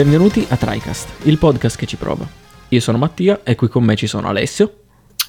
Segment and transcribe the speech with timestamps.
[0.00, 2.26] Benvenuti a TriCast, il podcast che ci prova.
[2.68, 4.84] Io sono Mattia e qui con me ci sono Alessio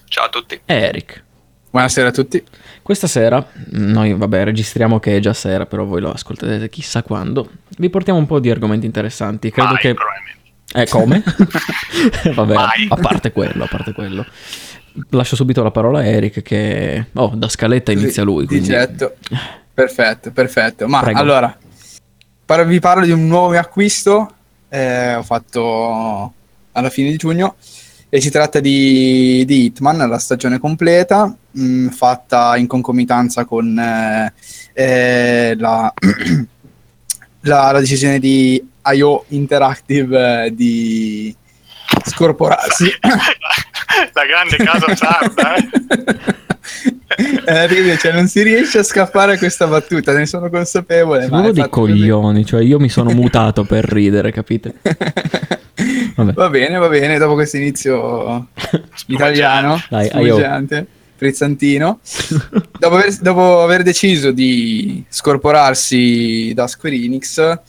[0.05, 0.61] Ciao a tutti.
[0.63, 1.23] e Eric.
[1.70, 2.41] Buonasera a tutti.
[2.81, 7.49] Questa sera, noi vabbè registriamo che è già sera, però voi lo ascolterete chissà quando,
[7.79, 9.52] vi portiamo un po' di argomenti interessanti.
[9.52, 9.95] Credo Mai, che...
[10.73, 11.22] Eh, come?
[12.33, 12.88] vabbè, Mai.
[12.88, 14.25] a parte quello, a parte quello.
[15.09, 17.08] Lascio subito la parola a Eric che...
[17.16, 18.69] Oh, da scaletta inizia lui, Di quindi...
[18.69, 19.16] getto.
[19.73, 20.88] Perfetto, perfetto.
[20.88, 21.19] Ma Prego.
[21.19, 21.58] allora,
[22.66, 24.35] vi parlo di un nuovo acquisto.
[24.71, 26.34] Eh, ho fatto
[26.71, 27.55] alla fine di giugno.
[28.13, 34.34] E si tratta di, di Hitman, la stagione completa, mh, fatta in concomitanza con eh,
[34.73, 35.94] eh, la,
[37.41, 38.61] la, la decisione di
[38.94, 41.33] IO Interactive eh, di
[42.05, 42.89] scorporarsi.
[44.14, 45.70] La grande casa sarda, eh?
[47.17, 51.28] Eh, perché, cioè, non si riesce a scappare a questa battuta, ne sono consapevole.
[51.28, 51.92] ma Sono è dei fatto così.
[51.94, 54.75] coglioni, cioè io mi sono mutato per ridere, capite?
[56.16, 56.33] Vabbè.
[56.33, 58.48] Va bene, va bene, dopo questo inizio
[59.08, 62.00] italiano, Dai, spumeggiante, frizzantino,
[62.80, 67.59] dopo aver, dopo aver deciso di scorporarsi da Square Enix,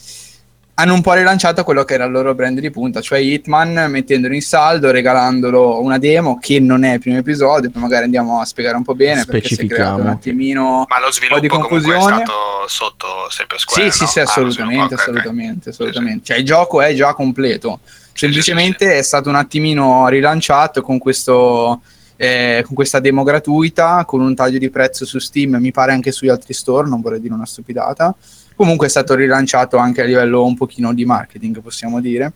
[0.74, 4.34] hanno un po' rilanciato quello che era il loro brand di punta, cioè Hitman, mettendolo
[4.34, 8.44] in saldo, regalandolo una demo che non è il primo episodio, poi magari andiamo a
[8.46, 10.86] spiegare un po' bene perché si è creato un attimino...
[10.88, 12.24] Ma lo po' sviluppo di comunque è confusione.
[12.24, 12.32] stato
[12.68, 14.08] sotto sempre Square, Sì, sì, no?
[14.08, 15.00] sì, Ah, lo assolutamente, sviluppo, ok, ok.
[15.00, 16.24] assolutamente, Sì, assolutamente.
[16.24, 17.80] Cioè il gioco è già completo,
[18.14, 21.80] semplicemente è stato un attimino rilanciato con questo
[22.16, 26.12] eh, con questa demo gratuita, con un taglio di prezzo su Steam, mi pare anche
[26.12, 28.14] sugli altri store, non vorrei dire una stupidata.
[28.62, 32.32] Comunque è stato rilanciato anche a livello un pochino di marketing, possiamo dire.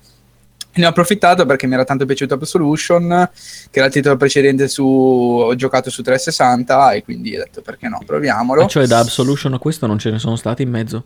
[0.73, 3.31] Ne ho approfittato perché mi era tanto piaciuto Absolution,
[3.71, 7.87] che era il titolo precedente su ho giocato su 360 e quindi ho detto perché
[7.87, 8.65] no, proviamolo.
[8.65, 11.05] Ah, cioè da Absolution a questo non ce ne sono stati in mezzo?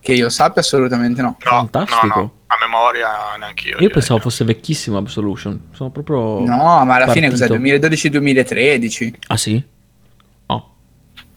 [0.00, 1.36] Che io sappia assolutamente no.
[1.44, 2.06] No, Fantastico.
[2.06, 3.08] no, no, a memoria
[3.38, 3.72] neanche io.
[3.72, 3.92] Io direi.
[3.92, 5.68] pensavo fosse vecchissimo Absolution.
[5.72, 6.40] Sono proprio...
[6.40, 7.48] No, ma alla fine cos'è?
[7.48, 7.86] partito.
[8.18, 9.12] 2012-2013?
[9.26, 9.62] Ah sì?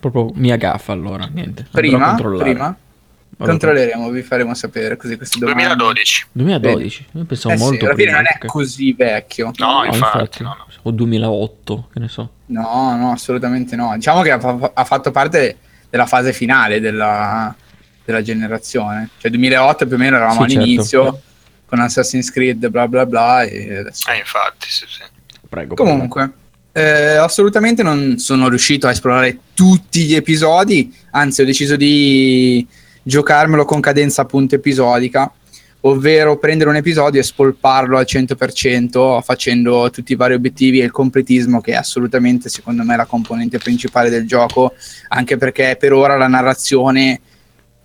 [0.09, 1.65] Proprio mia gaffa allora, niente.
[1.71, 2.13] Prima?
[2.13, 2.77] Prima?
[3.37, 5.63] Controlleremo, vi faremo sapere così queste domande.
[5.63, 6.25] 2012.
[6.31, 7.05] 2012?
[7.13, 8.45] Io pensavo Eh sì, molto alla fine non è ok.
[8.45, 9.51] così vecchio.
[9.55, 10.67] No, infatti, no, no.
[10.83, 12.29] O 2008, che ne so.
[12.45, 13.93] No, no, assolutamente no.
[13.95, 15.57] Diciamo che ha, ha fatto parte
[15.89, 17.53] della fase finale della,
[18.05, 19.09] della generazione.
[19.17, 20.63] Cioè 2008 più o meno eravamo Sì, certo.
[20.63, 21.21] all'inizio
[21.65, 24.07] con Assassin's Creed bla bla bla e adesso...
[24.11, 25.01] Eh, infatti, sì, sì.
[25.49, 25.73] Prego.
[25.73, 26.31] Comunque,
[26.77, 32.67] eh, assolutamente non sono riuscito a esplorare tutti gli episodi, anzi ho deciso di
[33.01, 35.31] giocarmelo con cadenza appunto episodica,
[35.81, 40.91] ovvero prendere un episodio e spolparlo al 100% facendo tutti i vari obiettivi e il
[40.91, 44.73] completismo che è assolutamente secondo me la componente principale del gioco,
[45.07, 47.21] anche perché per ora la narrazione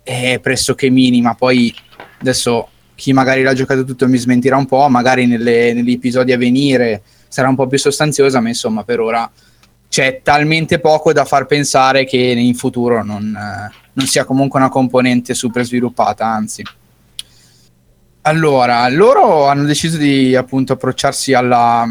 [0.03, 1.73] è pressoché minima, poi
[2.19, 6.37] adesso chi magari l'ha giocato tutto mi smentirà un po', magari nelle- negli episodi a
[6.37, 9.31] venire sarà un po' più sostanziosa, ma insomma per ora
[9.87, 14.67] c'è talmente poco da far pensare che in futuro non, eh, non sia comunque una
[14.67, 16.61] componente super sviluppata, anzi.
[18.23, 21.87] Allora, loro hanno deciso di appunto approcciarsi alla,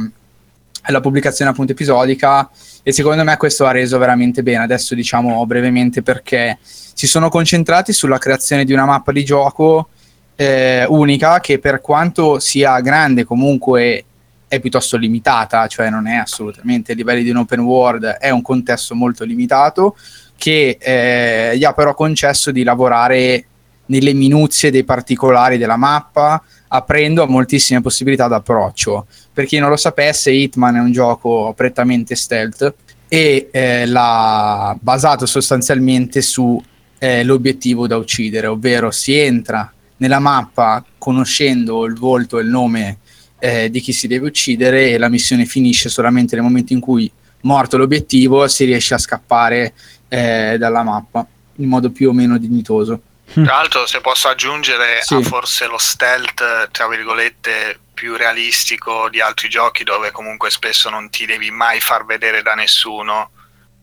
[0.82, 2.50] alla pubblicazione appunto episodica
[2.82, 4.64] e secondo me questo ha reso veramente bene.
[4.64, 9.88] Adesso diciamo brevemente perché si sono concentrati sulla creazione di una mappa di gioco
[10.36, 14.04] eh, unica che per quanto sia grande comunque
[14.50, 18.42] è piuttosto limitata, cioè non è assolutamente a livelli di un open world, è un
[18.42, 19.96] contesto molto limitato
[20.36, 23.44] che eh, gli ha però concesso di lavorare
[23.86, 29.06] nelle minuzie dei particolari della mappa, aprendo a moltissime possibilità d'approccio.
[29.32, 32.74] Per chi non lo sapesse, Hitman è un gioco prettamente stealth
[33.06, 36.60] e eh, l'ha basato sostanzialmente su
[36.98, 42.98] eh, da uccidere, ovvero si entra nella mappa conoscendo il volto e il nome
[43.40, 47.10] eh, di chi si deve uccidere e la missione finisce solamente nel momento in cui,
[47.42, 49.72] morto l'obiettivo, si riesce a scappare
[50.08, 51.26] eh, dalla mappa
[51.56, 53.00] in modo più o meno dignitoso.
[53.32, 55.14] Tra l'altro, se posso aggiungere Sì.
[55.14, 61.10] a forse lo stealth, tra virgolette, più realistico di altri giochi dove comunque spesso non
[61.10, 63.30] ti devi mai far vedere da nessuno,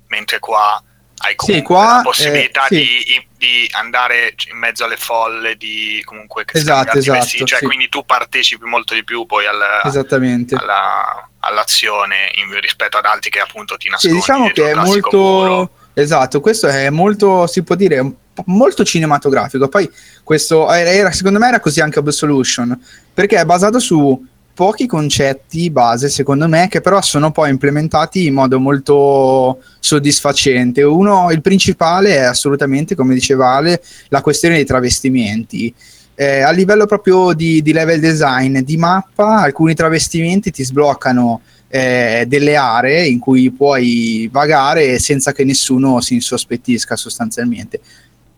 [0.08, 0.82] mentre qua
[1.20, 3.04] hai comunque qua, la possibilità eh, sì.
[3.06, 7.66] di, di andare in mezzo alle folle, di comunque Esatto, esatto, vestiti, cioè sì.
[7.66, 10.56] quindi tu partecipi molto di più poi al- Esattamente.
[10.56, 15.10] alla- all'azione in- rispetto ad altri che appunto ti Sì, nascondi diciamo che è classico
[15.18, 15.50] muro.
[15.56, 18.12] molto esatto, questo è molto si può dire
[18.46, 19.68] molto cinematografico.
[19.68, 19.90] Poi
[20.24, 22.80] questo era- secondo me era così anche Absolution,
[23.14, 24.24] perché è basato su
[24.58, 30.82] pochi concetti base, secondo me, che però sono poi implementati in modo molto soddisfacente.
[30.82, 35.72] Uno, il principale è assolutamente, come diceva Ale, la questione dei travestimenti.
[36.16, 42.26] eh, a livello proprio di, di, level design, di mappa, alcuni travestimenti ti sbloccano eh,
[42.28, 47.80] delle aree in cui puoi vagare senza che nessuno si insospettisca sostanzialmente.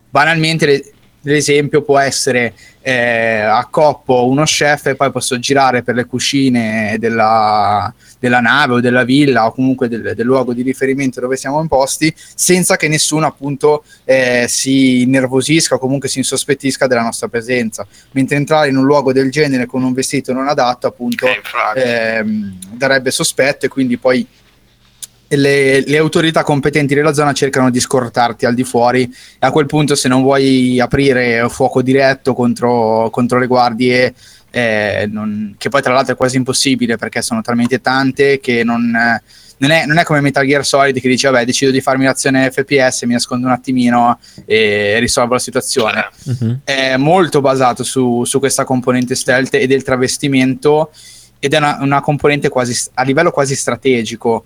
[0.10, 6.96] Banalmente l'esempio può essere eh, accoppo uno chef e poi posso girare per le cucine
[6.98, 11.60] della, della nave o della villa o comunque del, del, luogo di riferimento dove siamo
[11.60, 17.86] imposti senza che nessuno appunto eh, si innervosisca o comunque si insospettisca della nostra presenza.
[18.12, 21.28] Mentre entrare in un luogo del genere con un vestito non adatto appunto
[21.76, 22.24] eh,
[22.72, 24.26] darebbe sospetto e quindi poi
[25.30, 29.04] le, le, autorità competenti della zona cercano di scortarti al di fuori.
[29.04, 34.14] E a quel punto se non vuoi aprire fuoco diretto contro, contro le guardie
[34.52, 38.90] eh, non, che poi tra l'altro è quasi impossibile perché sono talmente tante che non,
[38.90, 42.50] non, è, non, è, come Metal Gear Solid che dice vabbè decido di farmi l'azione
[42.50, 46.10] FPS mi nascondo un attimino e risolvo la situazione.
[46.24, 46.60] Uh-huh.
[46.64, 50.92] è molto basato su, su, questa componente stealth e del travestimento
[51.38, 54.46] ed è una, una componente quasi a livello quasi strategico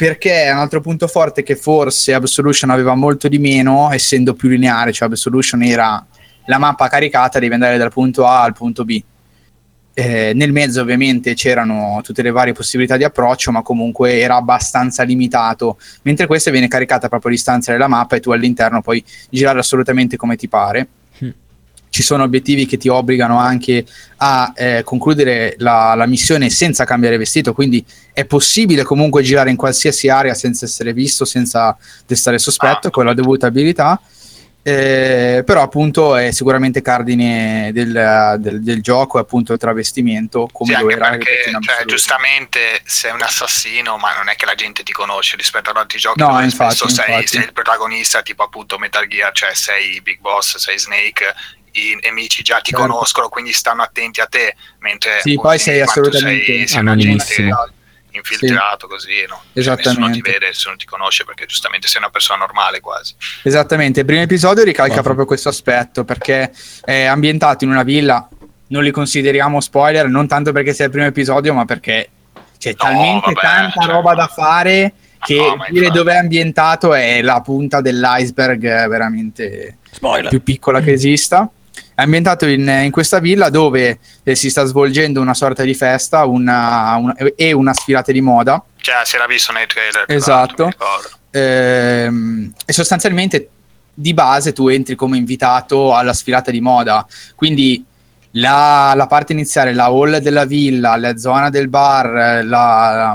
[0.00, 4.48] perché è un altro punto forte che forse Absolution aveva molto di meno, essendo più
[4.48, 6.02] lineare, cioè Absolution era
[6.46, 8.98] la mappa caricata, devi andare dal punto A al punto B.
[9.92, 15.02] Eh, nel mezzo ovviamente c'erano tutte le varie possibilità di approccio, ma comunque era abbastanza
[15.02, 19.58] limitato, mentre questa viene caricata proprio a distanza della mappa e tu all'interno puoi girare
[19.58, 20.88] assolutamente come ti pare
[21.90, 23.84] ci sono obiettivi che ti obbligano anche
[24.18, 29.56] a eh, concludere la, la, missione senza cambiare vestito, quindi è possibile comunque girare in
[29.56, 31.76] qualsiasi area senza essere visto, senza
[32.06, 34.00] destare sospetto, ah, con la dovuta abilità.
[34.62, 40.74] Eh, però appunto è sicuramente cardine del, del, del, gioco e appunto il travestimento come
[40.74, 44.82] sì, lo era perché, cioè, giustamente sei un assassino ma non è che la gente
[44.82, 48.76] ti conosce rispetto ad altri giochi no, infatti, spesso sei, sei, il protagonista tipo appunto
[48.76, 51.34] Metal Gear cioè sei Big Boss, sei Snake
[51.72, 52.86] i nemici già ti certo.
[52.86, 54.54] conoscono, quindi stanno attenti a te.
[54.80, 57.68] Mentre sì, poi sei assolutamente sei, sei anonimissimo.
[58.12, 58.92] Infiltrato sì.
[58.92, 59.40] così, no?
[59.52, 59.88] Cioè, Esattamente.
[59.88, 63.14] nessuno ti vede, nessuno ti conosce perché giustamente sei una persona normale quasi.
[63.44, 65.02] Esattamente, il primo episodio ricalca wow.
[65.02, 66.50] proprio questo aspetto perché
[66.84, 68.28] è ambientato in una villa,
[68.68, 72.10] non li consideriamo spoiler, non tanto perché sia il primo episodio, ma perché
[72.58, 76.94] c'è no, talmente vabbè, tanta cioè, roba da fare che no, dire dove è ambientato
[76.94, 80.28] è la punta dell'iceberg veramente Spoiler.
[80.28, 81.48] più piccola che esista.
[82.00, 86.24] È ambientato in, in questa villa dove eh, si sta svolgendo una sorta di festa
[86.24, 88.64] una, una, e una sfilata di moda.
[88.78, 90.04] Cioè, si era visto nei trailer.
[90.06, 90.72] Esatto.
[91.30, 93.50] Ehm, e sostanzialmente
[93.92, 97.06] di base tu entri come invitato alla sfilata di moda.
[97.34, 97.84] Quindi
[98.30, 103.14] la, la, parte iniziale, la hall della villa, la zona del bar, la,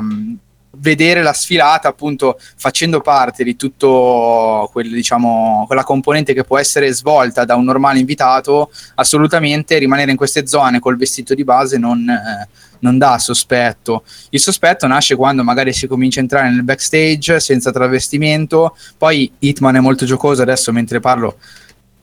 [0.80, 6.92] vedere la sfilata appunto facendo parte di tutto quel, diciamo, quella componente che può essere
[6.94, 12.08] svolta da un normale invitato assolutamente rimanere in queste zone col vestito di base non,
[12.10, 12.48] eh,
[12.80, 14.04] non dà sospetto.
[14.30, 18.76] Il sospetto nasce quando magari si comincia a entrare nel backstage senza travestimento.
[18.98, 21.38] Poi Hitman è molto giocoso adesso mentre parlo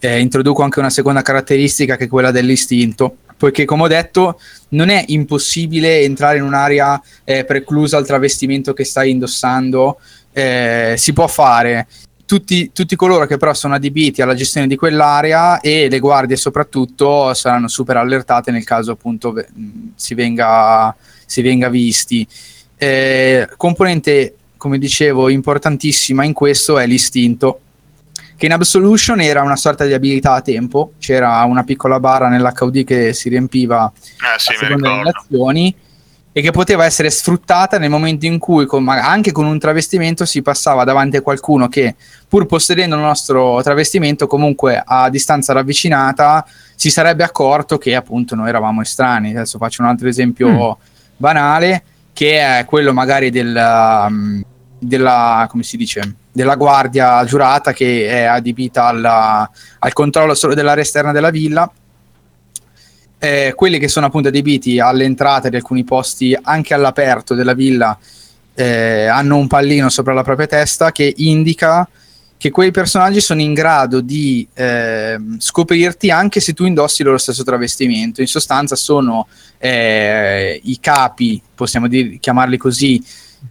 [0.04, 4.88] eh, introduco anche una seconda caratteristica che è quella dell'istinto poiché come ho detto non
[4.88, 9.98] è impossibile entrare in un'area eh, preclusa al travestimento che stai indossando,
[10.30, 11.88] eh, si può fare.
[12.24, 17.34] Tutti, tutti, coloro che però sono adibiti alla gestione di quell'area e le guardie soprattutto
[17.34, 19.34] saranno super allertate nel caso appunto
[19.96, 20.94] si venga,
[21.26, 22.24] si venga visti.
[22.76, 27.58] Eh, componente, come dicevo, importantissima in questo è l'istinto
[28.36, 32.84] che in Absolution era una sorta di abilità a tempo, c'era una piccola barra nell'HUD
[32.84, 35.74] che si riempiva eh, sì, a seconda delle azioni
[36.34, 40.40] e che poteva essere sfruttata nel momento in cui con, anche con un travestimento si
[40.40, 41.94] passava davanti a qualcuno che
[42.26, 48.48] pur possedendo il nostro travestimento comunque a distanza ravvicinata si sarebbe accorto che appunto noi
[48.48, 49.32] eravamo estranei.
[49.32, 50.82] Adesso faccio un altro esempio mm.
[51.18, 51.82] banale
[52.14, 54.42] che è quello magari del, um,
[54.78, 59.48] della, come si dice, della guardia giurata che è adibita alla,
[59.78, 61.70] al controllo solo dell'area esterna della villa.
[63.18, 67.96] Eh, quelli che sono appunto adibiti all'entrata di alcuni posti anche all'aperto della villa
[68.54, 71.88] eh, hanno un pallino sopra la propria testa che indica
[72.42, 77.44] che quei personaggi sono in grado di eh, scoprirti anche se tu indossi loro stesso
[77.44, 78.20] travestimento.
[78.20, 83.00] In sostanza sono eh, i capi, possiamo dir- chiamarli così,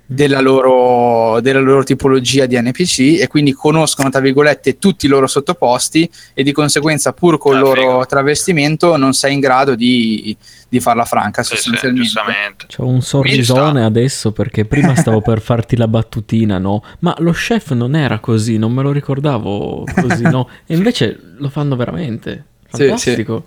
[0.06, 5.26] della loro, della loro, tipologia di NPC e quindi conoscono tra virgolette tutti i loro
[5.26, 8.06] sottoposti e di conseguenza pur con il ah, loro figo.
[8.06, 10.36] travestimento non sei in grado di,
[10.68, 12.66] di farla franca sì, sostanzialmente.
[12.68, 16.84] sì, c'ho un sorrisone adesso perché prima stavo per farti la battutina no?
[17.00, 20.50] Ma lo chef non era così non me lo ricordavo così no?
[20.68, 22.46] E invece lo fanno veramente.
[22.68, 23.44] Fantastico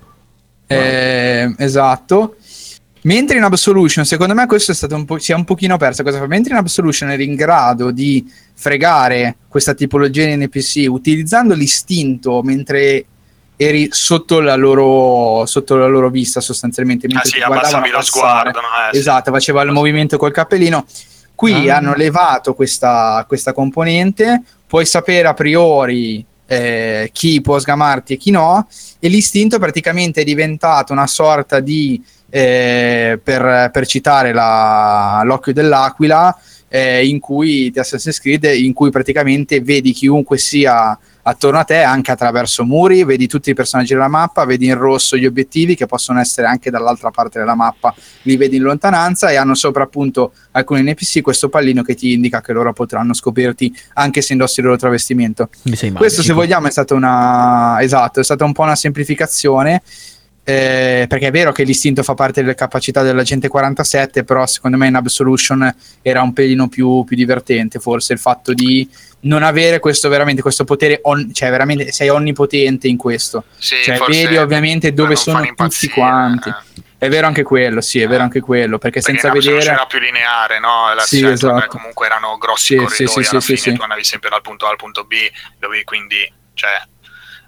[0.67, 2.35] sì, Eh, esatto.
[3.05, 6.01] Mentre in Absolution, secondo me questo è stato un po', si è un pochino persa
[6.01, 6.25] cosa fa.
[6.25, 13.05] Mentre in Absolution eri in grado di fregare questa tipologia di NPC utilizzando l'istinto mentre
[13.57, 17.07] eri sotto la loro, sotto la loro vista sostanzialmente.
[17.13, 18.59] Ah sì, abbassavi lo sguardo.
[18.59, 18.67] No?
[18.91, 19.31] Eh, esatto, sì.
[19.31, 20.85] faceva il movimento col cappellino.
[21.35, 21.77] Qui ah.
[21.77, 28.31] hanno levato questa, questa componente, puoi sapere a priori eh, chi può sgamarti e chi
[28.31, 28.67] no,
[28.99, 32.01] e l'istinto praticamente è diventato una sorta di,
[32.35, 36.37] eh, per, per, citare la, l'occhio dell'aquila,
[36.67, 41.81] eh, in cui di Assassin's Creed, in cui praticamente vedi chiunque sia attorno a te
[41.81, 45.85] anche attraverso muri, vedi tutti i personaggi della mappa, vedi in rosso gli obiettivi che
[45.85, 50.33] possono essere anche dall'altra parte della mappa, li vedi in lontananza e hanno sopra appunto
[50.51, 54.65] alcuni NPC questo pallino che ti indica che loro potranno scoprirti anche se indossi il
[54.65, 55.47] loro travestimento.
[55.93, 59.81] Questo se vogliamo è stata una esatto, è stata un po' una semplificazione
[60.47, 64.85] eh, perché è vero che l'istinto fa parte delle capacità dell'agente 47, però secondo me
[64.85, 68.87] in Absolution era un pelino più, più divertente, forse il fatto di
[69.21, 73.45] non avere questo veramente questo potere, on, cioè veramente sei onnipotente in questo.
[73.57, 76.49] Sì, cioè, vedi ovviamente dove sono tutti quanti.
[76.49, 76.83] Eh.
[76.99, 79.71] È vero anche quello, sì, è vero anche quello, perché, perché senza vedere...
[79.71, 80.93] era più lineare, no?
[80.93, 81.67] La sì, esatto.
[81.69, 84.67] Comunque erano grossi sì, corridoi, sì, alla sì, fine sì, tu andavi sempre dal punto
[84.67, 85.15] A al punto B,
[85.57, 86.69] dove quindi, cioè,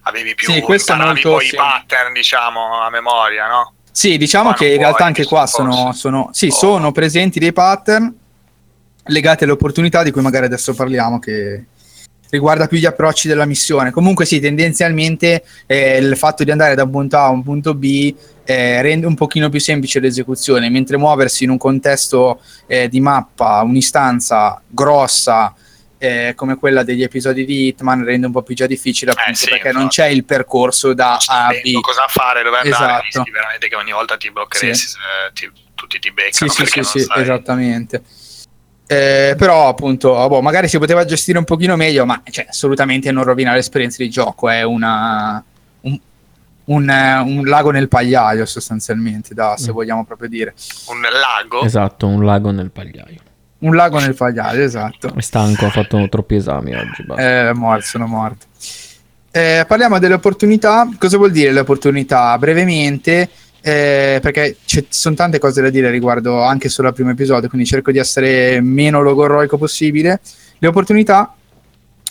[0.07, 0.51] avevi più...
[0.51, 1.31] Sì, questo è molto...
[1.31, 3.73] poi i pattern, diciamo, a memoria, no?
[3.91, 6.51] Sì, diciamo qua che in realtà anche qua sono, sono, sì, oh.
[6.51, 8.13] sono presenti dei pattern
[9.05, 11.65] legati alle opportunità di cui magari adesso parliamo, che
[12.29, 13.91] riguarda più gli approcci della missione.
[13.91, 17.73] Comunque sì, tendenzialmente eh, il fatto di andare da un punto A a un punto
[17.73, 22.99] B eh, rende un pochino più semplice l'esecuzione, mentre muoversi in un contesto eh, di
[22.99, 25.53] mappa, un'istanza grossa,
[25.99, 29.35] eh, come quella degli episodi di Hitman rende un po' più già difficile appunto eh
[29.35, 29.77] sì, perché infatti.
[29.77, 33.03] non c'è il percorso da A a B cosa fare dove andare esatto.
[33.03, 34.97] rischi veramente che ogni volta ti bloccheresti sì.
[35.33, 38.03] ti, tutti ti beccano sì sì sì, sì esattamente
[38.85, 43.23] eh, però appunto boh, magari si poteva gestire un pochino meglio ma cioè, assolutamente non
[43.23, 45.43] rovina l'esperienza di gioco è una
[45.81, 45.99] un,
[46.65, 49.73] un, un, lago nel pagliaio sostanzialmente da, se mm.
[49.73, 50.53] vogliamo proprio dire
[50.89, 51.63] un lago?
[51.63, 53.25] esatto un lago nel pagliaio
[53.59, 55.13] un lago nel pagliaio esatto.
[55.15, 58.45] È stanco ha fatto troppi esami oggi eh, morto sono morto.
[59.31, 60.89] Eh, parliamo delle opportunità.
[60.97, 62.37] Cosa vuol dire le opportunità?
[62.37, 63.29] Brevemente
[63.61, 67.67] eh, perché ci sono tante cose da dire riguardo anche solo al primo episodio, quindi
[67.67, 70.21] cerco di essere meno logorroico possibile.
[70.57, 71.35] Le opportunità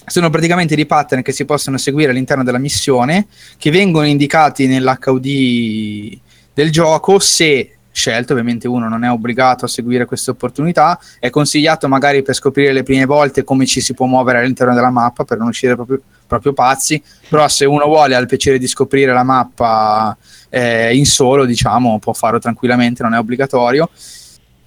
[0.06, 3.26] sono praticamente dei pattern che si possono seguire all'interno della missione,
[3.56, 6.18] che vengono indicati nell'HUD
[6.52, 11.88] del gioco se scelto, ovviamente uno non è obbligato a seguire queste opportunità, è consigliato
[11.88, 15.38] magari per scoprire le prime volte come ci si può muovere all'interno della mappa per
[15.38, 19.22] non uscire proprio, proprio pazzi, però se uno vuole ha il piacere di scoprire la
[19.22, 20.14] mappa
[20.50, 23.88] eh, in solo, diciamo, può farlo tranquillamente, non è obbligatorio.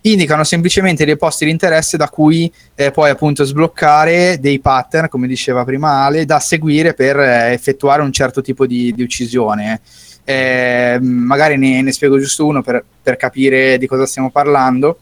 [0.02, 5.28] Indicano semplicemente dei posti di interesse da cui eh, poi appunto sbloccare dei pattern, come
[5.28, 9.82] diceva prima Ale, da seguire per eh, effettuare un certo tipo di, di uccisione.
[10.30, 15.00] Eh, magari ne, ne, spiego giusto uno per, per, capire di cosa stiamo parlando.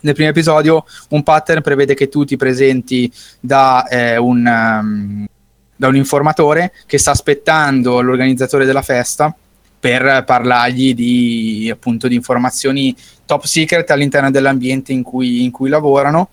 [0.00, 5.26] Nel primo episodio un pattern prevede che tu ti presenti da, eh, un, um,
[5.74, 9.34] da un informatore che sta aspettando l'organizzatore della festa
[9.80, 16.28] per parlargli di, appunto, di informazioni top secret all'interno dell'ambiente in cui, in cui lavorano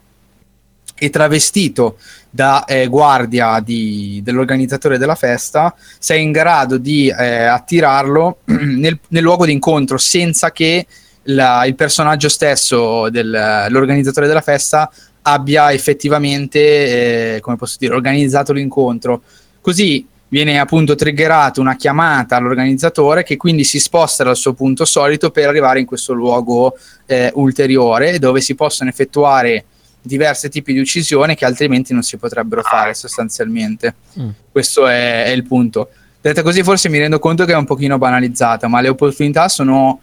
[0.96, 1.98] e travestito
[2.30, 9.24] da eh, guardia di, dell'organizzatore della festa, sei in grado di eh, attirarlo nel, nel,
[9.24, 10.86] luogo di incontro senza che
[11.24, 14.92] la, il personaggio stesso dell'organizzatore della festa
[15.24, 19.22] abbia effettivamente, eh, come posso dire, organizzato l'incontro.
[19.62, 25.30] Così viene appunto triggerata una chiamata all'organizzatore che quindi si sposta dal suo punto solito
[25.30, 29.66] per arrivare in questo luogo eh, ulteriore dove si possono effettuare
[30.04, 33.00] diversi tipi di uccisione che altrimenti non si potrebbero ah, fare ecco.
[33.00, 33.96] sostanzialmente.
[34.20, 34.30] Mm.
[34.52, 35.90] Questo è, è, il punto.
[36.22, 40.00] Detta così forse mi rendo conto che è un pochino banalizzata, ma le opportunità sono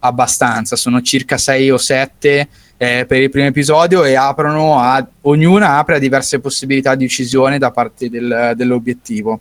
[0.00, 5.78] abbastanza, sono circa 6 o 7 eh, per il primo episodio e aprono a, ognuna
[5.78, 9.40] apre a diverse possibilità di uccisione da parte del, dell'obiettivo.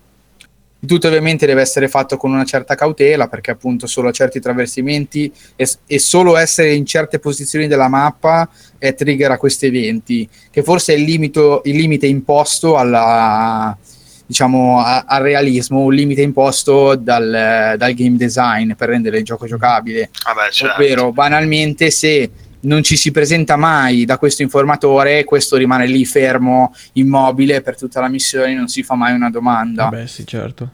[0.86, 5.68] Tutto ovviamente deve essere fatto con una certa cautela perché appunto solo certi traversimenti e,
[5.88, 10.98] e solo essere in certe posizioni della mappa eh, triggera questi eventi, che forse è
[10.98, 13.76] il, limito, il limite imposto alla,
[14.28, 19.48] diciamo, a, al realismo, un limite imposto dal, dal, game design per rendere il gioco
[19.48, 20.12] giocabile.
[20.26, 20.76] Vabbè, certo.
[20.76, 22.30] Ovvero, banalmente, se
[22.68, 28.02] non ci si presenta mai da questo informatore, questo rimane lì fermo, immobile per tutta
[28.02, 29.88] la missione, non si fa mai una domanda.
[29.88, 30.70] Beh, sì, certo.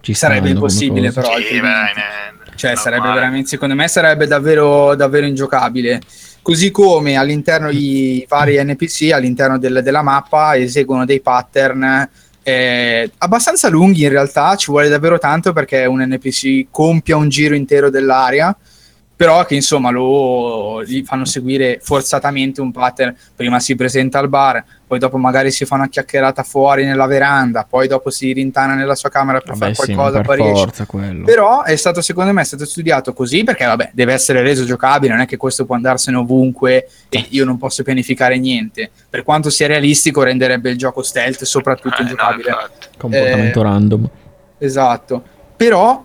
[0.00, 1.28] Ci Sarebbe impossibile, però.
[1.38, 3.20] Sì, beh, Cioè, sarebbe male.
[3.20, 6.00] veramente, secondo me, sarebbe davvero, davvero ingiocabile.
[6.42, 12.08] Così come all'interno i vari NPC, all'interno del- della mappa, eseguono dei pattern
[12.44, 17.54] eh, abbastanza lunghi in realtà, ci vuole davvero tanto perché un NPC compia un giro
[17.54, 18.56] intero dell'area,
[19.22, 23.14] però che insomma lo gli fanno seguire forzatamente un pattern.
[23.36, 27.64] Prima si presenta al bar, poi dopo magari si fa una chiacchierata fuori nella veranda,
[27.64, 30.64] poi dopo si rintana nella sua camera per Vabbè, fare sì, qualcosa, per poi riesce.
[30.64, 31.24] forza quello.
[31.24, 35.12] Però è stato, secondo me, è stato studiato così perché, vabbè, deve essere reso giocabile,
[35.12, 38.90] non è che questo può andarsene ovunque e io non posso pianificare niente.
[39.08, 42.48] Per quanto sia realistico, renderebbe il gioco stealth soprattutto Eh, no, ingiocabile.
[42.48, 42.86] infatti.
[42.98, 44.10] Comportamento eh, random.
[44.58, 45.22] Esatto.
[45.56, 46.04] Però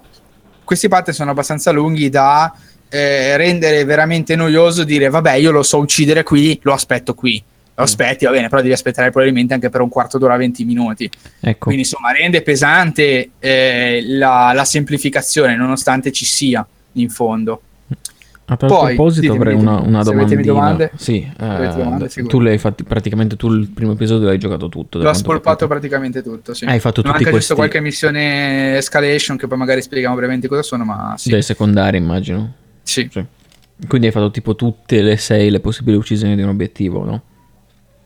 [0.63, 2.53] questi pattern sono abbastanza lunghi da
[2.89, 7.43] eh, rendere veramente noioso dire, vabbè, io lo so uccidere qui, lo aspetto qui.
[7.77, 11.07] Lo aspetti, va bene, però devi aspettare probabilmente anche per un quarto d'ora, 20 minuti.
[11.39, 17.61] Ecco, Quindi insomma rende pesante eh, la, la semplificazione nonostante ci sia in fondo.
[18.45, 20.41] a tal poi, proposito ditemi, avrei una, una domandina.
[20.41, 24.97] domande- sì, eh, domande, tu l'hai fatto praticamente tu il primo episodio l'hai giocato tutto.
[24.97, 26.55] L'ho spolpato praticamente tutto.
[26.55, 26.65] Sì.
[26.65, 30.83] Hai fatto tutti Manca questi qualche missione escalation che poi magari spieghiamo brevemente cosa sono,
[30.83, 31.29] ma sì.
[31.29, 32.53] dei secondari, immagino.
[32.87, 33.07] Sì.
[33.11, 33.23] Sì.
[33.87, 37.21] Quindi hai fatto tipo tutte le sei le possibili uccisioni di un obiettivo, no?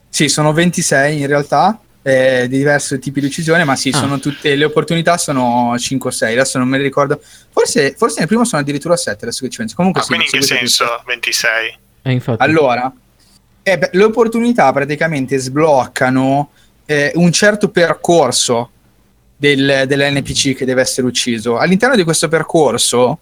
[0.10, 3.98] Sì, sono 26 in realtà, eh, di diversi tipi di uccisione, ma sì, Ah.
[3.98, 7.22] sono tutte le opportunità sono 5 o 6, adesso non me le ricordo.
[7.52, 9.76] Forse, forse nel primo sono addirittura 7, adesso che ci penso.
[9.76, 11.78] Comunque Ah, sì, quindi in che senso 26?
[12.02, 12.44] E infatti...
[12.44, 12.92] Allora,
[13.64, 16.50] eh beh, le opportunità praticamente sbloccano
[16.86, 18.72] eh, un certo percorso
[19.38, 21.58] del, dell'NPC che deve essere ucciso.
[21.58, 23.20] All'interno di questo percorso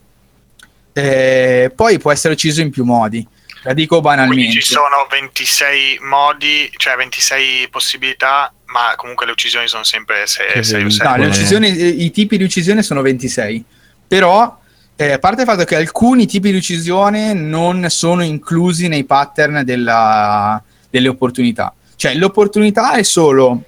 [0.94, 3.26] eh, poi può essere ucciso in più modi.
[3.64, 4.52] La dico Quindi banalmente.
[4.54, 10.22] ci sono 26 modi, cioè 26 possibilità, ma comunque le uccisioni sono sempre
[10.54, 10.92] Che 6 o vedi.
[10.92, 11.10] 7.
[11.10, 13.64] No, le uccisioni, i tipi di uccisione sono 26.
[14.08, 14.58] Però,
[14.96, 19.64] eh, a parte il fatto che alcuni tipi di uccisione non sono inclusi nei pattern
[19.66, 21.74] della- delle opportunità.
[21.98, 23.64] Cioè, l'opportunità è solo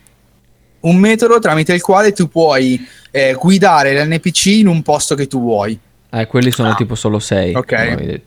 [0.81, 5.41] un metodo tramite il quale tu puoi eh, guidare l'NPC in un posto che tu
[5.41, 5.77] vuoi.
[6.11, 6.75] Eh, quelli sono Ah.
[6.75, 8.21] tipo solo sei, Ok.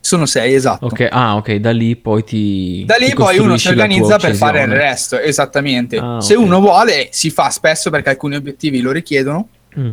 [0.00, 0.84] Sono sei, esatto.
[0.84, 2.84] Ok, ah, ok, da lì poi ti.
[2.84, 5.96] Da lì ti poi uno si organizza per fare il resto, esattamente.
[5.96, 9.48] Ah, Se uno vuole, si fa spesso perché alcuni obiettivi lo richiedono.
[9.78, 9.90] Mm.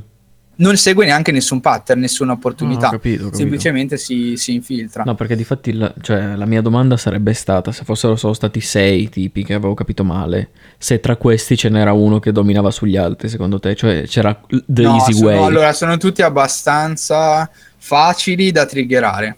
[0.61, 2.85] Non segue neanche nessun pattern, nessuna opportunità.
[2.85, 3.37] Ah, ho capito, ho capito.
[3.37, 5.03] semplicemente si, si infiltra.
[5.03, 8.59] No, perché di fatti la, cioè, la mia domanda sarebbe stata se fossero solo stati
[8.61, 12.95] sei tipi che avevo capito male, se tra questi ce n'era uno che dominava sugli
[12.95, 13.75] altri, secondo te?
[13.75, 15.43] Cioè c'era the No, easy sono- way.
[15.43, 19.37] allora, sono tutti abbastanza facili da triggerare.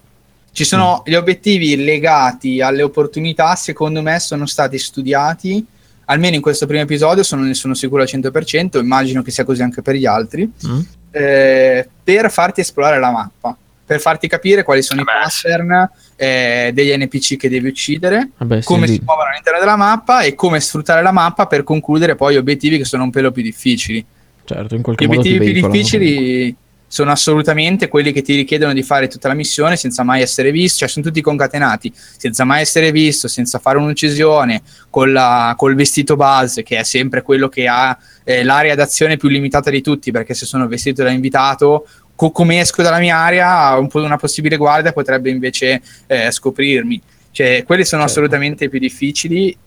[0.51, 1.09] Ci sono Mm.
[1.11, 5.65] gli obiettivi legati alle opportunità, secondo me, sono stati studiati.
[6.05, 9.61] Almeno in questo primo episodio, sono, ne sono sicuro al 100%, immagino che sia così
[9.61, 10.51] anche per gli altri.
[10.67, 10.79] Mm?
[11.13, 15.41] Eh, per farti esplorare la mappa, per farti capire quali sono i Vabbè, sì.
[15.43, 19.75] pattern eh, degli NPC che devi uccidere, Vabbè, sì, come di- si muovono all'interno della
[19.75, 23.43] mappa e come sfruttare la mappa per concludere poi obiettivi che sono un pelo più
[23.43, 24.03] difficili.
[24.45, 26.55] certo, in qualche Gli modo ti obiettivi più veicolano difficili
[26.93, 30.77] sono assolutamente quelli che ti richiedono di fare tutta la missione senza mai essere visto,
[30.77, 36.15] cioè sono tutti concatenati, senza mai essere visto, senza fare un'uccisione, con la- col vestito
[36.15, 40.35] base, che è sempre quello che ha eh, l'area d'azione più limitata di tutti, perché
[40.35, 44.55] se sono vestito da invitato, co- come esco dalla mia area, un po' una possibile
[44.57, 47.01] guardia potrebbe invece eh, scoprirmi.
[47.31, 48.19] Cioè, quelli sono Certo.
[48.19, 49.57] assolutamente più difficili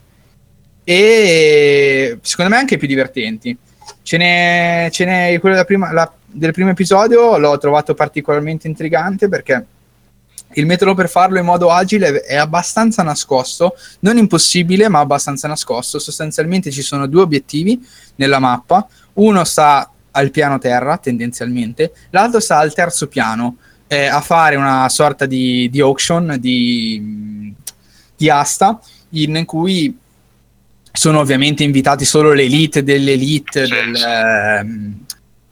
[0.84, 3.56] e secondo me anche più divertenti.
[4.02, 9.28] Ce n'è, ce n'è quello da prima- la- del primo episodio, l'ho trovato particolarmente intrigante
[9.28, 9.66] perché
[10.54, 15.98] il metodo per farlo in modo agile è abbastanza nascosto, non impossibile, ma abbastanza nascosto.
[15.98, 17.84] Sostanzialmente ci sono due obiettivi
[18.16, 24.20] nella mappa, uno sta al piano terra tendenzialmente, l'altro sta al terzo piano eh, a
[24.20, 27.52] fare una sorta di, di auction, di,
[28.16, 29.94] di asta, in cui
[30.90, 35.05] sono ovviamente invitati solo l'elite dell'elite del, ehm,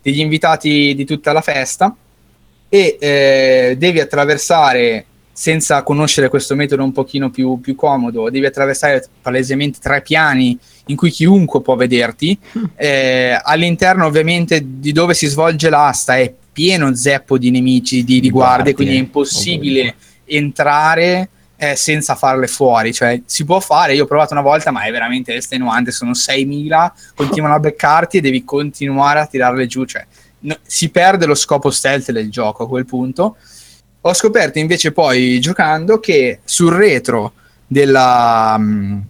[0.04, 1.96] degli invitati di tutta la festa
[2.68, 9.04] e eh, devi attraversare senza conoscere questo metodo un pochino più, più comodo devi attraversare
[9.22, 12.38] palesemente tre piani in cui chiunque può vederti.
[12.76, 18.20] Eh, all'interno ovviamente di dove si svolge l'asta è pieno zeppo di nemici di, di
[18.20, 18.74] Di guardie.
[18.74, 19.96] quindi è impossibile ovunque.
[20.26, 21.28] entrare
[21.70, 24.90] eh, senza farle fuori cioè si può fare io ho provato una volta ma è
[24.90, 30.06] veramente estenuante sono 6.000 continuano a beccarti e devi continuare a tirarle giù cioè
[30.44, 33.36] no- si perde lo scopo stealth del gioco a quel punto.
[34.02, 37.32] Ho scoperto invece poi giocando che sul retro
[37.66, 39.00] della, mm,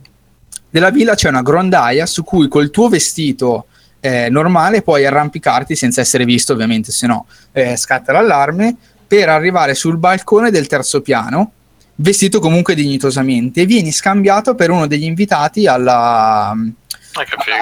[0.71, 3.67] della villa c'è una grondaia su cui col tuo vestito
[4.01, 9.75] eh, normale puoi arrampicarti senza essere visto ovviamente se no eh, scatta l'allarme per arrivare
[9.75, 11.53] sul balcone del terzo piano,
[11.97, 16.55] vestito comunque dignitosamente, e vieni scambiato per uno degli invitati alla,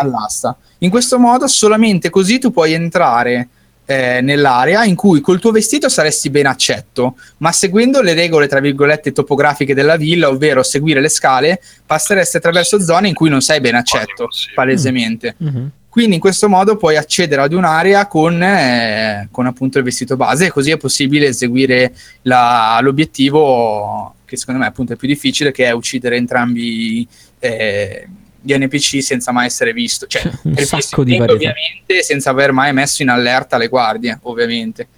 [0.00, 0.56] all'asta.
[0.78, 3.48] In questo modo, solamente così tu puoi entrare
[3.84, 8.60] eh, nell'area in cui col tuo vestito saresti ben accetto, ma seguendo le regole, tra
[8.60, 13.60] virgolette, topografiche della villa, ovvero seguire le scale, passeresti attraverso zone in cui non sei
[13.60, 15.36] ben accetto, palesemente.
[15.42, 15.66] Mm-hmm.
[15.92, 20.46] Quindi in questo modo puoi accedere ad un'area con, eh, con appunto il vestito base
[20.46, 25.66] e così è possibile eseguire la, l'obiettivo che secondo me appunto è più difficile, che
[25.66, 27.06] è uccidere entrambi
[27.38, 28.08] eh,
[28.40, 30.06] gli NPC senza mai essere visto.
[30.06, 31.34] Cioè, un sacco di varietà.
[31.34, 34.88] Ovviamente senza aver mai messo in allerta le guardie, ovviamente.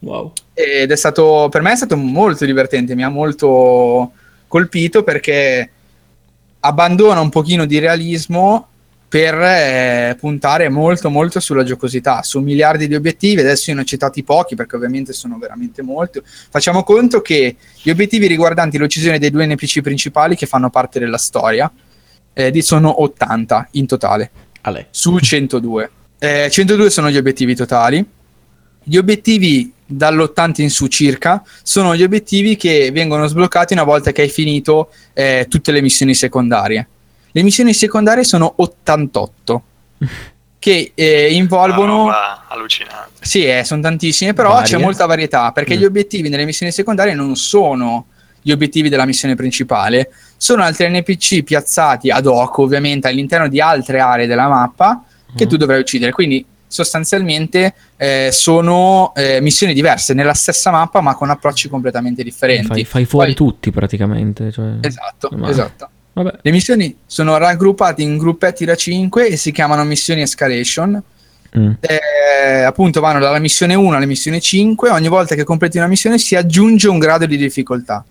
[0.00, 0.32] Wow.
[0.52, 4.10] Ed è stato, per me è stato molto divertente, mi ha molto
[4.48, 5.70] colpito perché
[6.58, 8.66] abbandona un pochino di realismo
[9.10, 13.84] per eh, puntare molto molto sulla giocosità, su miliardi di obiettivi, adesso io ne ho
[13.84, 16.22] citati pochi perché ovviamente sono veramente molti.
[16.24, 21.18] Facciamo conto che gli obiettivi riguardanti l'uccisione dei due NPC principali che fanno parte della
[21.18, 21.68] storia
[22.32, 24.86] eh, sono 80 in totale, Ale.
[24.90, 25.90] su 102.
[26.20, 28.06] Eh, 102 sono gli obiettivi totali.
[28.80, 34.22] Gli obiettivi dall'80 in su circa sono gli obiettivi che vengono sbloccati una volta che
[34.22, 36.86] hai finito eh, tutte le missioni secondarie
[37.32, 39.62] le missioni secondarie sono 88
[40.60, 43.24] che eh, involvono ah, allucinante.
[43.24, 44.66] Sì, eh, sono tantissime, però Varie.
[44.66, 45.78] c'è molta varietà perché mm.
[45.78, 48.06] gli obiettivi nelle missioni secondarie non sono
[48.42, 54.00] gli obiettivi della missione principale, sono altri NPC piazzati ad hoc, ovviamente all'interno di altre
[54.00, 55.02] aree della mappa
[55.34, 55.48] che mm.
[55.48, 56.12] tu dovrai uccidere.
[56.12, 62.66] Quindi sostanzialmente eh, sono eh, missioni diverse nella stessa mappa, ma con approcci completamente differenti.
[62.66, 63.46] Fai, fai fuori Poi...
[63.46, 64.52] tutti praticamente.
[64.52, 64.74] Cioè...
[64.80, 65.88] Esatto, esatto.
[66.12, 66.38] Vabbè.
[66.42, 71.02] Le missioni sono raggruppate in gruppetti da 5 e si chiamano missioni escalation.
[71.58, 71.72] Mm.
[71.80, 74.90] Eh, appunto vanno dalla missione 1 alla missione 5.
[74.90, 78.04] Ogni volta che completi una missione si aggiunge un grado di difficoltà.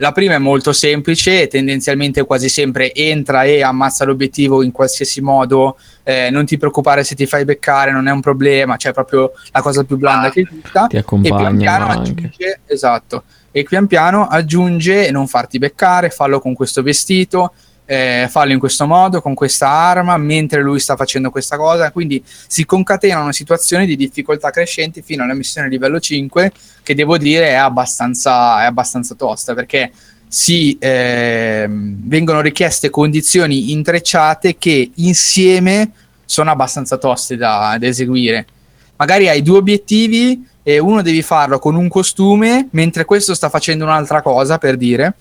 [0.00, 5.76] La prima è molto semplice, tendenzialmente quasi sempre entra e ammazza l'obiettivo in qualsiasi modo,
[6.04, 9.60] eh, non ti preoccupare se ti fai beccare, non è un problema, cioè proprio la
[9.60, 10.86] cosa più blanda ah, che esista.
[10.86, 16.40] Ti accompagna e pian piano aggiunge, esatto, e pian piano aggiunge non farti beccare, fallo
[16.40, 17.52] con questo vestito,
[17.84, 22.22] eh, fallo in questo modo, con questa arma, mentre lui sta facendo questa cosa, quindi
[22.24, 26.52] si concatenano situazioni di difficoltà crescenti fino alla missione livello 5,
[26.84, 29.90] che devo dire è abbastanza, è abbastanza tosta, perché
[30.28, 35.90] si eh, vengono richieste condizioni intrecciate che insieme
[36.24, 38.46] sono abbastanza toste da, da eseguire.
[38.94, 43.84] Magari hai due obiettivi e uno devi farlo con un costume mentre questo sta facendo
[43.84, 45.14] un'altra cosa, per dire,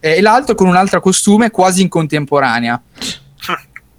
[0.00, 2.80] e l'altro con un altro costume quasi in contemporanea.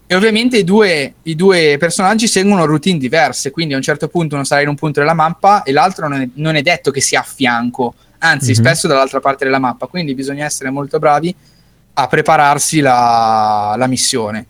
[0.10, 4.36] E ovviamente i due, i due, personaggi seguono routine diverse, quindi a un certo punto
[4.36, 7.02] uno sarà in un punto della mappa e l'altro non è, non è detto che
[7.02, 8.56] sia a fianco, anzi mm-hmm.
[8.56, 11.34] spesso dall'altra parte della mappa, quindi bisogna essere molto bravi
[11.94, 14.46] a prepararsi la, la missione.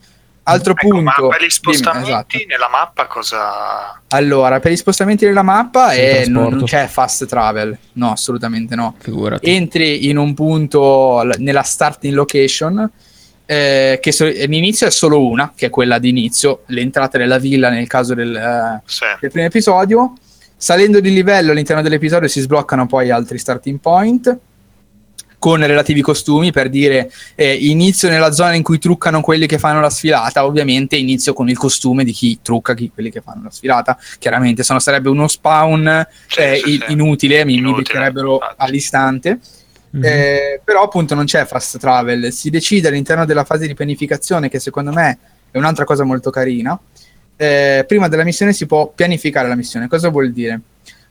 [0.49, 1.23] Altro ecco, punto.
[1.23, 2.37] Ma per gli spostamenti dimmi, esatto.
[2.47, 4.01] nella mappa cosa.
[4.09, 7.77] Allora, per gli spostamenti nella mappa è, non, non, c'è fast travel.
[7.93, 8.95] No, assolutamente no.
[8.97, 9.49] Figurati.
[9.49, 12.89] Entri in un punto nella starting location.
[13.49, 17.69] Eh, che so- l'inizio è solo una, che è quella di inizio, l'entrata della villa
[17.69, 19.05] nel caso del, eh, sì.
[19.19, 20.13] del primo episodio.
[20.55, 24.37] Salendo di livello all'interno dell'episodio si sbloccano poi altri starting point
[25.39, 29.79] con relativi costumi per dire eh, inizio nella zona in cui truccano quelli che fanno
[29.79, 33.51] la sfilata ovviamente inizio con il costume di chi trucca chi, quelli che fanno la
[33.51, 33.97] sfilata.
[34.17, 39.39] Chiaramente se no sarebbe uno spawn sì, eh, sì, inutile, mi, mi beccherebbero all'istante.
[39.95, 40.03] Mm-hmm.
[40.03, 42.31] eh, però appunto non c'è fast travel.
[42.33, 45.17] Si decide all'interno della fase di pianificazione che secondo me
[45.51, 46.77] è un'altra cosa molto carina.
[47.39, 49.87] Eh, prima della missione si può pianificare la missione.
[49.87, 50.61] Cosa vuol dire?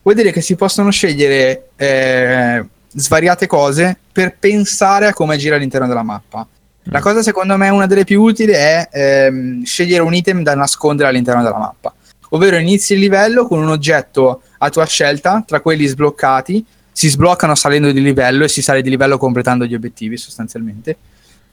[0.07, 2.65] vuol dire che si possono scegliere eh,
[2.97, 6.47] svariate cose per pensare a come agire all'interno della mappa.
[6.85, 7.03] La mm.
[7.03, 11.43] cosa secondo me una delle più utili è ehm, scegliere un item da nascondere all'interno
[11.43, 11.95] della mappa.
[12.31, 17.55] Ovvero inizi il livello con un oggetto a tua scelta, tra quelli sbloccati, si sbloccano
[17.55, 20.97] salendo di livello e si sale di livello completando gli obiettivi sostanzialmente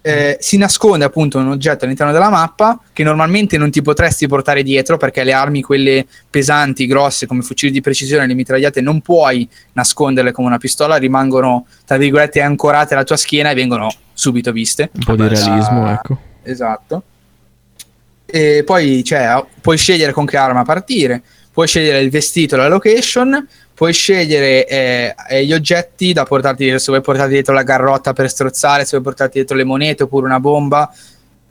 [0.06, 4.62] eh, si nasconde appunto un oggetto all'interno della mappa che normalmente non ti potresti portare
[4.62, 9.48] dietro perché le armi, quelle pesanti, grosse come fucili di precisione, le mitragliate, non puoi
[9.72, 14.90] nasconderle come una pistola, rimangono tra virgolette ancorate alla tua schiena e vengono subito viste.
[14.94, 16.18] Un po' di realismo, ah, ecco.
[16.44, 17.04] Esatto.
[18.26, 21.22] E poi cioè, puoi scegliere con che arma partire,
[21.54, 23.48] puoi scegliere il vestito, la location,
[23.84, 28.30] puoi scegliere eh, gli oggetti da portarti dietro, se vuoi portarti dietro la garrotta per
[28.30, 30.90] strozzare, se vuoi portarti dietro le monete oppure una bomba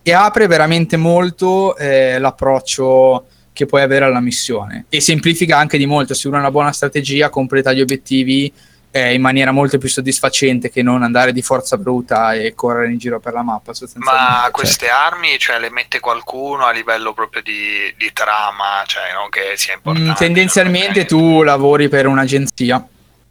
[0.02, 4.86] e apre veramente molto eh, l'approccio che puoi avere alla missione.
[4.88, 8.50] E semplifica anche di molto, se uno ha una buona strategia completa gli obiettivi
[8.94, 12.98] eh, in maniera molto più soddisfacente che non andare di forza bruta e correre in
[12.98, 13.72] giro per la mappa.
[13.96, 19.30] Ma queste armi cioè, le mette qualcuno a livello proprio di, di trama, cioè non
[19.30, 20.10] che sia importante?
[20.10, 22.86] Mm, tendenzialmente tu lavori per un'agenzia.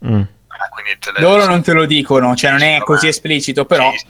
[0.06, 0.22] Mm.
[0.48, 4.06] Ah, Loro non te lo dicono, cioè non è così esplicito, però sì,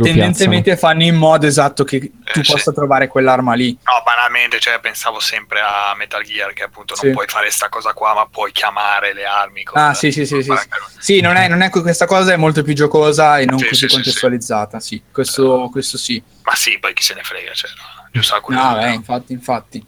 [0.00, 0.92] tendenzialmente piazzano.
[0.92, 2.74] fanno in modo esatto che tu eh, possa sì.
[2.74, 3.76] trovare quell'arma lì.
[3.82, 7.10] No, banalmente, cioè, pensavo sempre a Metal Gear che appunto non sì.
[7.10, 9.62] puoi fare questa cosa qua, ma puoi chiamare le armi.
[9.72, 10.42] ah, sì, sì, sì.
[10.42, 10.52] Sì,
[10.98, 13.86] sì non, è, non, è, questa cosa è molto più giocosa e non sì, così
[13.86, 14.80] contestualizzata.
[14.80, 15.68] Sì, questo, Però...
[15.68, 16.22] questo, sì.
[16.42, 17.70] Ma sì, poi chi se ne frega, cioè,
[18.12, 19.84] giusto No, beh, infatti, infatti.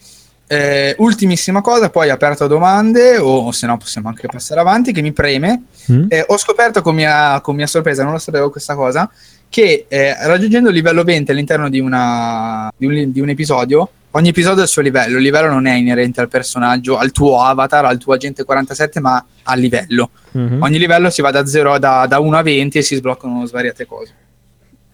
[0.48, 4.92] Eh, ultimissima cosa, poi aperto a domande, o, o se no possiamo anche passare avanti,
[4.92, 5.64] che mi preme.
[5.90, 6.06] Mm.
[6.08, 9.10] Eh, ho scoperto con mia, con mia sorpresa, non lo sapevo questa cosa,
[9.48, 14.28] che eh, raggiungendo il livello 20 all'interno di, una, di, un, di, un, episodio, ogni
[14.28, 15.16] episodio ha il suo livello.
[15.16, 19.24] Il livello non è inerente al personaggio, al tuo avatar, al tuo agente 47, ma
[19.42, 20.10] al livello.
[20.36, 20.62] Mm-hmm.
[20.62, 23.86] Ogni livello si va da, 0, da, da 1 a 20 e si sbloccano svariate
[23.86, 24.12] cose.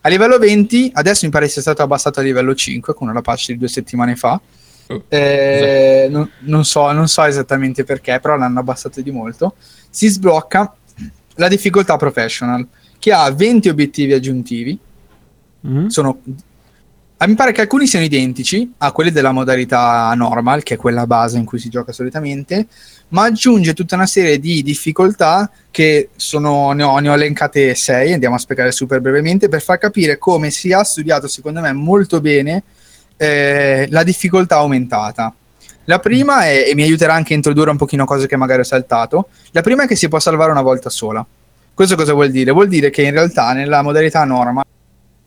[0.01, 3.49] A livello 20, adesso mi pare sia stato abbassato a livello 5 con una patch
[3.49, 4.41] di due settimane fa.
[4.93, 9.55] Oh, eh, non, non, so, non so esattamente perché, però l'hanno abbassato di molto.
[9.91, 10.75] Si sblocca
[11.37, 12.67] la difficoltà professional
[12.99, 14.79] che ha 20 obiettivi aggiuntivi.
[15.67, 15.87] Mm.
[15.87, 16.21] Sono,
[17.17, 21.07] ah, mi pare che alcuni siano identici a quelli della modalità normal, che è quella
[21.07, 22.67] base in cui si gioca solitamente,
[23.09, 28.13] ma aggiunge tutta una serie di difficoltà che sono, ne, ho, ne ho elencate 6,
[28.13, 32.21] andiamo a spiegare super brevemente, per far capire come si ha studiato, secondo me, molto
[32.21, 32.63] bene
[33.17, 35.35] eh, la difficoltà aumentata.
[35.87, 38.65] La prima è, e mi aiuterà anche a introdurre un pochino cose che magari ho
[38.65, 41.25] saltato, la prima è che si può salvare una volta sola.
[41.75, 42.53] Questo cosa vuol dire?
[42.53, 44.63] Vuol dire che in realtà nella modalità norma,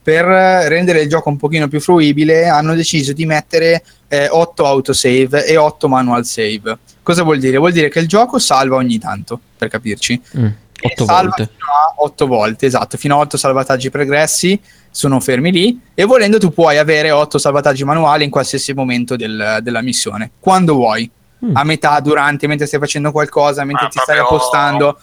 [0.02, 5.46] per rendere il gioco un pochino più fruibile, hanno deciso di mettere eh, 8 autosave
[5.46, 6.78] e 8 manual save.
[7.02, 7.58] Cosa vuol dire?
[7.58, 10.22] Vuol dire che il gioco salva ogni tanto, per capirci.
[10.38, 10.48] Mm,
[10.86, 11.50] 8 volte.
[11.52, 16.38] Fino a 8 volte, esatto, fino a 8 salvataggi pregressi sono fermi lì e volendo
[16.38, 21.10] tu puoi avere 8 salvataggi manuali in qualsiasi momento del, della missione, quando vuoi
[21.54, 25.00] a metà, durante, mentre stai facendo qualcosa, mentre ah, ti stai appostando,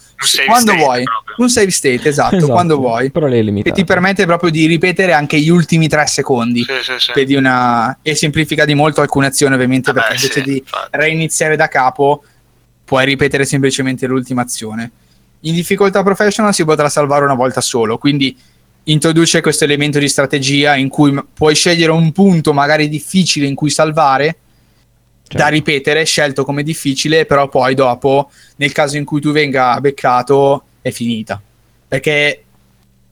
[0.47, 1.05] quando vuoi.
[1.05, 1.37] Proprio.
[1.39, 3.11] Un save state, esatto, esatto, quando vuoi.
[3.11, 3.75] Però lei è limitato.
[3.75, 6.65] E ti permette proprio di ripetere anche gli ultimi tre secondi.
[6.65, 7.35] Sì, sì, sì.
[7.35, 7.97] Una...
[8.03, 10.89] E semplifica di molto alcune azioni, ovviamente, eh perché invece di infatti.
[10.91, 12.25] reiniziare da capo,
[12.85, 14.91] puoi ripetere semplicemente l'ultima azione.
[15.45, 18.37] In difficoltà professional si potrà salvare una volta solo, quindi
[18.85, 23.71] introduce questo elemento di strategia in cui puoi scegliere un punto magari difficile in cui
[23.71, 24.37] salvare
[25.23, 25.37] certo.
[25.37, 30.65] da ripetere, scelto come difficile, però poi dopo, nel caso in cui tu venga beccato,
[30.81, 31.41] è finita.
[31.89, 32.45] Perché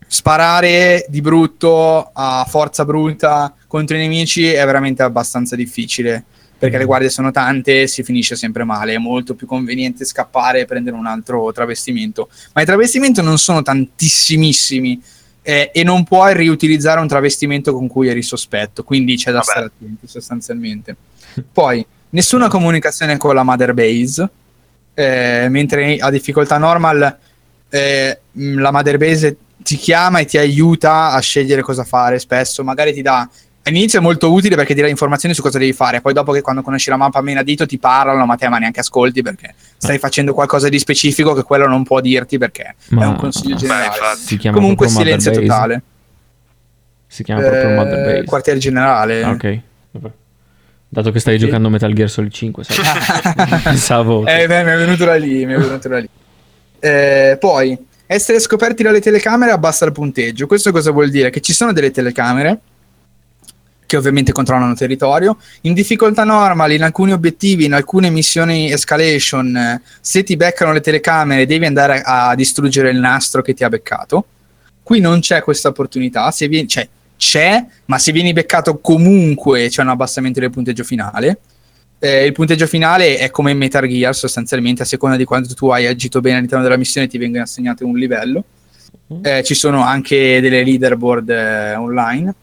[0.07, 6.25] sparare di brutto a forza bruta contro i nemici è veramente abbastanza difficile
[6.61, 8.93] perché le guardie sono tante e si finisce sempre male.
[8.93, 12.29] È molto più conveniente scappare e prendere un altro travestimento.
[12.53, 15.03] Ma i travestimenti non sono tantissimissimi
[15.41, 19.51] eh, e non puoi riutilizzare un travestimento con cui eri sospetto, quindi c'è da Vabbè.
[19.51, 20.95] stare attenti sostanzialmente.
[21.51, 24.29] Poi nessuna comunicazione con la mother base,
[24.93, 27.19] eh, mentre a difficoltà normal
[27.71, 32.93] eh, la mother base ti chiama e ti aiuta a scegliere cosa fare spesso, magari
[32.93, 33.27] ti dà
[33.63, 36.41] all'inizio è molto utile perché ti dà informazioni su cosa devi fare, poi dopo che
[36.41, 39.55] quando conosci la mappa meno a dito ti parlano, ma te ma neanche ascolti perché
[39.77, 43.05] stai facendo qualcosa di specifico che quello non può dirti perché ma...
[43.05, 43.91] è un consiglio generale.
[44.29, 45.83] Beh, Comunque silenzio totale.
[47.07, 48.25] Si chiama proprio eh, Mother Base.
[48.25, 49.23] Quartier generale.
[49.23, 49.61] Ah, ok.
[50.93, 51.45] Dato che stai sì.
[51.45, 52.77] giocando Metal Gear Solid 5, sai?
[53.63, 54.27] Pensavo.
[54.27, 56.09] Eh, beh, mi è venuto da lì, mi è venuto da lì.
[56.81, 60.49] Eh, poi, essere scoperti dalle telecamere abbassa il punteggio.
[60.49, 61.31] Questo cosa vuol dire?
[61.31, 62.59] Che ci sono delle telecamere
[63.91, 65.37] che ovviamente controllano il territorio.
[65.63, 71.45] In difficoltà normal, in alcuni obiettivi, in alcune missioni escalation, se ti beccano le telecamere
[71.45, 74.27] devi andare a distruggere il nastro che ti ha beccato.
[74.81, 79.83] Qui non c'è questa opportunità, se vieni, cioè c'è, ma se vieni beccato comunque c'è
[79.83, 81.41] un abbassamento del punteggio finale.
[81.99, 85.69] Eh, il punteggio finale è come in Metal Gear, sostanzialmente, a seconda di quanto tu
[85.71, 88.45] hai agito bene all'interno della missione, ti vengono assegnate un livello.
[89.13, 89.21] Mm.
[89.25, 92.35] Eh, ci sono anche delle leaderboard eh, online.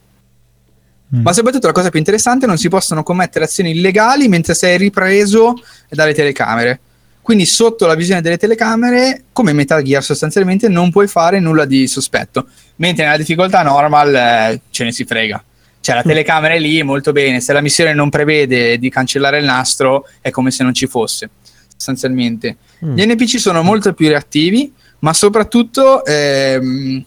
[1.15, 1.21] Mm.
[1.21, 5.53] Ma soprattutto la cosa più interessante, non si possono commettere azioni illegali mentre sei ripreso
[5.89, 6.79] dalle telecamere.
[7.21, 11.87] Quindi sotto la visione delle telecamere, come Metal Gear sostanzialmente, non puoi fare nulla di
[11.87, 12.47] sospetto.
[12.77, 15.43] Mentre nella difficoltà normal eh, ce ne si frega.
[15.79, 16.07] Cioè la mm.
[16.07, 17.41] telecamera è lì, molto bene.
[17.41, 21.29] Se la missione non prevede di cancellare il nastro, è come se non ci fosse,
[21.67, 22.57] sostanzialmente.
[22.85, 22.95] Mm.
[22.95, 27.03] Gli NPC sono molto più reattivi, ma soprattutto ehm,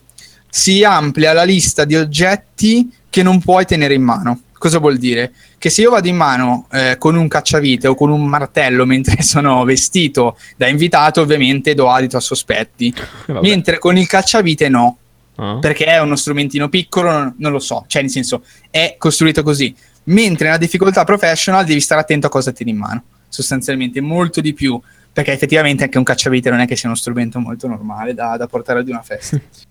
[0.48, 5.32] si amplia la lista di oggetti che non puoi tenere in mano Cosa vuol dire?
[5.56, 9.20] Che se io vado in mano eh, con un cacciavite o con un martello mentre
[9.24, 12.92] sono vestito da invitato, ovviamente do adito a sospetti.
[13.26, 13.40] Vabbè.
[13.40, 14.98] Mentre con il cacciavite no,
[15.40, 15.58] Ah.
[15.58, 19.74] perché è uno strumentino piccolo, non, non lo so, cioè nel senso è costruito così.
[20.04, 24.52] Mentre nella difficoltà professional devi stare attento a cosa tieni in mano, sostanzialmente molto di
[24.52, 24.78] più,
[25.10, 28.46] perché effettivamente anche un cacciavite non è che sia uno strumento molto normale da, da
[28.46, 29.40] portare ad una festa.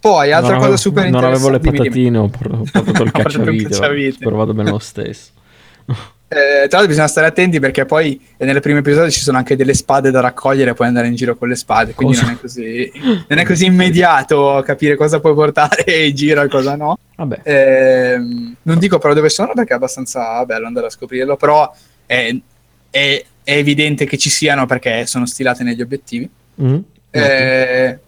[0.00, 1.48] Poi, altra Non cosa avevo- super Non interessante.
[1.56, 3.68] avevo le patatine, ho por- ho portato il cacciavite.
[3.70, 4.24] cacciavite.
[4.24, 5.30] Ho provato bene lo stesso.
[6.28, 9.54] Eh, tra l'altro bisogna stare attenti perché poi eh, nelle prime episodi ci sono anche
[9.54, 12.40] delle spade da raccogliere e puoi andare in giro con le spade, quindi non è,
[12.40, 12.90] così,
[13.28, 16.98] non è così immediato capire cosa puoi portare in giro e cosa no.
[17.14, 17.42] Vabbè.
[17.44, 21.72] Ehm, non dico però dove sono perché è abbastanza bello andare a scoprirlo, però
[22.04, 22.34] è,
[22.90, 26.28] è- è evidente che ci siano perché sono stilate negli obiettivi.
[26.60, 26.78] Mm?
[27.08, 27.98] Eh,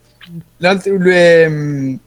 [0.59, 1.99] ehm,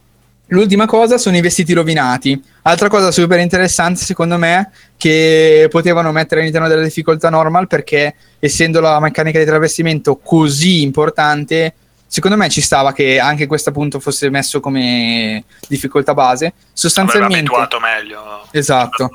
[0.52, 2.40] L'ultima cosa sono i vestiti rovinati.
[2.62, 8.80] Altra cosa super interessante, secondo me, che potevano mettere all'interno della difficoltà normal perché, essendo
[8.80, 11.74] la meccanica di travestimento così importante,
[12.06, 16.44] secondo me ci stava che anche questo appunto fosse messo come difficoltà base.
[16.44, 18.46] Avrebbe Sostanzialmente, abituato meglio.
[18.50, 19.10] Esatto.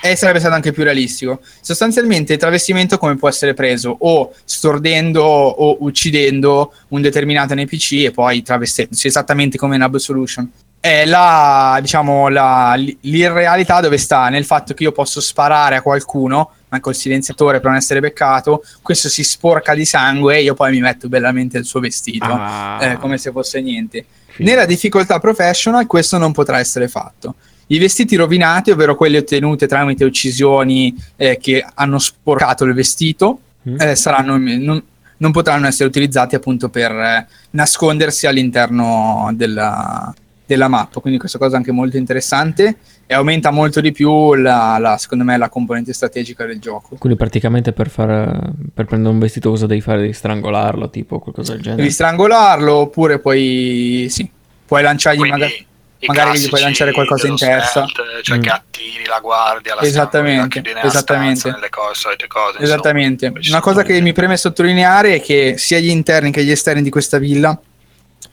[0.00, 1.40] E sarebbe stato anche più realistico.
[1.60, 8.10] Sostanzialmente il travestimento come può essere preso o stordendo o uccidendo un determinato NPC e
[8.12, 10.50] poi travestendosi, esattamente come in Absolution.
[10.80, 16.52] È la, diciamo, la, l'irrealità dove sta nel fatto che io posso sparare a qualcuno,
[16.68, 20.70] ma col silenziatore per non essere beccato, questo si sporca di sangue e io poi
[20.70, 22.78] mi metto bellamente il suo vestito, Ah.
[22.80, 24.04] eh, come se fosse niente.
[24.36, 27.34] Nella difficoltà professional questo non potrà essere fatto.
[27.68, 33.80] I vestiti rovinati, ovvero quelli ottenuti tramite uccisioni eh, che hanno sporcato il vestito, Mm.
[33.80, 34.82] eh, saranno, non,
[35.16, 40.14] non potranno essere utilizzati appunto per eh, nascondersi all'interno della,
[40.46, 41.00] della mappa.
[41.00, 45.24] Quindi questa cosa è anche molto interessante e aumenta molto di più la, la- secondo
[45.24, 46.96] me la componente strategica del gioco.
[46.98, 50.00] Quindi praticamente per, far, per prendere un vestito cosa devi fare?
[50.02, 51.82] Devi strangolarlo, tipo qualcosa del genere.
[51.82, 54.30] Devi strangolarlo oppure puoi, sì,
[54.64, 55.66] puoi lanciargli Quindi magari...
[56.06, 57.84] magari gli puoi lanciare qualcosa in stealth,
[58.22, 58.40] cioè Mm.
[58.40, 61.38] che attiri la guardia, la Esattamente, nella esattamente.
[61.40, 62.46] stanza, nelle cose, solite cose.
[62.58, 62.64] insomma.
[62.64, 63.32] Esattamente.
[63.40, 66.82] Ci Una cosa che mi preme sottolineare è che sia gli interni che gli esterni
[66.82, 67.58] di questa villa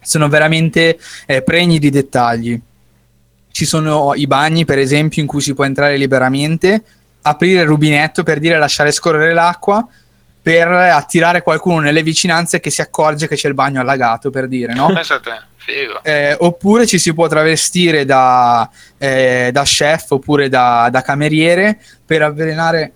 [0.02, 2.60] sono veramente eh, pregni di dettagli.
[3.52, 6.84] Ci sono i bagni, per esempio, in cui si può entrare liberamente,
[7.24, 9.88] aprire il rubinetto per dire lasciare scorrere l'acqua
[10.46, 14.76] per attirare qualcuno nelle vicinanze che si accorge che c'è il bagno allagato, per dire,
[14.76, 14.90] no?
[15.58, 16.04] Figo.
[16.04, 22.22] Eh, oppure ci si può travestire da, eh, da chef oppure da, da cameriere per
[22.22, 22.92] avvelenare,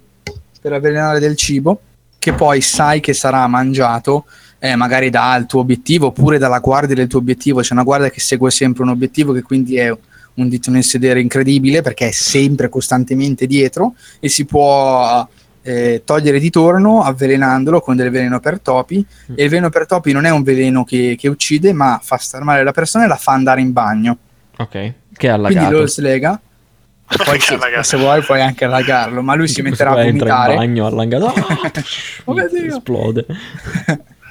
[0.62, 1.82] per avvelenare del cibo
[2.20, 4.26] che poi sai che sarà mangiato
[4.60, 7.62] eh, magari dal tuo obiettivo oppure dalla guardia del tuo obiettivo.
[7.62, 9.92] C'è una guardia che segue sempre un obiettivo che quindi è
[10.36, 15.28] un dito nel sedere incredibile perché è sempre costantemente dietro e si può
[15.62, 20.12] eh, togliere di torno avvelenandolo con del veleno per topi e il veleno per topi
[20.12, 23.16] non è un veleno che, che uccide ma fa star male la persona e la
[23.18, 24.18] fa andare in bagno
[24.58, 24.70] Ok.
[24.72, 25.72] Che è quindi allagato.
[25.72, 26.42] lo slega
[27.26, 27.90] poi Ragazzi.
[27.90, 31.34] se vuoi puoi anche allagarlo ma lui si metterà a entra in vomitare bagno allagato.
[32.26, 32.66] Oh Dio.
[32.78, 33.26] esplode.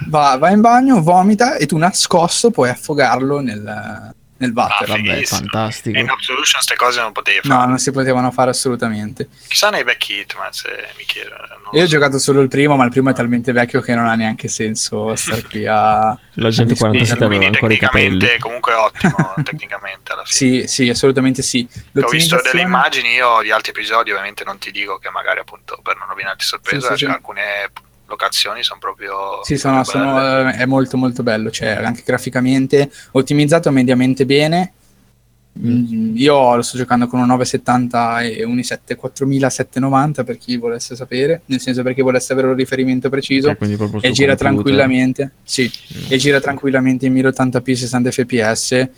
[0.08, 5.22] va, va in bagno vomita e tu nascosto puoi affogarlo nel, nel water Ah, Vabbè,
[5.24, 5.96] fantastico.
[5.96, 7.66] E in Absolution queste cose non potevi no fare.
[7.68, 11.34] non si potevano fare assolutamente Chissà nei vecchi Hitman se mi chiedo.
[11.72, 11.90] io ho so.
[11.90, 15.14] giocato solo il primo ma il primo è talmente vecchio che non ha neanche senso
[15.16, 17.24] star qui a La gente a 47 discutere.
[17.24, 18.38] aveva ancora i capelli.
[18.38, 20.66] comunque ottimo, tecnicamente alla fine.
[20.66, 21.68] sì sì assolutamente sì
[22.00, 25.80] Ho visto delle immagini io di altri episodi, ovviamente non ti dico che magari appunto
[25.82, 27.14] per non rovinarti sorpresa, Sì, sì, cioè sì.
[27.14, 27.70] alcune
[28.08, 29.14] locazioni sono proprio...
[29.44, 34.72] Sì, sono, sono- è molto molto bello, cioè anche graficamente ottimizzato mediamente bene.
[35.60, 40.94] Mm, Io lo sto giocando con un 970 e un i7 4790 per chi volesse
[40.94, 46.04] sapere, nel senso perché volesse avere un riferimento preciso proprio e gira tranquillamente, sì, Mm.
[46.10, 48.88] e gira tranquillamente in 1080p 60 fps.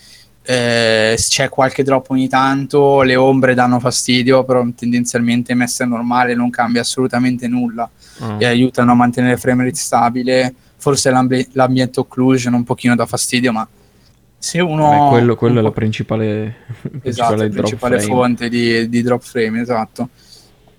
[0.42, 6.50] Eh, c'è qualche drop ogni tanto, le ombre danno fastidio, però tendenzialmente messa normale non
[6.50, 7.88] cambia assolutamente nulla
[8.18, 8.36] Ah.
[8.38, 10.54] e aiutano a mantenere il frame rate stabile.
[10.76, 13.66] Forse l'ambi- l'ambiente occlusion un pochino dà fastidio, ma
[14.38, 14.88] se uno...
[14.88, 16.56] Beh, quello, quello è un la po'- principale,
[17.02, 20.08] Esatto, principale la principale fonte di, di drop frame, esatto.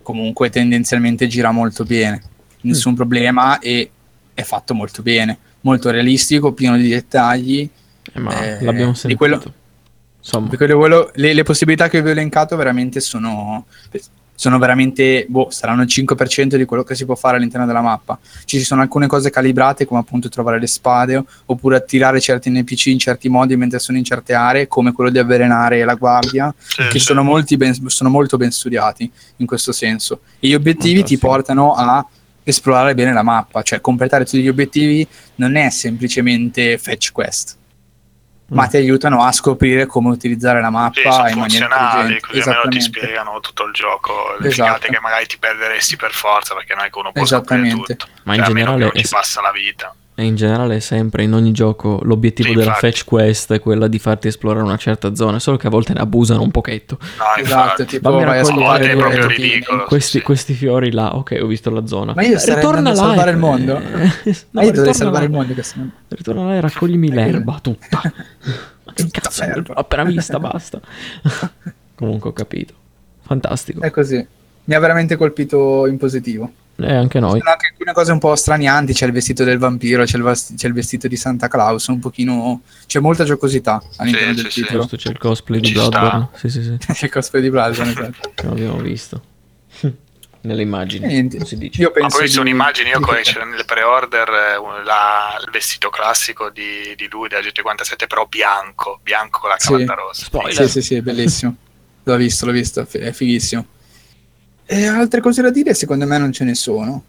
[0.02, 2.22] Comunque tendenzialmente gira molto bene,
[2.62, 3.90] nessun problema e
[4.34, 7.70] è fatto molto bene, molto realistico, pieno di dettagli.
[8.14, 9.18] Eh, ma Eh, l'abbiamo di sentito.
[9.18, 9.54] quello-
[10.24, 13.66] Insomma, Di quello- quello- le, le possibilità che vi ho elencato veramente sono,
[14.42, 18.18] sono veramente, boh, saranno il 5% di quello che si può fare all'interno della mappa.
[18.44, 22.98] Ci sono alcune cose calibrate, come appunto trovare le spade, oppure attirare certi NPC in
[22.98, 26.98] certi modi mentre sono in certe aree, come quello di avvelenare la guardia, Sì, che
[26.98, 27.06] sì.
[27.06, 30.22] sono, molti ben- sono molto ben studiati in questo senso.
[30.40, 31.28] E gli obiettivi ti Fantastico.
[31.28, 32.04] portano a
[32.44, 37.58] esplorare bene la mappa, cioè completare tutti gli obiettivi non è semplicemente fetch quest,
[38.52, 42.40] ma ti aiutano a scoprire come utilizzare la mappa Sì, sono in maniera funzionali, così
[42.40, 42.82] almeno ti Esattamente.
[42.82, 44.74] spiegano tutto il gioco, le Esatto.
[44.74, 47.96] figate che magari ti perderesti per forza perché non è che uno può scoprire Esattamente.
[47.96, 48.12] tutto.
[48.24, 49.96] Ma in Cioè, meno generale non è- ci passa la vita.
[50.22, 52.86] E in generale sempre in ogni gioco l'obiettivo Sì, della infatti.
[52.86, 56.00] fetch quest è quella di farti esplorare una certa zona, solo che a volte ne
[56.00, 57.00] abusano un pochetto.
[57.00, 57.86] No, Esatto, infatti.
[57.98, 59.84] tipo vai a due proprio ridicolo.
[59.86, 60.24] Questi, sì.
[60.24, 62.14] questi fiori là, ok, ho visto la zona.
[62.14, 63.74] Ma io starei ritorna andando a là salvare e- il mondo.
[63.80, 65.30] No, Ma io ritorna dovrei salvare là.
[65.32, 65.54] il mondo.
[65.56, 65.80] Questo...
[66.10, 68.02] Ritorna là e raccoglimi l'erba tutta.
[68.04, 69.74] Ma che Tutta cazzo, l'erba.
[69.74, 70.80] l'ho appena vista, basta.
[71.96, 72.74] Comunque ho capito.
[73.22, 73.82] Fantastico.
[73.82, 74.24] È così.
[74.66, 76.52] Mi ha veramente colpito in positivo.
[76.84, 77.40] E anche Ci noi.
[77.40, 78.94] sono anche alcune cose un po' stranianti.
[78.94, 81.88] C'è il vestito del vampiro, c'è il, vas- c'è il vestito di Santa Claus.
[81.88, 82.62] Un pochino.
[82.88, 84.62] C'è molta giocosità all'interno Sì, del sì, sì.
[84.62, 84.82] titolo.
[84.82, 85.88] Giusto, c'è il cosplay di Ci sta.
[85.90, 86.28] Bloodborne.
[86.36, 86.78] Sì, sì, sì.
[86.94, 87.88] C'è il cosplay di Blasen.
[87.90, 88.32] Esatto.
[88.48, 89.22] L'abbiamo visto.
[90.44, 91.06] Nelle immagini.
[91.06, 91.38] Niente.
[91.38, 91.82] non si dice.
[91.82, 95.38] Io Ma penso poi sono di- immagini, io di- come c'era nelle pre-order eh, la-
[95.46, 99.68] il vestito classico di, di lui della GT47 però bianco, bianco con la Sì.
[99.68, 100.26] cravatta rossa.
[100.26, 100.54] Spoiler.
[100.56, 101.56] Sì, sì, sì, è bellissimo.
[102.04, 103.66] L'ho visto, l'ho visto, è fighissimo.
[104.74, 107.04] E altre cose da dire, secondo me non ce ne sono.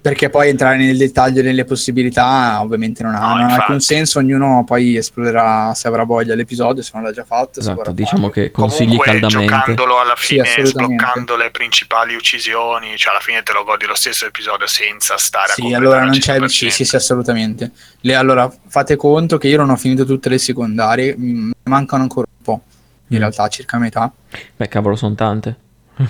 [0.00, 3.60] Perché poi entrare nel dettaglio delle possibilità ovviamente non ha, No, non ha infatti.
[3.60, 7.60] alcun senso, ognuno poi esplorerà se avrà voglia l'episodio, se non l'ha già fatto.
[7.60, 9.54] Esatto, diciamo che consigli Comunque caldamente.
[9.56, 10.94] giocandolo alla Sì, fine, assolutamente.
[11.04, 15.52] sbloccando le principali uccisioni, cioè alla fine te lo godi lo stesso episodio senza stare
[15.52, 16.46] a Sì, allora al non c'è 100%.
[16.48, 17.70] sì, sì, sì, assolutamente.
[18.00, 22.26] Le- allora, fate conto che io non ho finito tutte le secondarie, mi mancano ancora
[22.34, 22.62] un po',
[23.08, 23.20] in Mm.
[23.20, 24.10] realtà circa metà.
[24.56, 25.56] Beh, cavolo, sono tante.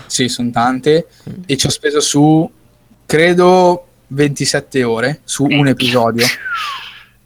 [0.07, 1.43] Sì, sono tante Mm.
[1.47, 2.51] e ci ho speso su,
[3.07, 6.25] credo, 27 ore su un episodio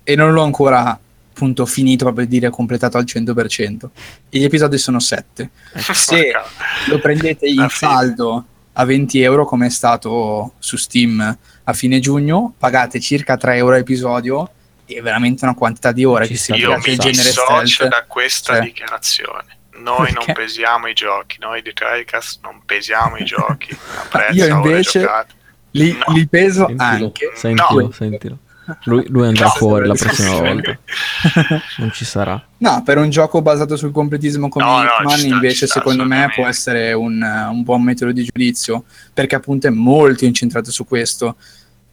[0.02, 0.98] e non l'ho ancora
[1.30, 3.90] appunto finito proprio per dire completato al 100%.
[4.28, 5.50] E gli episodi sono 7.
[5.76, 6.44] Se Porca-
[6.88, 7.68] lo prendete in fine.
[7.68, 13.56] saldo a 20 euro come è stato su Steam a fine giugno, pagate circa 3
[13.56, 14.50] euro a episodio
[14.86, 17.88] e veramente una quantità di ore che si Io mi genere dissocio stealth.
[17.90, 18.62] da questa Cioè.
[18.64, 19.56] dichiarazione.
[19.80, 20.32] Noi non Perché?
[20.32, 23.76] pesiamo i giochi, noi di Tricast non pesiamo i giochi.
[24.32, 25.08] Io invece-.
[25.72, 26.14] Li, No.
[26.14, 27.32] li peso Sentilo, anche.
[27.34, 27.90] sentilo, No.
[27.92, 28.38] sentilo.
[28.84, 30.38] Lui, lui andrà No, fuori la prossima sì.
[30.40, 30.78] volta.
[31.78, 32.42] Non ci sarà.
[32.58, 36.04] No, per un gioco basato sul completismo come No, no, Hitman, sta, invece, sta, secondo
[36.04, 40.84] me può essere un, un buon metodo di giudizio, perché appunto è molto incentrato su
[40.86, 41.36] questo,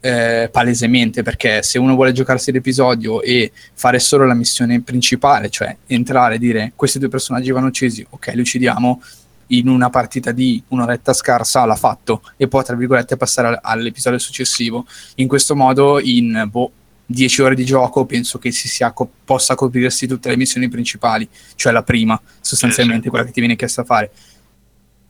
[0.06, 5.76] eh, palesemente, perché se uno vuole giocarsi l'episodio e fare solo la missione principale, cioè
[5.88, 9.02] entrare e dire questi due personaggi vanno uccisi, ok, li uccidiamo,
[9.48, 14.20] in una partita di un'oretta scarsa l'ha fatto e poi, tra virgolette, passare al- all'episodio
[14.20, 14.86] successivo.
[15.16, 16.72] In questo modo, in boh,
[17.08, 21.28] 10 ore di gioco, penso che si sia co- possa coprirsi tutte le missioni principali,
[21.56, 24.12] cioè la prima, sostanzialmente quella che ti viene chiesto a fare.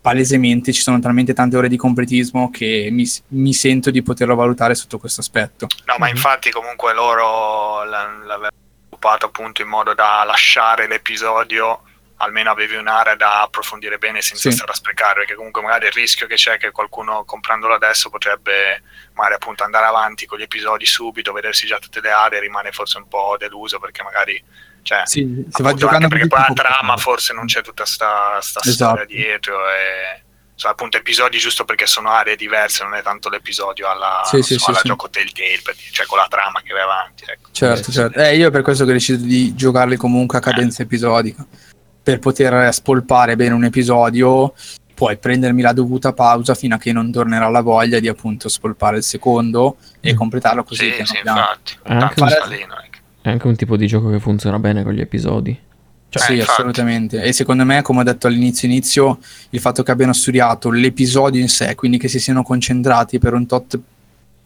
[0.09, 4.75] Palesemente ci sono talmente tante ore di completismo che mi, mi sento di poterlo valutare
[4.75, 5.65] sotto questo aspetto.
[5.85, 6.11] No, ma Mhm.
[6.15, 8.49] infatti comunque loro l'avevano
[8.85, 11.81] sviluppato appunto in modo da lasciare l'episodio,
[12.17, 14.55] almeno avevi un'area da approfondire bene senza Sì.
[14.55, 18.11] stare a sprecare, perché comunque magari il rischio che c'è è che qualcuno comprandolo adesso
[18.11, 18.83] potrebbe
[19.15, 22.99] magari appunto andare avanti con gli episodi subito, vedersi già tutte le aree, rimane forse
[22.99, 24.43] un po' deluso perché magari...
[24.85, 28.59] Cioè, Sì, appunto, va giocando perché poi la trama forse non c'è tutta sta, sta
[28.63, 28.95] Esatto.
[29.01, 30.21] storia dietro e
[30.53, 34.53] sono appunto episodi giusto perché sono aree diverse non è tanto l'episodio alla, Sì, sì,
[34.53, 34.87] so, sì, alla sì.
[34.87, 35.59] gioco Telltale
[35.91, 37.49] cioè con la trama che vai avanti ecco.
[37.51, 38.19] Certo, Eh, certo.
[38.19, 41.43] Eh, io per questo che ho deciso di giocarli comunque a cadenza episodica.
[42.03, 44.53] Per poter spolpare bene un episodio,
[44.93, 48.97] poi prendermi la dovuta pausa fino a che non tornerà la voglia di appunto spolpare
[48.97, 50.15] il secondo e Mm.
[50.15, 51.39] completarlo così sì, piano sì, piano.
[51.39, 52.21] infatti Anche
[53.25, 55.59] È anche un tipo di gioco che funziona bene con gli episodi.
[56.09, 56.51] Cioè, sì, infatti.
[56.51, 57.23] assolutamente.
[57.23, 59.17] E secondo me, come ho detto all'inizio, inizio,
[59.49, 63.47] il fatto che abbiano studiato l'episodio in sé, quindi che si siano concentrati per un
[63.47, 63.79] tot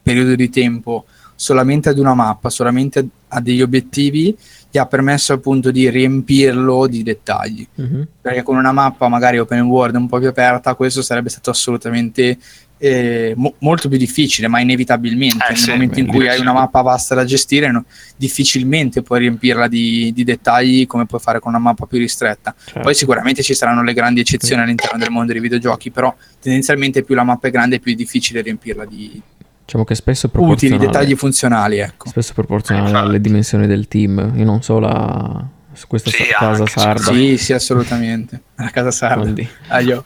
[0.01, 1.03] periodo di tempo
[1.35, 4.33] solamente ad una mappa, solamente a degli obiettivi,
[4.71, 7.67] gli ha permesso appunto di riempirlo di dettagli.
[7.75, 8.07] Mhm.
[8.21, 12.37] Perché con una mappa magari open world un po' più aperta, questo sarebbe stato assolutamente
[12.79, 16.53] eh, mo- molto più difficile, ma inevitabilmente Eh, nel sì, momento in cui hai una
[16.53, 17.83] mappa vasta da gestire, no,
[18.15, 22.55] difficilmente puoi riempirla di, di dettagli come puoi fare con una mappa più ristretta.
[22.57, 22.79] Certo.
[22.79, 27.15] Poi sicuramente ci saranno le grandi eccezioni all'interno del mondo dei videogiochi, però tendenzialmente più
[27.15, 29.21] la mappa è grande più è difficile riempirla di
[29.65, 32.09] Diciamo che spesso utili, dettagli funzionali, ecco.
[32.09, 34.33] Spesso proporzionale alle dimensioni del team.
[34.35, 35.45] Io non so la
[35.87, 37.11] questa Sì, sa- casa anche, sarda.
[37.13, 38.41] Sì, sì, assolutamente.
[38.55, 39.21] La casa sarda.
[39.21, 39.47] Quanti,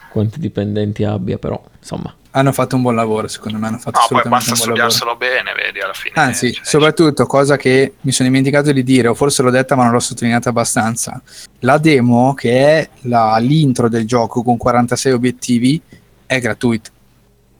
[0.09, 2.13] quanti dipendenti abbia, però, insomma.
[2.35, 3.67] Hanno fatto un buon lavoro, secondo me.
[3.67, 4.55] Hanno fatto No, poi basta lavoro.
[4.71, 6.15] studiarselo bene, vedi, alla fine.
[6.15, 9.83] Anzi, cioè, soprattutto, cosa che mi sono dimenticato di dire, o forse l'ho detta ma
[9.83, 11.21] non l'ho sottolineata abbastanza,
[11.59, 15.79] la demo, che è la- l'intro del gioco con 46 obiettivi,
[16.25, 16.89] è gratuita.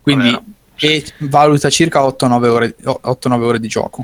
[0.02, 0.38] Quindi,
[0.80, 4.04] e valuta circa 8-9 ore, 8-9 ore di gioco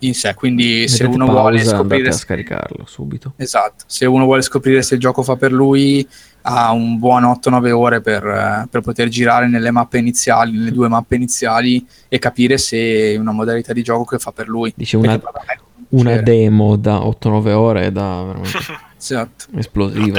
[0.00, 0.34] in sé.
[0.34, 2.08] Quindi, se Mettete uno vuole scoprire...
[2.08, 3.32] a scaricarlo subito.
[3.36, 6.06] Esatto, se uno vuole scoprire se il gioco fa per lui,
[6.42, 10.88] ha un buon 8-9 ore per, eh, per poter girare nelle mappe iniziali, nelle due
[10.88, 14.72] mappe iniziali e capire se è una modalità di gioco che fa per lui.
[14.76, 15.58] Dice una, Perché, vabbè,
[15.90, 18.58] una cioè, demo da 8-9 ore è da veramente
[18.98, 19.44] Esatto.
[19.56, 20.18] esplosiva.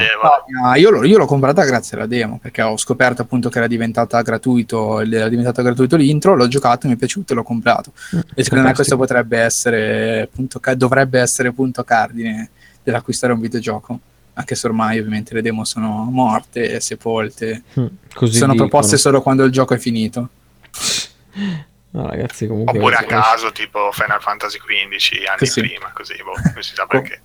[0.61, 3.67] No, io, l'ho, io l'ho comprata grazie alla demo perché ho scoperto appunto che era
[3.67, 7.91] diventata gratuito, era diventato gratuito l'intro, l'ho giocato, mi è piaciuto e l'ho comprato.
[8.15, 12.49] Mm, E secondo me questo potrebbe essere punto, ca- dovrebbe essere punto cardine
[12.83, 13.99] dell'acquistare un videogioco.
[14.33, 17.63] Anche se ormai ovviamente le demo sono morte e sepolte.
[17.79, 18.69] Mm, Così sono dicono.
[18.69, 20.29] proposte solo quando il gioco è finito.
[21.89, 22.77] No, ragazzi, comunque...
[22.77, 25.61] Oppure a caso, tipo Final Fantasy XV anni Così.
[25.61, 27.21] prima, così, boh, non si sa perché.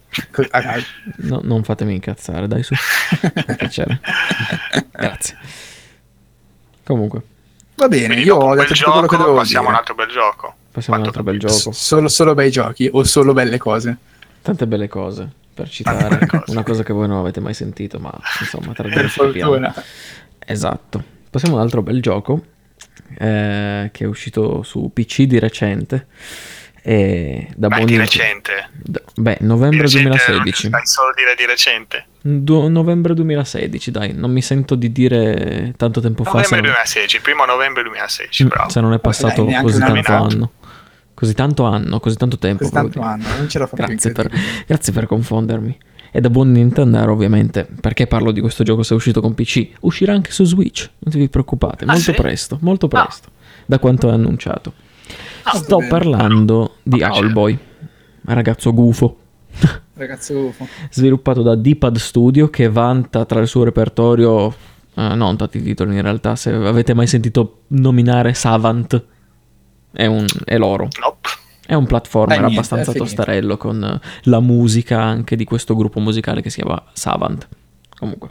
[1.16, 2.74] No, non fatemi incazzare, dai su.
[3.56, 4.00] Piacere.
[4.92, 5.38] Grazie.
[6.84, 7.22] Comunque,
[7.74, 9.78] Va bene, Quindi io ho detto tutto quello che dovevo passiamo a un dire.
[9.90, 10.54] altro bel gioco.
[10.70, 11.72] passiamo a un Quanto altro bel gioco.
[11.72, 13.96] Solo, solo bei giochi o solo belle cose.
[14.42, 16.44] Tante belle cose, per citare cose.
[16.50, 19.70] una cosa che voi non avete mai sentito, ma insomma, tra di Per noi.
[20.38, 21.02] Esatto.
[21.30, 22.42] Passiamo a un altro bel gioco
[23.18, 26.06] eh, che è uscito su PC di recente.
[26.84, 28.68] E da Beh, buon di recente.
[28.72, 30.68] da- beh, Di novembre recente, 2016.
[30.68, 32.06] Dai solo dire di recente.
[32.20, 36.30] Du- novembre 2016, dai, non mi sento di dire tanto tempo fa.
[36.30, 38.68] Se Novembre non, 2016, primo novembre 2016, Mm, bravo.
[38.70, 40.24] se non è passato neanche così tanto anno.
[40.26, 40.52] anno.
[41.14, 42.58] Così tanto anno, così tanto tempo.
[42.64, 44.30] Così tanto anno, non ce la fa più Grazie per,
[44.66, 45.78] grazie per confondermi.
[46.14, 49.68] E da buon Nintendo, ovviamente, perché parlo di questo gioco se è uscito con PC?
[49.80, 52.12] Uscirà anche su Switch, non vi preoccupate, Ah, molto sì?
[52.12, 52.88] presto, molto Ah.
[53.04, 53.28] presto,
[53.64, 54.74] da quanto è annunciato.
[55.44, 55.88] Ah, Sto bene.
[55.88, 57.02] parlando di.
[57.02, 57.58] Owlboy,
[58.26, 59.16] ragazzo gufo,
[59.94, 60.66] Ragazzo UFO.
[60.90, 64.48] sviluppato da D-Pad Studio che vanta tra il suo repertorio,
[64.94, 69.02] eh, non tanti titoli in realtà, se avete mai sentito nominare Savant,
[69.92, 70.88] è, un, è loro.
[71.00, 71.21] Nope.
[71.64, 76.00] È un platformer Eh, niente, abbastanza tostarello con eh, la musica anche di questo gruppo
[76.00, 77.48] musicale che si chiama Savant.
[77.98, 78.28] Comunque.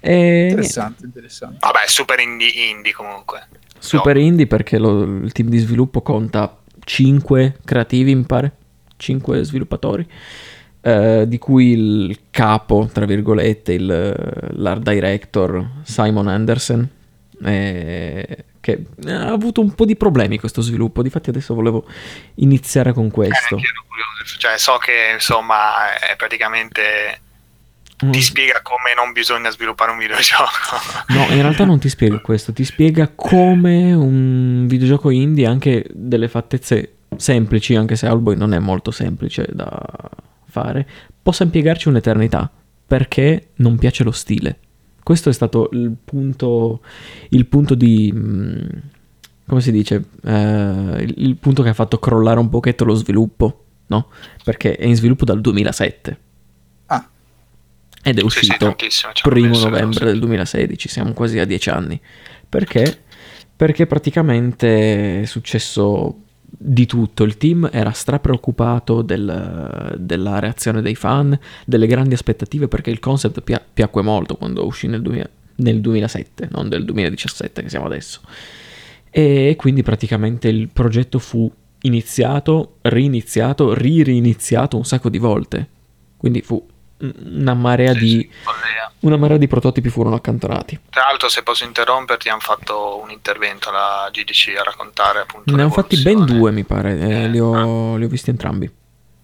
[0.00, 1.56] E niente, Interessante, interessante.
[1.60, 3.46] Vabbè, super indie, indie comunque.
[3.78, 8.52] super indie perché lo- il team di sviluppo conta 5 creativi, mi pare,
[8.96, 10.06] 5 sviluppatori,
[10.80, 16.88] eh, di cui il capo, tra virgolette, il, l'art director Simon Anderson,
[17.44, 21.86] eh, che ha avuto un po' di problemi questo sviluppo, difatti adesso volevo
[22.36, 23.54] iniziare con Eh, questo.
[23.56, 24.38] curioso.
[24.38, 27.20] Cioè, so che insomma è praticamente
[28.04, 28.10] Mm.
[28.10, 30.50] ti spiega come non bisogna sviluppare un videogioco.
[31.16, 36.28] No, in realtà non ti spiega questo, ti spiega come un videogioco indie, anche delle
[36.28, 39.80] fattezze semplici, anche se Owlboy non è molto semplice da
[40.50, 40.86] fare,
[41.22, 42.50] possa impiegarci un'eternità,
[42.86, 44.58] perché non piace lo stile.
[45.06, 46.80] Questo è stato il punto,
[47.28, 48.12] il punto di...
[48.12, 48.64] mm,
[49.46, 50.02] come si dice?
[50.24, 54.08] Eh, il, il punto che ha fatto crollare un pochetto lo sviluppo, no?
[54.42, 56.18] Perché è in sviluppo dal 2007
[56.86, 57.08] Ah,
[58.02, 58.74] ed è Sì, sì, uscito hanno
[59.22, 62.00] primo novembre del 2016, siamo quasi a dieci anni.
[62.48, 63.04] Perché?
[63.54, 66.22] Perché praticamente è successo
[66.58, 67.24] di tutto.
[67.24, 73.40] Il team era strapreoccupato del- della reazione dei fan, delle grandi aspettative, perché il concept
[73.42, 78.20] pia- piacque molto quando uscì nel, 2000 nel 2007, non del 2017 che siamo adesso.
[79.10, 81.50] E quindi praticamente il progetto fu
[81.82, 85.68] iniziato, riniziato, ri-riniziato un sacco di volte.
[86.16, 86.62] Quindi fu
[86.98, 88.30] una marea Sì, di sì,
[89.00, 90.80] una marea di prototipi furono accantonati.
[90.90, 95.54] Tra l'altro, se posso interromperti, hanno fatto un intervento alla GDC a raccontare appunto.
[95.54, 98.70] Ne hanno fatti ben due, mi pare, eh, Eh, li, ho, li ho visti entrambi.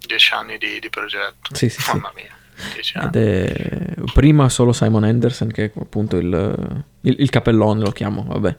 [0.07, 1.55] Dieci anni di, di progetto.
[1.55, 1.91] Sì, sì, sì.
[1.93, 2.31] Mamma mia.
[2.95, 3.07] Anni.
[3.07, 8.25] Ed è prima solo Simon Anderson, che è appunto il, il, il capellone, lo chiamo,
[8.29, 8.57] vabbè,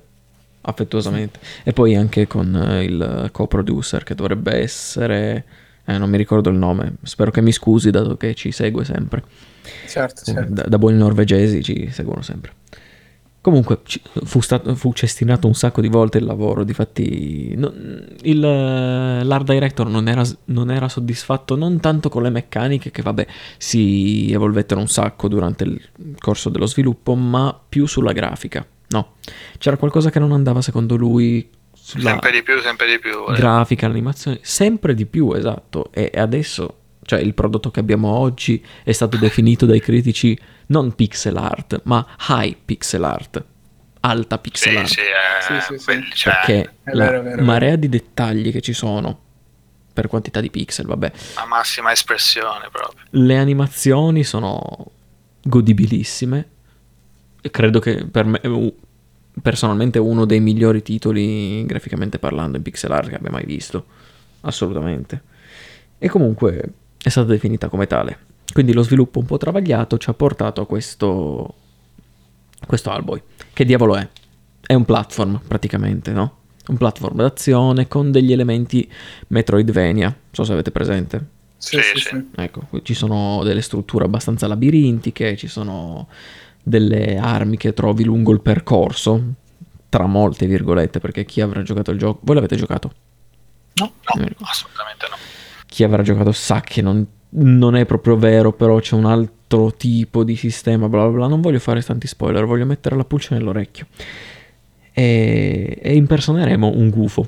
[0.62, 1.40] affettuosamente.
[1.64, 5.46] E poi anche con eh, il co-producer, che dovrebbe essere...
[5.86, 9.24] eh, non mi ricordo il nome, spero che mi scusi dato che ci segue sempre.
[9.88, 10.54] certo, certo.
[10.54, 12.54] Da, da buoni norvegesi ci seguono sempre.
[13.44, 13.82] Comunque
[14.24, 17.74] fu, stato, fu cestinato un sacco di volte il lavoro, difatti no-
[18.22, 23.02] il, eh, l'art director non era, non era soddisfatto non tanto con le meccaniche che
[23.02, 23.28] vabbè
[23.58, 25.82] si evolvettero un sacco durante il
[26.18, 28.66] corso dello sviluppo, ma più sulla grafica.
[28.88, 29.16] No,
[29.58, 31.50] c'era qualcosa che non andava secondo lui
[31.86, 33.26] Sempre di più, sempre di più.
[33.30, 33.34] eh.
[33.34, 35.92] grafica, l'animazione, sempre di più, esatto.
[35.92, 41.36] E adesso Cioè il prodotto che abbiamo oggi è stato definito dai critici non pixel
[41.36, 43.44] art, ma high pixel art,
[44.00, 44.88] alta pixel Sì, art.
[44.88, 46.10] sì, eh, Sì, sì, sì.
[46.14, 49.20] cioè, Perché È la vero, vero, marea di dettagli che ci sono
[49.94, 53.04] per quantità di pixel, vabbè, la massima espressione proprio.
[53.10, 54.92] le animazioni sono
[55.44, 56.50] godibilissime.
[57.42, 58.76] E credo che per me, u-
[59.42, 63.86] personalmente, uno dei migliori titoli graficamente parlando in pixel art che abbia mai visto.
[64.42, 65.22] Assolutamente.
[65.98, 68.32] E comunque è stata definita come tale.
[68.52, 71.56] Quindi lo sviluppo un po' travagliato ci ha portato a questo.
[72.66, 73.22] Questo Alboy.
[73.52, 74.08] Che diavolo è?
[74.66, 76.38] È un platform praticamente, no?
[76.68, 78.90] Un platform d'azione con degli elementi
[79.28, 80.08] Metroidvania.
[80.08, 81.28] Non so se avete presente.
[81.58, 82.30] Sì, Sì, sì, sì.
[82.36, 86.08] Ecco, ci sono delle strutture abbastanza labirintiche, ci sono
[86.64, 89.22] delle armi che trovi lungo il percorso,
[89.90, 92.20] tra molte virgolette, perché chi avrà giocato il gioco...
[92.24, 92.92] Voi l'avete giocato?
[93.76, 95.16] No, No, assolutamente no.
[95.66, 100.24] Chi avrà giocato sa che non, non è proprio vero, però c'è un altro tipo
[100.24, 101.28] di sistema, bla bla bla.
[101.28, 103.88] Non voglio fare tanti spoiler, voglio mettere la pulce nell'orecchio.
[104.94, 107.28] E, e impersoneremo un gufo.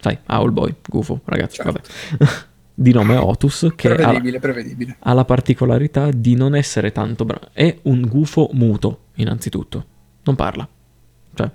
[0.00, 1.72] Sai, Owlboy, gufo, ragazzi, Certo.
[1.72, 2.32] vabbè.
[2.80, 4.96] di nome Otus, che ha, prevedibile, prevedibile.
[5.00, 7.48] ha la particolarità di non essere tanto bravo.
[7.52, 9.84] È un gufo muto, innanzitutto.
[10.22, 10.66] Non parla.
[11.34, 11.50] Cioè,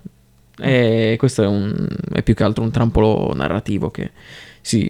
[0.59, 4.11] è- questo è, un, è più che altro un trampolo narrativo che
[4.61, 4.88] si,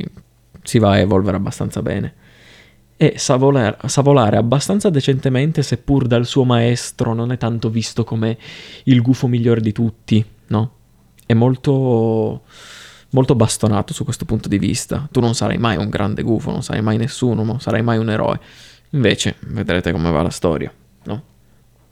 [0.62, 2.14] si va a evolvere abbastanza bene.
[2.98, 8.04] E sa, voler- sa volare abbastanza decentemente, seppur dal suo maestro non è tanto visto
[8.04, 8.38] come
[8.84, 10.72] il gufo migliore di tutti, no?
[11.26, 12.42] È molto
[13.16, 15.08] molto bastonato su questo punto di vista.
[15.10, 18.10] Tu non sarai mai un grande gufo, non sarai mai nessuno, non sarai mai un
[18.10, 18.40] eroe.
[18.92, 20.72] Invece, vedrete come va la storia,
[21.06, 21.24] no?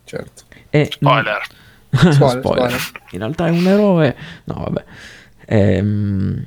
[0.04, 0.44] Certo.
[0.70, 1.42] E Spoiler.
[1.90, 2.40] Spoiler, Spoiler.
[2.42, 2.82] spoiler.
[3.12, 4.16] In realtà è un eroe.
[4.46, 4.84] No, vabbè.
[5.46, 6.46] Ehm,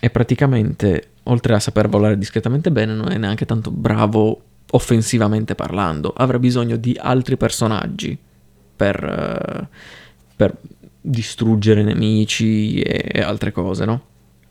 [0.00, 4.40] E praticamente, oltre a saper volare discretamente bene, non è neanche tanto bravo
[4.70, 6.12] offensivamente parlando.
[6.16, 8.16] Avrà bisogno di altri personaggi
[8.76, 9.66] per, eh,
[10.36, 10.54] per
[11.06, 14.04] distruggere nemici e, altre cose, no?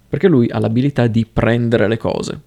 [0.07, 2.39] Perché lui ha l'abilità di prendere le cose.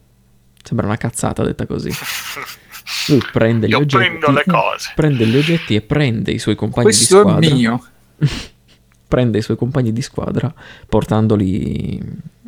[0.63, 1.91] Sembra una cazzata detta così.
[3.09, 4.05] Lui prende gli Io oggetti.
[4.05, 4.93] prendo le cose.
[4.95, 7.85] Prende gli oggetti e prende i suoi compagni di Questo è squadra mio.
[9.09, 10.53] prende i suoi compagni di squadra
[10.87, 11.99] portandoli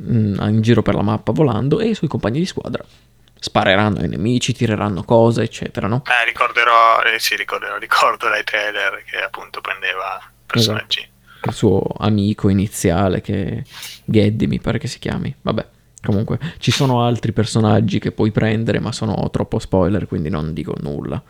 [0.01, 2.85] mm, in giro per la mappa volando e i suoi compagni di squadra
[3.39, 6.03] spareranno ai nemici, tireranno cose, eccetera, no?
[6.07, 11.09] Eh, ricorderò, eh, sì, ricorderò, ricordo dai trailer che appunto prendeva personaggi.
[11.43, 13.65] Il suo amico iniziale che
[14.05, 15.35] Geddy mi pare che si chiami.
[15.41, 15.67] Vabbè,
[16.03, 20.75] comunque ci sono altri personaggi che puoi prendere, ma sono troppo spoiler, quindi non dico
[20.81, 21.23] nulla.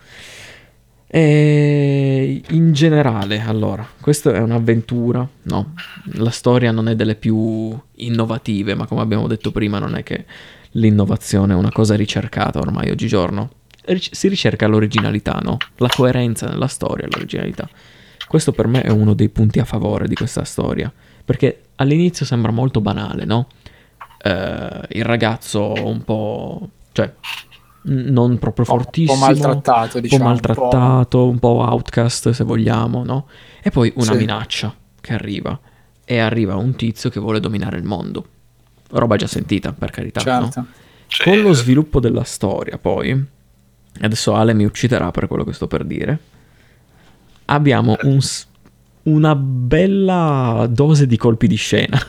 [1.13, 5.73] E in generale, allora, questa è un'avventura, no?
[6.13, 10.25] La storia non è delle più innovative, ma come abbiamo detto prima, non è che
[10.71, 13.49] l'innovazione è una cosa ricercata ormai oggigiorno.
[13.97, 15.57] Si ricerca l'originalità, no?
[15.77, 17.67] La coerenza nella storia, l'originalità.
[18.31, 20.89] Questo per me è uno dei punti a favore di questa storia,
[21.25, 23.47] perché all'inizio sembra molto banale, no?
[24.23, 26.69] Eh, il ragazzo un po'...
[26.93, 27.13] cioè,
[27.81, 30.23] non proprio Un po' fortissimo, maltrattato, diciamo.
[30.29, 31.67] un po' maltrattato, un po'...
[31.69, 33.27] outcast se vogliamo, no?
[33.61, 34.17] E poi una Sì.
[34.19, 35.59] minaccia che arriva,
[36.05, 38.25] e arriva un tizio che vuole dominare il mondo.
[38.91, 40.49] Roba già sentita, per carità, no?
[40.49, 40.65] Certo.
[41.29, 43.25] Con lo sviluppo della storia, poi,
[43.99, 46.17] adesso Ale mi ucciderà per quello che sto per dire,
[47.51, 48.19] abbiamo un
[49.03, 51.99] una bella dose di colpi di scena.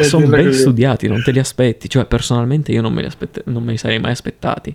[0.00, 0.58] Sono ben così.
[0.60, 1.88] studiati, non te li aspetti.
[1.88, 4.74] Cioè, personalmente io non me li, aspett- non me li sarei mai aspettati.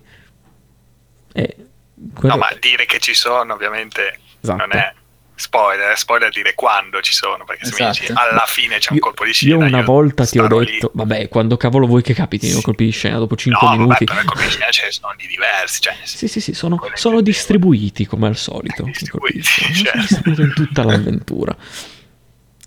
[1.34, 1.56] E
[2.14, 4.58] quello- No, ma dire che ci sono ovviamente Esatto.
[4.66, 4.94] non è
[5.36, 8.20] spoiler, spoiler dire quando ci sono, perché se mi dici Esatto.
[8.20, 9.56] alla fine c'è un io, colpo di scena.
[9.56, 10.72] io una volta ti ho starò lì.
[10.72, 14.06] detto, vabbè, quando cavolo vuoi che capitino i colpi di scena dopo 5 no, minuti?
[14.06, 17.22] vabbè, colpi di scena ce ne sono di diversi, cioè, Sì, sì, sì, sono, sono
[17.22, 18.84] distribuiti come al solito.
[18.84, 19.82] Distribuiti, certo.
[19.84, 21.56] Sono distribuiti in tutta l'avventura.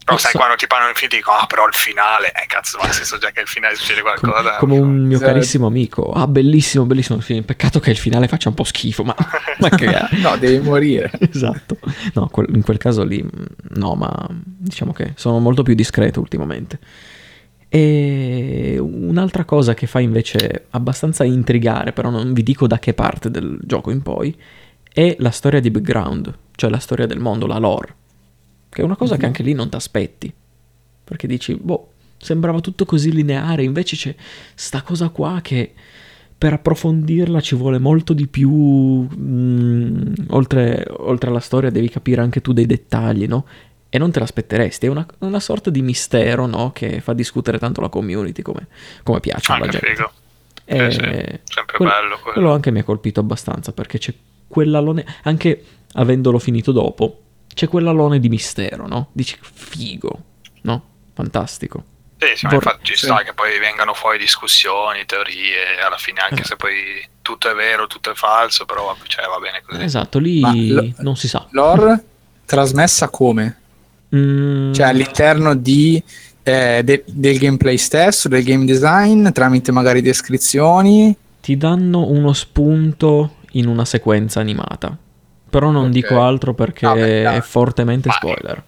[0.08, 2.90] Però sai so- quando ti parlano infiniti dicono, ah però il finale, eh cazzo, ma
[2.90, 4.56] se so già che il finale succede qualcosa.
[4.56, 5.32] come un mio Esatto.
[5.32, 6.10] carissimo amico.
[6.12, 7.42] Ah, bellissimo, bellissimo il film.
[7.44, 9.14] Peccato che il finale faccia un po' schifo, ma,
[9.60, 9.86] ma che
[10.22, 11.10] No, devi morire.
[11.32, 11.78] Esatto.
[12.14, 13.30] No, quel- in quel caso lì, mh,
[13.78, 16.78] no, ma diciamo che sono molto più discreto ultimamente.
[17.70, 23.30] E un'altra cosa che fa invece abbastanza intrigare, però non vi dico da che parte
[23.30, 24.34] del gioco in poi,
[24.90, 27.94] è la storia di background, cioè la storia del mondo, la lore.
[28.70, 30.32] Che è una cosa che anche lì non ti aspetti.
[31.04, 34.14] Perché dici, boh, sembrava tutto così lineare, invece c'è
[34.54, 35.72] sta cosa qua che
[36.36, 38.50] per approfondirla ci vuole molto di più.
[38.52, 43.46] mm, oltre, oltre alla storia, devi capire anche tu dei dettagli, no?
[43.90, 44.84] e non te l'aspetteresti.
[44.86, 46.72] È una, una sorta di mistero, no?
[46.72, 48.66] Che fa discutere tanto la community come,
[49.02, 49.94] come piace alla Anche gente.
[49.96, 50.10] figo.
[50.66, 51.00] E Sì, sì,
[51.54, 52.32] sempre quel- bello quello.
[52.34, 54.12] quello anche mi ha colpito abbastanza perché c'è
[54.46, 55.64] quell'alone, anche
[55.94, 57.22] avendolo finito dopo,
[57.58, 59.08] c'è quell'alone di mistero, no?
[59.10, 60.22] Dici figo,
[60.62, 60.82] no?
[61.12, 61.82] Fantastico.
[62.20, 63.06] Sì, sì, ma Vor- infatti ci sì.
[63.06, 66.44] sta che poi vengano fuori discussioni, teorie, alla fine anche Eh.
[66.44, 66.72] se poi
[67.20, 69.82] tutto è vero, tutto è falso, però cioè, va bene così.
[69.82, 71.44] Esatto, lì lo- non si sa.
[71.50, 72.04] Lore
[72.44, 73.56] trasmessa come?
[74.14, 76.00] Mm, Cioè all'interno di,
[76.44, 81.16] eh, de- del gameplay stesso, del game design, tramite magari descrizioni.
[81.40, 84.96] ti danno uno spunto in una sequenza animata.
[85.50, 85.90] Però non Ok.
[85.90, 87.36] dico altro perché Vabbè, dai.
[87.38, 88.62] è fortemente Ma- spoiler.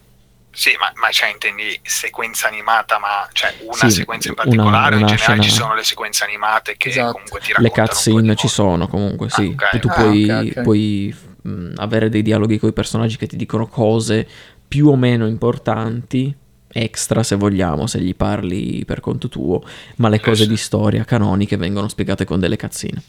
[0.52, 4.94] Sì, ma, ma cioè intendi sequenza animata, ma cioè una Sì, sequenza in una- particolare
[4.96, 7.12] o in una generale ci scena- sono le sequenze animate che Esatto.
[7.12, 9.54] comunque ti Le raccontano po' cutscene ci sono comunque, sì.
[9.56, 9.78] Ah, ok.
[9.78, 10.62] Tu Ah, puoi, ok, ok.
[10.62, 14.26] puoi, mh, avere dei dialoghi con i personaggi che ti dicono cose
[14.66, 16.34] più o meno importanti,
[16.72, 19.62] extra se vogliamo, se gli parli per conto tuo,
[19.96, 23.02] ma le cose di storia canoniche vengono spiegate con delle cutscene.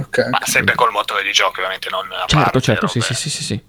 [0.00, 0.28] Ok.
[0.30, 3.20] Ma sempre col motore di gioco, ovviamente non a Certo, parte certo, sì, robe- sì,
[3.28, 3.62] sì, sì, sì.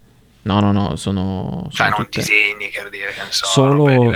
[0.43, 1.67] No, no, no, sono...
[1.71, 4.13] Cioè sono non tutte- disegni, che dire, che ne so, Solo-.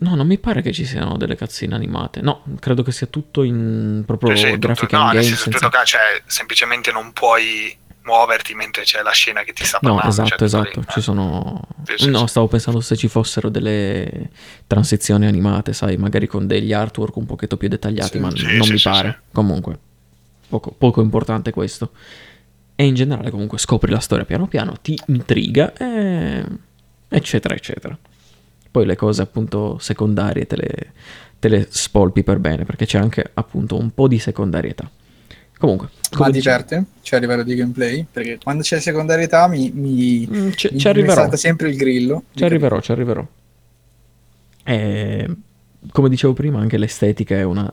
[0.00, 2.20] No, non mi pare che ci siano delle cutscene animate.
[2.20, 5.22] No, credo che sia tutto in proprio Sì, sì, tutto- no, game.
[5.22, 9.78] senso, senza- tutto cioè, semplicemente non puoi muoverti mentre c'è la scena che ti sta
[9.82, 10.10] No, parlando.
[10.12, 10.80] esatto, cioè, esatto.
[10.80, 10.86] lì.
[10.88, 11.60] Ci sono.
[11.96, 12.26] Sì, no, sì.
[12.28, 14.30] stavo pensando se ci fossero delle
[14.68, 18.18] transizioni animate, sai, magari con degli artwork un pochetto più dettagliati, Sì.
[18.20, 19.18] ma Sì, non sì, mi sì, pare.
[19.24, 19.28] sì.
[19.34, 19.78] Comunque,
[20.48, 21.90] poco, poco importante questo.
[22.74, 26.44] E in generale, comunque, scopri la storia piano piano, ti intriga, e...
[27.08, 27.96] eccetera, eccetera.
[28.70, 30.92] Poi le cose, appunto, secondarie te le,
[31.40, 34.88] te le spolpi per bene, perché c'è anche, appunto, un po' di secondarietà.
[35.58, 35.88] Comunque,
[36.18, 36.84] Ma diverte?
[37.02, 38.06] Cioè a livello di gameplay?
[38.08, 41.14] Perché quando c'è secondarietà mi, mi, Mm, ci, mi- ci mi arriverò.
[41.14, 42.24] salta sempre il grillo.
[42.32, 43.26] Ci arriverò, ci arriverò.
[44.64, 45.28] E,
[45.92, 47.70] come dicevo prima, anche l'estetica è una.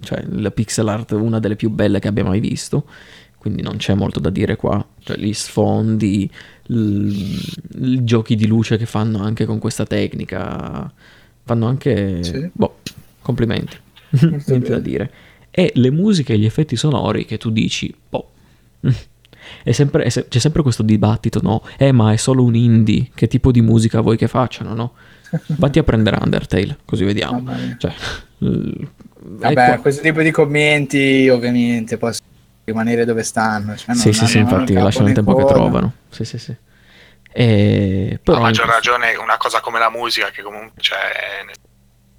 [0.00, 2.86] cioè la pixel art è una delle più belle che abbia mai visto.
[3.38, 4.84] Quindi non c'è molto da dire qua.
[4.98, 6.28] Cioè, gli sfondi,
[6.68, 10.92] i giochi di luce che fanno anche con questa tecnica.
[11.44, 12.24] Fanno anche.
[12.24, 12.50] Sì.
[12.52, 12.78] Boh,
[13.22, 13.76] complimenti.
[14.20, 14.68] Niente bene.
[14.68, 15.12] da dire.
[15.50, 18.30] E le musiche e gli effetti sonori che tu dici, boh.
[19.62, 21.62] È sempre- è se- c'è sempre questo dibattito, no?
[21.76, 24.94] Eh, ma è solo un indie, che tipo di musica vuoi che facciano, no?
[25.58, 27.40] Vatti a prendere Undertale, così vediamo.
[27.40, 27.76] Mia.
[27.78, 27.92] Cioè,
[28.38, 32.28] Vabbè, qua- questo tipo di commenti ovviamente possono
[32.64, 33.74] rimanere dove stanno.
[33.76, 35.54] Cioè non sì, sì, sì, infatti lasciano il tempo che coda.
[35.54, 35.92] trovano.
[36.10, 36.54] Sì, sì, sì.
[37.32, 38.18] E...
[38.22, 40.98] Però a maggior ragione una cosa come la musica che comunque cioè,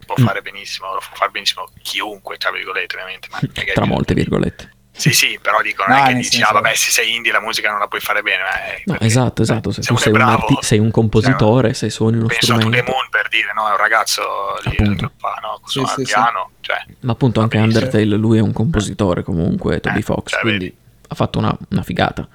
[0.05, 0.25] può Mm.
[0.25, 3.27] fare benissimo, lo può fare benissimo chiunque, tra virgolette ovviamente.
[3.31, 3.39] Ma
[3.73, 4.71] Tra molte virgolette.
[4.97, 7.31] Sì, sì, però dico, non No, è che dici, senso- ah vabbè, se sei indie
[7.31, 8.41] la musica non la puoi fare bene.
[8.41, 9.71] ma è No, perché- esatto, esatto.
[9.71, 12.57] Se se tu sei un, bravo, arti- sei un compositore, se suoni uno Penso a
[12.57, 12.91] strumento.
[12.91, 14.21] Moon per dire, no, è un ragazzo
[14.63, 15.07] lì Appunto.
[15.07, 16.13] che fa, no, Sì, suona sì, il sì.
[16.13, 17.83] piano, cioè, Ma appunto anche benissimo.
[17.85, 20.77] Undertale, lui è un compositore comunque, Toby Eh, Fox, cioè, quindi vedi.
[21.09, 22.27] ha fatto una, una figata.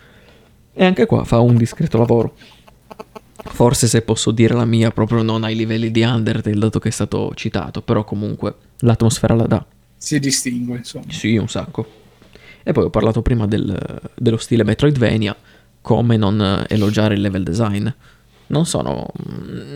[0.73, 2.35] E anche qua fa un discreto lavoro.
[3.45, 6.93] Forse se posso dire la mia, proprio non ai livelli di Undertale, dato che è
[6.93, 9.65] stato citato, però comunque l'atmosfera la dà.
[9.97, 11.07] Si distingue, insomma.
[11.09, 12.01] Sì, un sacco.
[12.63, 15.35] E poi ho parlato prima del- dello stile Metroidvania,
[15.81, 17.89] come non elogiare il level design.
[18.49, 19.09] Non sono,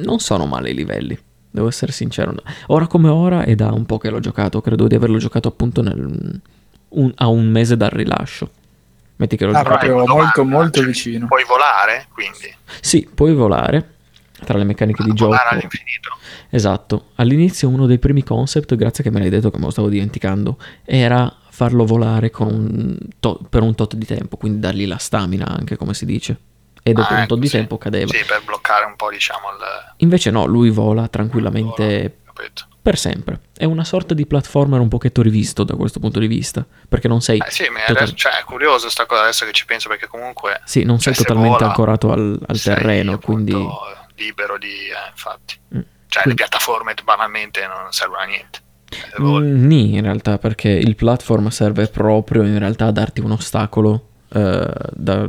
[0.03, 1.19] non sono male i livelli,
[1.51, 2.35] devo essere sincero.
[2.67, 5.83] Ora come ora è da un po' che l'ho giocato, credo di averlo giocato appunto
[5.83, 6.41] nel-
[6.89, 8.51] un- a un mese dal rilascio.
[9.17, 9.87] Metti che l'ho Ah, giocato...
[9.87, 11.27] proprio molto, molto cioè, vicino.
[11.27, 12.55] Puoi volare, quindi.
[12.83, 13.95] Sì, puoi volare
[14.45, 15.31] tra le meccaniche di gioco.
[15.31, 16.11] Volare all'infinito.
[16.51, 19.89] Esatto, all'inizio uno dei primi concept, grazie che me l'hai detto che me lo stavo
[19.89, 25.47] dimenticando, era farlo volare un to- per un tot di tempo, quindi dargli la stamina
[25.47, 26.37] anche come si dice.
[26.83, 27.57] E dopo Ah, un ecco, tot di sì.
[27.57, 28.13] tempo cadeva.
[28.13, 29.95] Sì, per bloccare un po', diciamo, il...
[29.99, 32.67] Invece no, lui vola tranquillamente capito.
[32.83, 33.41] per sempre.
[33.57, 37.23] È una sorta di platformer un pochetto rivisto da questo punto di vista, perché non
[37.23, 40.07] sei, Eh sì, ma total- cioè, è curioso sta cosa adesso che ci penso perché
[40.09, 43.69] comunque sì, non sei cioè, se totalmente vola, ancorato al, al sei, terreno, appunto, quindi...
[44.17, 44.67] libero di...
[44.69, 45.59] eh, infatti.
[45.75, 45.81] Mm.
[46.09, 48.61] Cioè, Quindi- le piattaforme banalmente non servono a niente.
[49.19, 49.23] Eh.
[49.23, 54.09] Mm, nì, in realtà, perché il platform serve proprio in realtà a darti un ostacolo.
[54.29, 55.29] eh, da-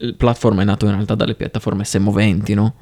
[0.00, 2.74] il platform è nato in realtà dalle piattaforme semoventi, no?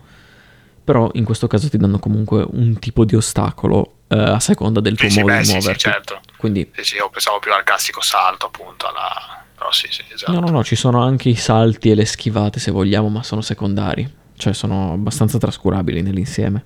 [0.83, 4.97] Però in questo caso ti danno comunque un tipo di ostacolo eh, a seconda del
[4.97, 6.21] tuo Sì, modo beh, di sì, sì, certo.
[6.39, 9.45] Quindi, Sì, sì, io pensavo più al classico salto, appunto, alla...
[9.55, 10.33] Però sì, sì, esatto.
[10.33, 13.43] no, no, no, ci sono anche i salti e le schivate se vogliamo, ma sono
[13.43, 14.11] secondari.
[14.35, 16.65] Cioè, sono abbastanza trascurabili nell'insieme.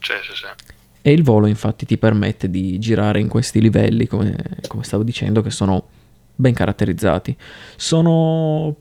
[0.00, 0.76] Sì, sì, sì.
[1.08, 4.36] E il volo infatti ti permette di girare in questi livelli, come,
[4.66, 5.86] come stavo dicendo, che sono
[6.34, 7.34] ben caratterizzati.
[7.76, 8.76] Sono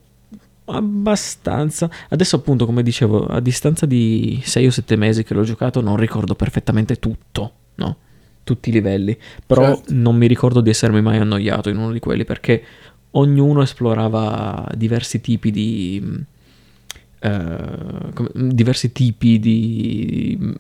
[0.66, 1.90] Abbastanza.
[2.10, 5.96] Adesso appunto, come dicevo, a distanza di 6 o 7 mesi che l'ho giocato non
[5.96, 7.96] ricordo perfettamente tutto, no?
[8.44, 9.18] Tutti i livelli.
[9.46, 9.94] Però Certo.
[9.94, 12.62] non mi ricordo di essermi mai annoiato in uno di quelli perché
[13.12, 16.26] ognuno esplorava diversi tipi di...
[17.22, 20.56] come- diversi tipi di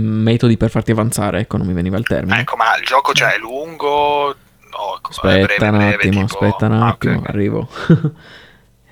[0.00, 2.40] metodi per farti avanzare, ecco, non mi veniva il termine.
[2.40, 4.34] Ecco, ma il gioco cioè, è lungo?
[4.70, 7.28] No, è Aspetta breve, un breve, attimo, tipo- aspetta un Ah, attimo, ok.
[7.28, 7.68] arrivo.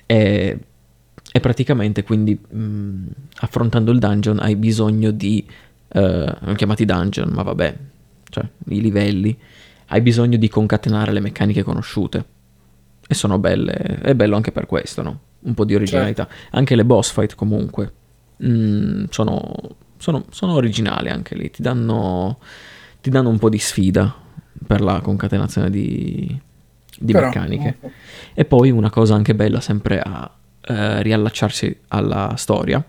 [0.05, 0.59] e,
[1.31, 3.07] e praticamente quindi mh,
[3.39, 5.45] affrontando il dungeon hai bisogno di...
[5.89, 7.75] eh, non chiamati dungeon, ma vabbè,
[8.29, 9.37] cioè i livelli,
[9.87, 12.25] hai bisogno di concatenare le meccaniche conosciute.
[13.05, 15.19] E sono belle, è bello anche per questo, no?
[15.41, 16.27] Un po' di originalità.
[16.51, 17.91] Anche le boss fight comunque
[18.43, 19.53] mm, sono,
[20.03, 22.39] sono, sono originali anche lì, ti danno,
[22.99, 24.13] ti danno un po' di sfida
[24.67, 26.37] per la concatenazione di,
[26.99, 27.77] di Però, meccaniche.
[27.79, 27.91] no.
[28.33, 30.29] E poi una cosa anche bella sempre a
[30.59, 32.83] eh, riallacciarsi alla storia,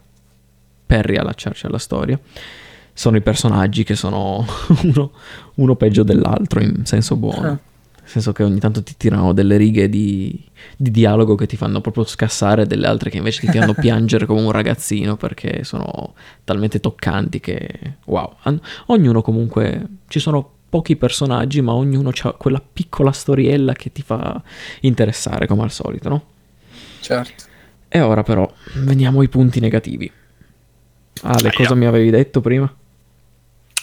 [0.87, 2.19] per riallacciarci alla storia,
[2.93, 4.45] sono i personaggi che sono
[4.83, 5.12] uno,
[5.55, 7.61] uno peggio dell'altro in senso buono.
[8.05, 8.11] Ah.
[8.11, 10.44] Nel senso che ogni tanto ti tirano delle righe di,
[10.76, 14.42] di dialogo che ti fanno proprio scassare, delle altre che invece ti fanno piangere come
[14.42, 17.68] un ragazzino perché sono talmente toccanti che
[18.05, 18.36] wow.
[18.86, 24.42] Ognuno comunque ci sono pochi personaggi, ma ognuno ha quella piccola storiella che ti fa
[24.80, 26.24] interessare come al solito, no?
[27.00, 27.44] Certo.
[27.88, 30.11] E ora però veniamo ai punti negativi.
[31.22, 31.52] Ale, Aia.
[31.52, 32.64] cosa mi avevi detto prima?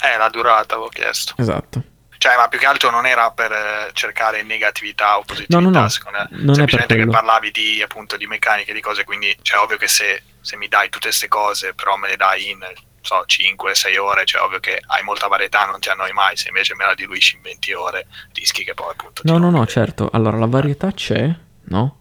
[0.03, 1.33] Eh, la durata avevo chiesto.
[1.37, 1.83] Esatto.
[2.21, 5.79] Cioè, ma più che altro non era per eh, cercare negatività o positività, No, no,
[5.79, 6.27] no, secondo me.
[6.29, 10.21] non Semplicemente che parlavi di, appunto, di meccaniche, di cose, quindi, cioè, ovvio che se,
[10.39, 12.59] se mi dai tutte queste cose, però me le dai in,
[13.01, 16.75] so, 5-6 ore, cioè, ovvio che hai molta varietà, non ti annoi mai, se invece
[16.75, 19.23] me la diluisci in 20 ore, rischi che poi, appunto...
[19.25, 19.71] No, no, no, rompi.
[19.71, 20.07] certo.
[20.13, 21.27] Allora, la varietà c'è,
[21.69, 21.97] no?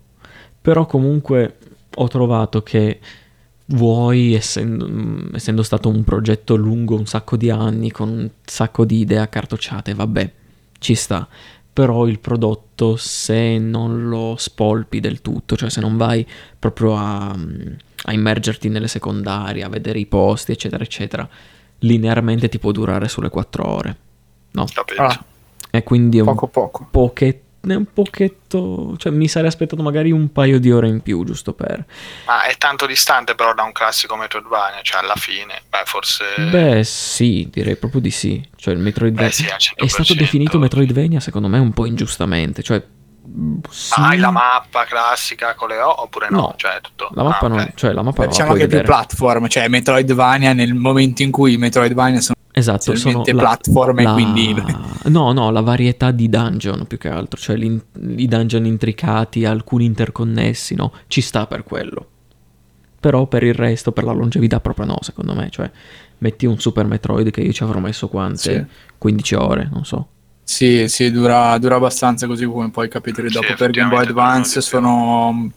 [0.61, 1.57] Però comunque
[1.95, 3.01] ho trovato che
[3.71, 8.85] vuoi, essendo, mm, essendo stato un progetto lungo un sacco di anni, con un sacco
[8.85, 10.33] di idee accartocciate, vabbè,
[10.79, 11.27] ci sta.
[11.73, 16.27] Però il prodotto, se non lo spolpi del tutto, cioè se non vai
[16.59, 17.73] proprio a, mm,
[18.05, 21.29] a immergerti nelle secondarie, a vedere i posti, eccetera, eccetera,
[21.81, 23.97] linearmente ti può durare sulle 4 ore,
[24.53, 24.63] no?
[24.63, 25.25] Ah,
[25.71, 26.89] E quindi è un poco poco.
[27.63, 31.85] Un pochetto, cioè mi sarei aspettato magari un paio di ore in più, giusto per...
[32.27, 36.25] Ma è tanto distante però da un classico Metroidvania, cioè alla fine, beh, forse...
[36.51, 38.43] Beh, sì, direi proprio di sì.
[38.57, 40.17] Cioè il Metroidvania Beh, sì, è stato 100%.
[40.17, 42.83] definito Metroidvania secondo me un po' ingiustamente, cioè
[43.71, 46.41] sì, hai la mappa classica con le O oppure no?
[46.41, 46.55] No.
[46.57, 47.11] Cioè, tutto...
[47.15, 47.75] la mappa ah, non, ok.
[47.75, 51.31] cioè la mappa non la Diciamo che è più platform, cioè Metroidvania nel momento in
[51.31, 54.55] cui i Metroidvania sono Esatto, sono la- platform e la- quindi
[55.05, 60.75] No, no, la varietà di dungeon più che altro, cioè i dungeon intricati, alcuni interconnessi,
[60.75, 60.93] no?
[61.07, 62.07] Ci sta per quello.
[63.01, 65.71] Però per il resto, per la longevità proprio no, secondo me, cioè
[66.19, 68.69] metti un Super Metroid che io ci avrò messo quante?
[68.99, 70.09] 15 ore, non so.
[70.45, 74.61] Sì, sì, dura, dura abbastanza così come poi capitoli Sì, dopo per Game Boy Advance
[74.61, 75.51] di più.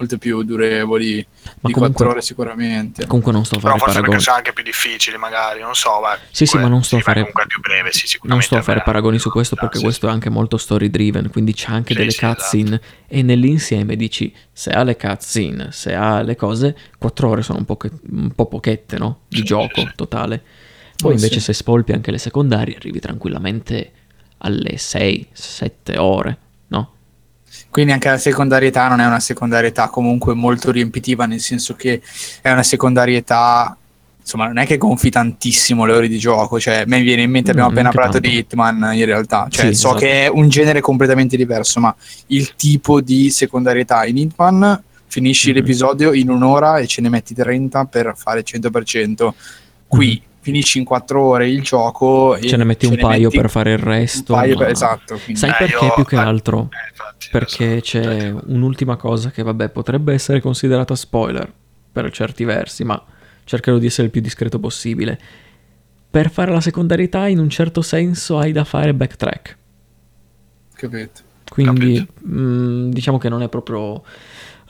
[0.00, 3.06] Molto più durevoli Ma di comunque- 4 ore sicuramente.
[3.06, 4.22] Comunque non sto a Però fare forse perché paragoni.
[4.24, 6.18] sono anche più difficili magari, non so, vai.
[6.30, 8.56] Sì, sì, ma non sto a sì, fare- comunque è più breve, sì, Non sto
[8.56, 11.70] a fare paragoni su questo perché sì, questo è anche molto story driven, quindi c'è
[11.70, 12.34] anche Sì, delle sì, esatto.
[12.40, 17.58] cutscene e nell'insieme dici se ha le cutscene, se ha le cose, 4 ore sono
[17.58, 19.20] un po', che- un po' pochette, no?
[19.28, 19.92] Di Sì, gioco sì, sì.
[19.96, 20.42] totale.
[20.96, 21.40] Poi Oh, invece sì.
[21.40, 23.92] se spolpi anche le secondarie arrivi tranquillamente
[24.38, 26.38] alle 6-7 ore?
[27.70, 32.02] Quindi anche la secondarietà non è una secondarietà comunque molto riempitiva, nel senso che
[32.42, 33.76] è una secondarietà,
[34.20, 37.52] insomma, non è che gonfi tantissimo le ore di gioco, cioè me viene in mente,
[37.52, 38.28] abbiamo Mm, appena parlato tanto.
[38.28, 40.00] di Hitman in realtà, cioè Sì, so esatto.
[40.04, 41.94] che è un genere completamente diverso, ma
[42.28, 45.54] il tipo di secondarietà in Hitman finisci Mhm.
[45.54, 49.34] l'episodio in un'ora e ce ne metti 30 per fare 100%.
[49.86, 52.38] Qui finisci in 4 ore il gioco.
[52.40, 54.34] Ce ne metti un paio metti per fare il un resto.
[54.34, 56.68] paio ma- per- esatto, quindi- Sai Eh, perché io- più che altro?
[56.72, 61.52] Eh, infatti, Perché adesso- c'è cioè, un'ultima cosa che, vabbè, potrebbe essere considerata spoiler
[61.92, 63.02] per certi versi, ma
[63.44, 65.18] cercherò di essere il più discreto possibile.
[66.10, 69.56] Per fare la secondarietà, in un certo senso, hai da fare backtrack.
[70.74, 71.20] capito.
[71.50, 74.02] Quindi, mh, diciamo che non è proprio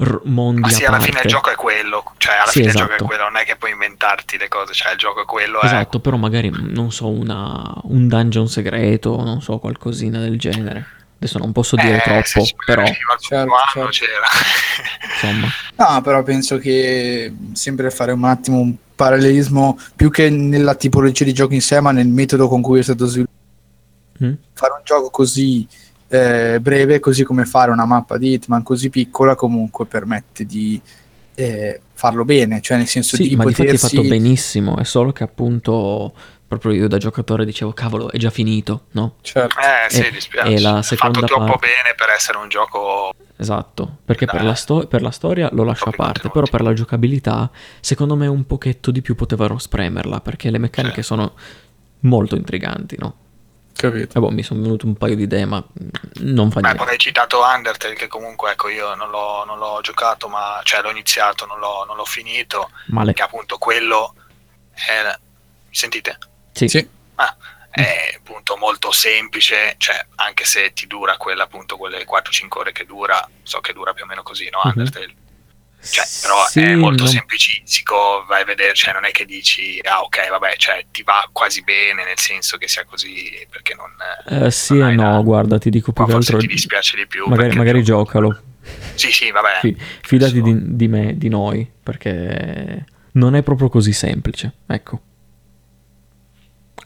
[0.01, 1.11] r- mondi Ma a sì, alla parte.
[1.11, 3.05] fine il gioco è quello, cioè alla Sì, fine il gioco esatto.
[3.05, 5.99] è quello, non è che puoi inventarti le cose, cioè il gioco è quello, Esatto,
[5.99, 6.01] è...
[6.01, 10.87] però magari, non so, una, un dungeon segreto, non so, qualcosina del genere.
[11.23, 13.89] Adesso non posso dire Eh, troppo, però, Certo, certo.
[13.91, 14.27] c'era.
[15.13, 15.49] insomma.
[15.77, 21.35] No, però penso che sempre fare un attimo un parallelismo più che nella tipologia di
[21.35, 23.39] gioco in sé, ma nel metodo con cui è stato sviluppato.
[24.25, 24.33] Mm?
[24.55, 25.67] Fare un gioco così
[26.11, 30.81] eh, breve, così come fare una mappa di Hitman così piccola comunque permette di
[31.37, 33.97] eh, farlo bene, cioè nel senso Sì, di ma difatti è potersi...
[33.97, 36.13] fatto benissimo, è solo che appunto
[36.49, 39.15] proprio io da giocatore dicevo cavolo è già finito, no?
[39.21, 39.55] Certo.
[39.61, 40.53] Eh sì, E- dispiace.
[40.53, 43.13] e la È seconda fatto troppo parte- bene per essere un gioco...
[43.37, 46.73] Esatto, perché per la, sto- per la storia lo lascio a parte, però per la
[46.75, 47.51] giocabilità
[47.81, 51.07] secondo me un pochetto di più potevano spremerla, perché le meccaniche Sì.
[51.07, 51.33] sono
[52.01, 53.15] molto intriganti, no?
[53.81, 54.19] Capito.
[54.19, 55.65] E boh, mi sono venute un paio di idee, ma
[56.21, 56.85] non fa Beh, niente.
[56.85, 60.61] poi hai citato Undertale, che comunque, ecco, io non l'ho, non l'ho giocato, ma...
[60.63, 63.13] Cioè, l'ho iniziato, non l'ho, non l'ho finito, Male.
[63.13, 64.15] che appunto quello
[64.75, 65.03] è...
[65.69, 66.19] Mi sentite?
[66.53, 66.69] Sì.
[66.69, 66.89] Sì.
[67.15, 67.37] Ah,
[67.71, 72.85] è appunto molto semplice, cioè anche se ti dura quella appunto quelle 4-5 ore che
[72.85, 74.61] dura, so che dura più o meno così, no?
[74.65, 74.73] Mhm.
[74.77, 75.15] Undertale.
[75.83, 79.79] Cioè, però Sì, è molto non- semplicistico, vai a vedere, cioè non è che dici,
[79.83, 84.45] ah ok, vabbè, cioè ti va quasi bene, nel senso che sia così, perché non...
[84.45, 86.39] Eh, sì non e no, la- guarda, ti dico più che altro...
[86.39, 87.27] ti dispiace di più.
[87.27, 88.43] Magari, magari gioco- giocalo.
[88.95, 89.59] Sì, sì, vabbè.
[89.61, 94.53] Fi- fidati di, di me, di noi, perché non è proprio così semplice.
[94.67, 95.01] Ecco.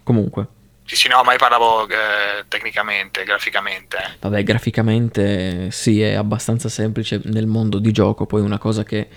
[0.02, 0.46] Comunque,
[0.86, 3.96] Sì, sì, no, ma io parlavo eh, tecnicamente, graficamente.
[3.96, 4.16] eh.
[4.20, 8.26] vabbè, graficamente sì, è abbastanza semplice nel mondo di gioco.
[8.26, 9.08] Poi una cosa che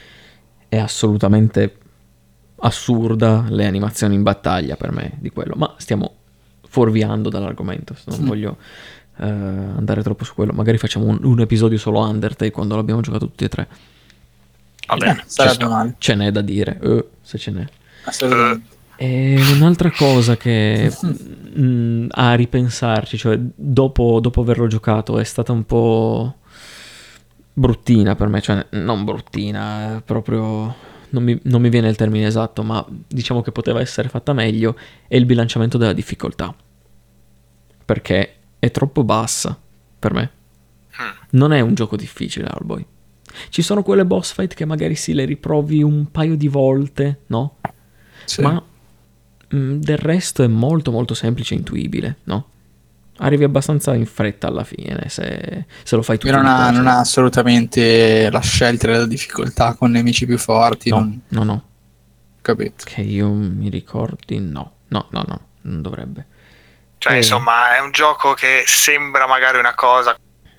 [0.69, 1.75] è assolutamente
[2.59, 5.55] assurda, le animazioni in battaglia per me di quello.
[5.55, 6.15] Ma stiamo
[6.67, 8.25] fuorviando dall'argomento, non Mm.
[8.27, 8.57] voglio
[9.19, 10.53] eh, andare troppo su quello.
[10.53, 13.67] Magari facciamo un, un episodio solo Undertale quando l'abbiamo giocato tutti e tre.
[14.87, 15.67] Va Eh, bene, sarebbe sta.
[15.67, 15.95] male.
[15.97, 17.65] Ce n'è da dire, eh, se ce n'è.
[18.03, 18.75] Assolutamente.
[18.99, 20.91] E un'altra cosa che
[21.57, 26.37] mm, a ripensarci, cioè dopo, dopo averlo giocato, è stata un po'
[27.53, 30.75] bruttina per me, cioè non bruttina, eh, proprio
[31.09, 34.75] non mi, non mi viene il termine esatto, ma diciamo che poteva essere fatta meglio,
[35.07, 36.53] è il bilanciamento della difficoltà,
[37.85, 39.59] perché è troppo bassa
[39.99, 40.31] per me.
[41.01, 41.09] Mm.
[41.31, 42.85] Non è un gioco difficile, Hellboy.
[43.49, 47.57] Ci sono quelle boss fight che magari sì le riprovi un paio di volte, no?
[48.25, 48.41] Sì.
[48.41, 48.63] Ma
[49.49, 52.49] del resto è molto molto semplice e intuibile, no?
[53.19, 56.99] Arrivi abbastanza in fretta alla fine se, se lo fai tutto non ha, non ha
[56.99, 60.89] assolutamente la scelta della difficoltà con nemici più forti.
[60.91, 61.63] No, non- no, no,
[62.41, 62.83] Capito.
[62.85, 66.25] che io mi ricordi, no, no, no, no, non dovrebbe.
[66.99, 67.17] Cioè, Eh.
[67.17, 70.15] insomma, è un gioco che sembra magari una cosa,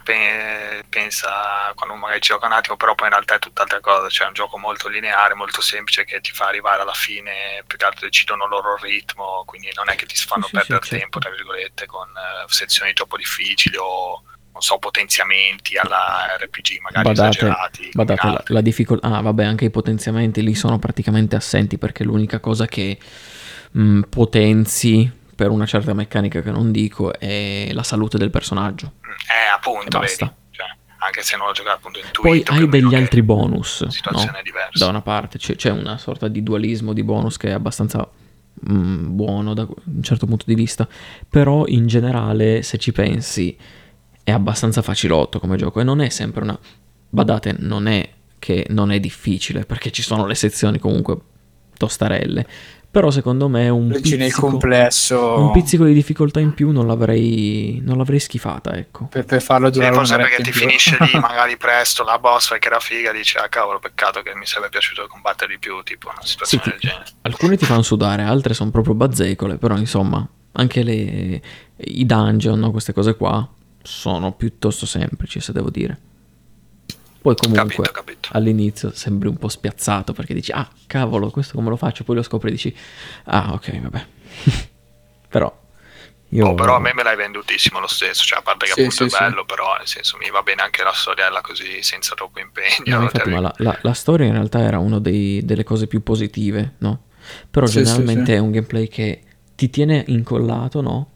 [0.09, 4.09] pe- pensa quando magari ci gioca un attimo, però poi in realtà è tutt'altra cosa.
[4.09, 7.77] Cioè, è un gioco molto lineare, molto semplice che ti fa arrivare alla fine, più
[7.77, 10.89] che altro decidono loro il ritmo, quindi non è che ti fanno Sì, perdere sì,
[10.89, 10.97] certo.
[10.97, 17.13] tempo, tra virgolette, con eh, sezioni troppo difficili o non so, potenziamenti alla RPG magari
[17.13, 17.91] Badate, esagerati.
[17.93, 19.07] Badate, la, la difficoltà...
[19.09, 22.99] Ah, vabbè, anche i potenziamenti lì sono praticamente assenti perché l'unica cosa che
[23.77, 28.95] mm, potenzi per una certa meccanica che non dico è la salute del personaggio.
[29.05, 30.35] Eh, appunto, basta.
[30.51, 30.67] Cioè,
[30.99, 32.23] anche se non l'ho giocato appunto intuito.
[32.23, 34.43] Poi hai degli altri bonus, situazione no?
[34.43, 34.85] diversa.
[34.85, 38.05] Da una parte c'è, c'è una sorta di dualismo di bonus che è abbastanza
[38.69, 40.89] mm, buono da un certo punto di vista,
[41.29, 43.57] però in generale se ci pensi
[44.25, 46.59] è abbastanza facilotto come gioco e non è sempre una...
[47.11, 48.11] Badate, non è
[48.41, 51.17] che non è difficile perché ci sono le sezioni comunque
[51.79, 52.47] tostarelle,
[52.99, 57.97] però secondo me un pizzico, complesso un pizzico di difficoltà in più non l'avrei, non
[57.97, 59.07] l'avrei schifata, ecco.
[59.07, 60.61] per, per farlo durare forse un'oretta perché ti più.
[60.61, 64.47] finisce lì magari presto la boss che era figa dice ah cavolo peccato che mi
[64.47, 68.23] sarebbe piaciuto combattere di più tipo una situazione Sì, del genere Alcune ti fanno sudare,
[68.23, 71.43] altre sono proprio bazzecole, però insomma, anche le,
[71.77, 73.47] i dungeon, no, queste cose qua,
[73.83, 75.99] sono piuttosto semplici, se devo dire.
[77.21, 81.69] Poi comunque capito capito all'inizio sembri un po' spiazzato perché dici, ah, cavolo, questo come
[81.71, 82.05] lo faccio?
[82.05, 82.75] Poi lo scopri e dici,
[83.25, 84.07] ah, ok, vabbè.
[85.29, 85.67] però
[86.31, 86.47] io...
[86.47, 88.97] Oh, però a me me l'hai vendutissimo lo stesso cioè a parte che Sì, appunto
[88.97, 89.17] sì, è sì.
[89.19, 93.03] bello però nel senso mi va bene anche la storiella così senza troppo impegno No,
[93.03, 96.75] infatti, Cioè, ma la, la- la storia in realtà era una delle cose più positive,
[96.79, 97.05] no?
[97.51, 98.33] Però Sì, sì, generalmente sì.
[98.33, 99.23] è un gameplay che
[99.55, 101.11] ti tiene incollato, no?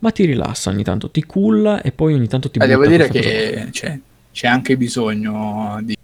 [0.00, 2.90] Ma ti rilassa ogni tanto, ti culla e poi ogni tanto ti Ma butta devo
[2.90, 3.98] dire che c'è,
[4.36, 5.96] c'è anche bisogno di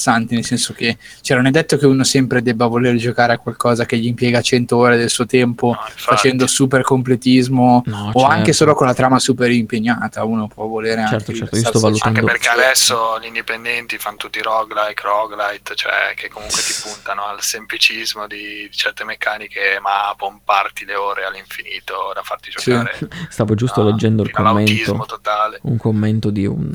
[0.00, 3.38] santi, nel senso che cioè, non è detto che uno sempre debba voler giocare a
[3.38, 8.24] qualcosa che gli impiega 100 ore del suo tempo No, facendo super completismo No, o
[8.24, 8.52] anche certo.
[8.52, 12.18] solo con la trama super impegnata uno può volere Certo, anche certo, io sto valutando-
[12.20, 12.54] anche perché Sì.
[12.58, 18.68] adesso gli indipendenti fanno tutti roguelike, roguelite, cioè che comunque ti puntano al semplicismo di
[18.72, 22.70] certe meccaniche, ma a pomparti le ore all'infinito da farti Sì.
[22.70, 22.98] giocare.
[23.28, 25.58] Stavo giusto a- leggendo il commento, totale.
[25.62, 26.70] un commento di un,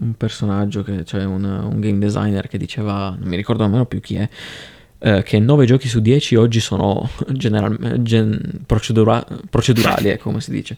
[0.00, 4.00] un personaggio, che, cioè un, un game designer che diceva, non mi ricordo nemmeno più
[4.00, 4.28] chi è,
[4.98, 10.50] eh, che 9 giochi su 10 oggi sono general- gen- procedura- procedurali, ecco come si
[10.50, 10.76] dice.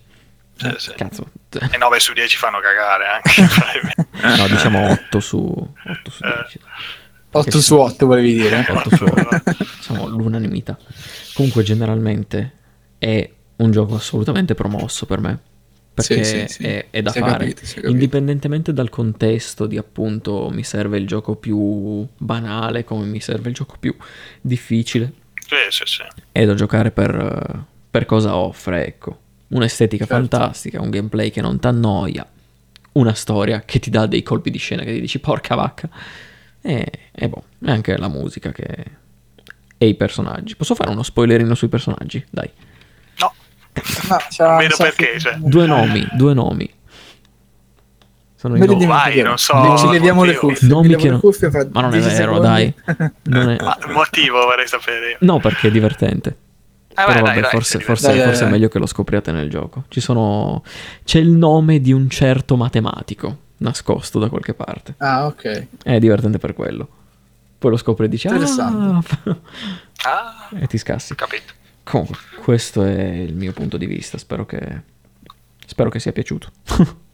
[0.56, 0.92] Sì, sì.
[0.96, 1.30] Cazzo.
[1.52, 4.36] E 9 su 10 fanno cagare anche.
[4.42, 6.34] No, diciamo 8 su 8 su Eh.
[6.34, 6.60] 10.
[7.30, 8.66] 8 su 8 volevi dire.
[8.68, 9.42] 8 su 8.
[9.76, 10.76] Diciamo l'unanimità.
[11.34, 12.52] Comunque generalmente
[12.98, 15.38] è un gioco assolutamente promosso per me.
[16.06, 16.62] Perché Sì, sì, sì.
[16.64, 17.32] È, è da Si è fare.
[17.38, 17.92] capito, si è capito.
[17.92, 23.54] Indipendentemente dal contesto di appunto mi serve il gioco più banale come mi serve il
[23.54, 23.94] gioco più
[24.40, 25.12] difficile.
[25.46, 26.02] Sì, sì, sì.
[26.30, 29.18] È da giocare per, per cosa offre, ecco.
[29.48, 30.20] Un'estetica Certo.
[30.28, 32.26] fantastica, un gameplay che non ti annoia,
[32.92, 35.88] una storia che ti dà dei colpi di scena che ti dici porca vacca.
[36.60, 38.66] E, e boh, anche la musica che...
[39.78, 40.54] e i personaggi.
[40.54, 42.22] Posso fare uno spoilerino sui personaggi?
[42.28, 42.50] Dai.
[44.38, 45.34] No, vedo perché, cioè.
[45.36, 46.70] Due nomi, due nomi.
[48.36, 48.86] Sono i nomi.
[48.86, 50.68] Vai, non so, Ci leviamo le cuffie.
[50.68, 52.46] Nomi mi che non- le cuffie Ma non è 10 vero, secondi.
[52.46, 52.74] dai.
[53.24, 55.16] Non è- ma motivo vorrei sapere io.
[55.20, 56.36] No, perché è divertente.
[56.88, 58.52] Eh, Però vabbè, dai, dai, forse, sei forse- Dai, dai, forse è dai.
[58.52, 59.84] meglio che lo scopriate nel gioco.
[59.88, 60.62] Ci sono...
[61.04, 64.94] C'è il nome di un certo matematico nascosto da qualche parte.
[64.98, 65.66] Ah, ok.
[65.82, 66.88] È divertente per quello.
[67.58, 68.28] Poi lo scopri e dici...
[68.28, 69.02] Ah!
[70.04, 71.16] Ah, e ti scassi.
[71.16, 71.52] capito.
[71.88, 74.18] Comunque, questo è il mio punto di vista.
[74.18, 74.82] Spero che...
[75.64, 76.50] Spero che sia piaciuto.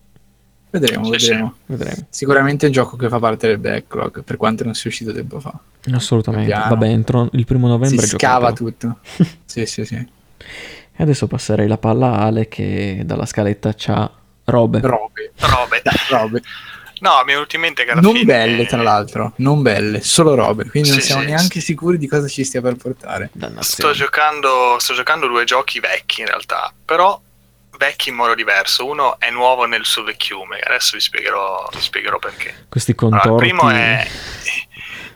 [0.74, 1.54] Vedremo, vedremo.
[1.66, 2.06] Vedremo.
[2.08, 5.38] Sicuramente è un gioco che fa parte del backlog, per quanto non sia uscito tempo
[5.38, 5.56] fa.
[5.92, 6.46] Assolutamente.
[6.46, 6.70] Piano.
[6.70, 8.98] Vabbè, entro il primo novembre si scava tutto.
[9.44, 9.94] sì, sì, sì.
[9.94, 14.10] E adesso passerei la palla a Ale che dalla scaletta c'ha
[14.46, 14.80] robe.
[14.80, 15.32] Robe.
[15.36, 15.82] Robe.
[16.10, 16.42] Robe.
[17.00, 18.24] No, mi è venuto in mente che alla Non fine...
[18.24, 19.32] belle, tra l'altro.
[19.36, 20.68] Non belle, solo robe.
[20.70, 21.66] Quindi non Sì, siamo sì, neanche sì.
[21.66, 23.30] sicuri di cosa ci stia per portare.
[23.60, 27.20] Sto giocando, sto giocando due giochi vecchi in realtà, però
[27.76, 28.86] vecchi in modo diverso.
[28.86, 32.66] Uno è nuovo nel suo vecchiume, adesso vi spiegherò, vi spiegherò perché.
[32.68, 33.48] Questi Allora, il, contorti.
[33.48, 34.06] primo è,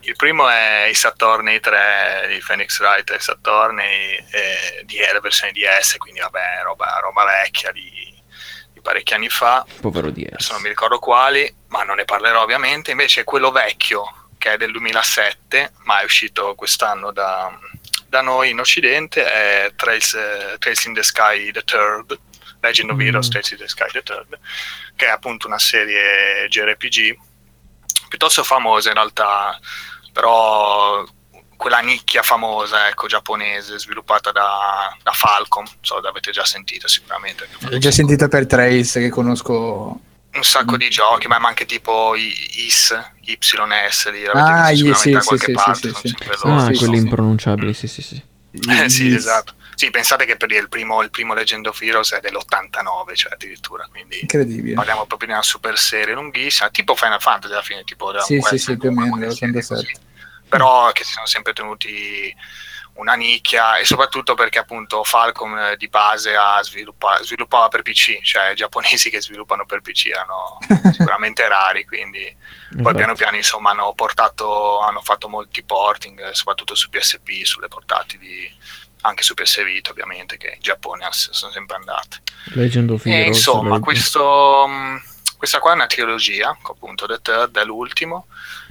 [0.00, 5.52] il primo è i Saturni 3 di Phoenix Wright e Saturni eh, di la versione
[5.52, 8.07] DS, quindi vabbè, roba, roba vecchia di
[8.88, 9.66] parecchi anni fa.
[9.82, 10.28] Povero DS.
[10.32, 12.90] adesso non mi ricordo quali, ma non ne parlerò ovviamente.
[12.90, 17.52] Invece quello vecchio, che è del 2007, ma è uscito quest'anno da,
[18.06, 22.18] da noi in Occidente, è Trails, eh, Trails in the Sky the Third,
[22.60, 23.00] Legend of Mm.
[23.02, 24.38] Heroes Trails in the Sky the Third,
[24.96, 27.18] che è appunto una serie JRPG
[28.08, 29.58] piuttosto famosa in realtà,
[30.14, 31.04] però
[31.58, 37.48] quella nicchia famosa, ecco, giapponese, sviluppata da, da Falcom, non so, l'avete già sentita sicuramente.
[37.68, 40.00] L'ho già sentita per Trace, che conosco.
[40.30, 40.78] un sacco Mm.
[40.78, 42.32] di giochi, ma anche tipo i-
[42.66, 45.92] IS, YS, lì l'avete Ah, visto sì, sì, da qualche sì, parte.
[45.94, 46.16] sì, sì.
[46.44, 48.22] Ah, quelli impronunciabili, sì, sì, sì.
[48.70, 49.54] Eh, sì, esatto.
[49.74, 53.86] Sì, pensate che per il primo, il primo Legend of Heroes è dell'89, cioè addirittura,
[53.90, 54.74] quindi Incredibile.
[54.74, 58.58] parliamo proprio di una super serie lunghissima, tipo Final Fantasy alla fine, tipo Sì, sì,
[58.58, 59.66] sì, più o meno, quelle serie dell'87.
[59.66, 60.06] così.
[60.48, 62.34] Però che si sono sempre tenuti
[62.94, 68.20] una nicchia e soprattutto perché appunto Falcom eh, di base ha sviluppa- sviluppava per PC,
[68.22, 70.58] cioè i giapponesi che sviluppano per PC erano
[70.92, 72.22] sicuramente rari, quindi
[72.70, 72.96] poi Esatto.
[72.96, 78.52] piano piano insomma hanno portato, hanno fatto molti porting, eh, soprattutto su PSP, sulle portatili,
[79.02, 82.20] anche su PS Vita ovviamente, che in Giappone sono sempre andate.
[82.54, 83.36] Legend of E Heroes.
[83.36, 85.02] insomma, Legend- questo, mh,
[85.38, 88.26] questa qua è una trilogia, appunto The Third è l'ultimo,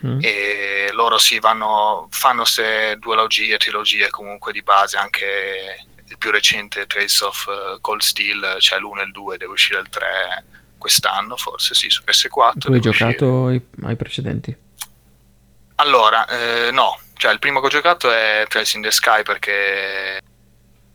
[0.05, 0.20] Mm.
[0.22, 6.86] e loro si vanno, fanno queste duologie, trilogie comunque di base, anche il più recente
[6.86, 10.45] Trace of eh, Cold Steel, cioè l'1 e il 2, deve uscire il 3
[10.78, 12.59] quest'anno, forse sì, su PS4.
[12.59, 14.55] Tu hai giocato ai, ai precedenti?
[15.76, 20.22] Allora, eh, no, cioè il primo che ho giocato è Trails in the Sky perché.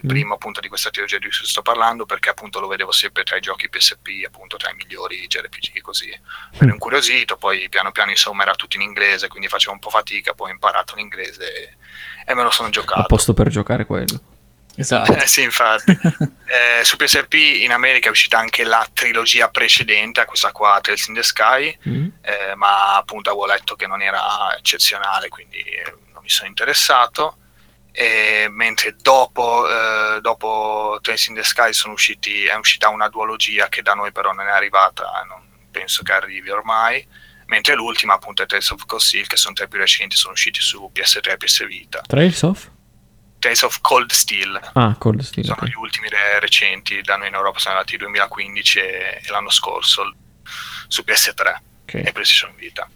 [0.07, 3.37] Primo appunto di questa trilogia di cui sto parlando perché appunto lo vedevo sempre tra
[3.37, 6.09] i giochi PSP, appunto tra i migliori JRPG così.
[6.09, 6.71] Mi ero Mm.
[6.71, 10.51] incuriosito, poi piano piano insomma era tutto in inglese, quindi facevo un po' fatica, poi
[10.51, 11.77] ho imparato l'inglese e,
[12.27, 13.07] e me lo sono A giocato.
[13.07, 14.21] posto per giocare quello.
[14.75, 15.15] Esatto.
[15.15, 15.97] Eh sì, infatti.
[16.53, 21.07] Eh, su PSP in America è uscita anche la trilogia precedente a questa qua, Trails
[21.07, 22.09] in the Sky, Mm.
[22.21, 27.39] eh, ma appunto avevo letto che non era eccezionale, quindi eh, non mi sono interessato.
[27.93, 33.69] E mentre dopo, eh, dopo Trains in the Sky sono usciti, è uscita una duologia
[33.69, 37.07] che da noi però non è arrivata, non penso che arrivi ormai.
[37.47, 40.33] Mentre l'ultima, appunto, è Tales of Cold Steel, che sono tra i più recenti, sono
[40.33, 42.01] usciti su PS3 e PS Vita.
[42.07, 42.71] Trails of?
[43.39, 45.45] Tales of Cold Steel Ah, Cold Steel.
[45.45, 45.69] sono ok.
[45.69, 49.51] gli ultimi re- recenti, da noi in Europa sono andati il 2015 e, e l'anno
[49.51, 50.15] scorso
[50.89, 51.95] su PS3 Ok.
[51.95, 52.89] e PlayStation Vita.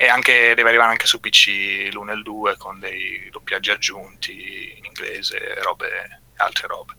[0.00, 4.74] E anche, deve arrivare anche su PC l'1 e il 2 con dei doppiaggi aggiunti
[4.78, 6.92] in inglese, robe, altre robe.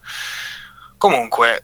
[0.97, 1.63] Comunque,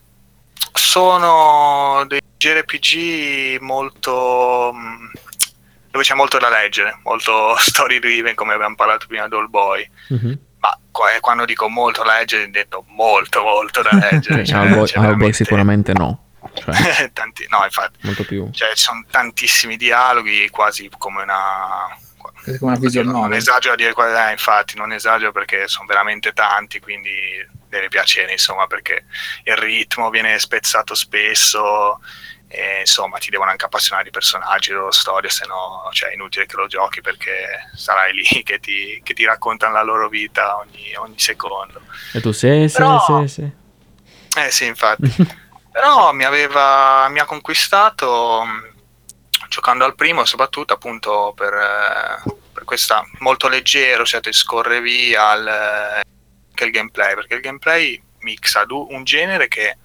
[0.71, 4.71] sono dei JRPG molto...
[4.73, 5.11] mh,
[5.91, 9.89] dove c'è molto da leggere, molto story driven come abbiamo parlato prima di All Boy.
[10.09, 10.39] Mhm.
[10.59, 10.77] Ma
[11.15, 14.43] eh, quando dico molto da leggere, ho detto molto, molto da leggere.
[14.45, 16.23] Cioè, c'è Hellboy veramente- sicuramente no.
[16.53, 18.49] Cioè, Tanti- no, infatti, molto più...
[18.51, 21.87] cioè, ci sono tantissimi dialoghi, quasi come una...
[22.43, 25.85] È come una visual non esagero a dire qual è, infatti, non esagero perché sono
[25.85, 27.11] veramente tanti, quindi
[27.67, 29.05] deve piacere, insomma, perché
[29.43, 31.99] il ritmo viene spezzato spesso
[32.47, 36.13] e insomma ti devono anche appassionare i personaggi, le loro storie, se no cioè, è
[36.13, 40.57] inutile che lo giochi perché sarai lì che ti, che ti raccontano la loro vita
[40.57, 41.81] ogni, ogni secondo.
[42.13, 43.51] E tu, sì, sì, Però- sì, sì.
[44.37, 45.13] Eh sì, infatti.
[45.75, 48.73] Però mi aveva mi ha conquistato mh,
[49.49, 55.33] giocando al primo, soprattutto appunto per, eh, per questa molto leggero, cioè ti scorre via
[55.33, 56.01] il,
[56.53, 59.77] che il gameplay, perché il gameplay mixa un genere che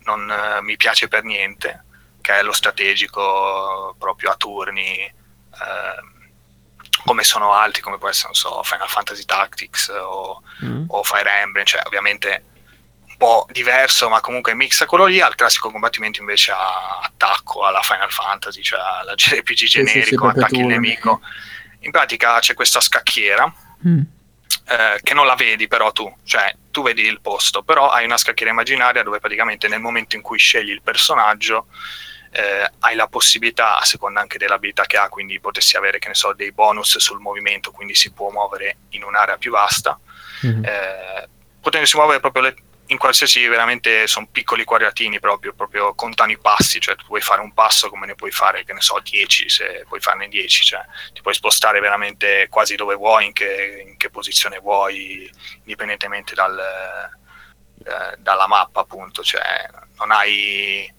[0.00, 1.84] non eh, mi piace per niente,
[2.20, 4.98] che è lo strategico proprio a turni.
[5.00, 6.18] ehm,
[7.06, 10.84] come sono altri, come può essere, non so, Final Fantasy Tactics o, Mm.
[10.88, 12.44] o Fire Emblem, cioè ovviamente
[13.20, 18.10] po' diverso, ma comunque mixa quello lì al classico combattimento invece a attacco alla Final
[18.10, 21.20] Fantasy, cioè alla JRPG sì, generico, sì, proprio attacchi il nemico.
[21.80, 23.52] In pratica c'è questa scacchiera
[23.86, 24.00] Mm.
[24.68, 28.16] eh, che non la vedi però tu, cioè tu vedi il posto, però hai una
[28.16, 31.66] scacchiera immaginaria dove praticamente nel momento in cui scegli il personaggio
[32.32, 36.14] eh, hai la possibilità, a seconda anche dell'abilità che ha, quindi potessi avere, che ne
[36.14, 39.98] so, dei bonus sul movimento, quindi si può muovere in un'area più vasta,
[40.42, 40.64] Mhm.
[40.64, 41.28] eh,
[41.60, 42.56] potendosi muovere proprio le-
[42.90, 47.40] in qualsiasi veramente sono piccoli quadratini proprio, proprio contano i passi, cioè tu puoi fare
[47.40, 50.84] un passo come ne puoi fare, che ne so, 10, se puoi farne 10, cioè
[51.12, 56.58] ti puoi spostare veramente quasi dove vuoi, in che, in che posizione vuoi, indipendentemente dal,
[56.58, 59.68] eh, dalla mappa appunto, cioè
[59.98, 60.92] non hai,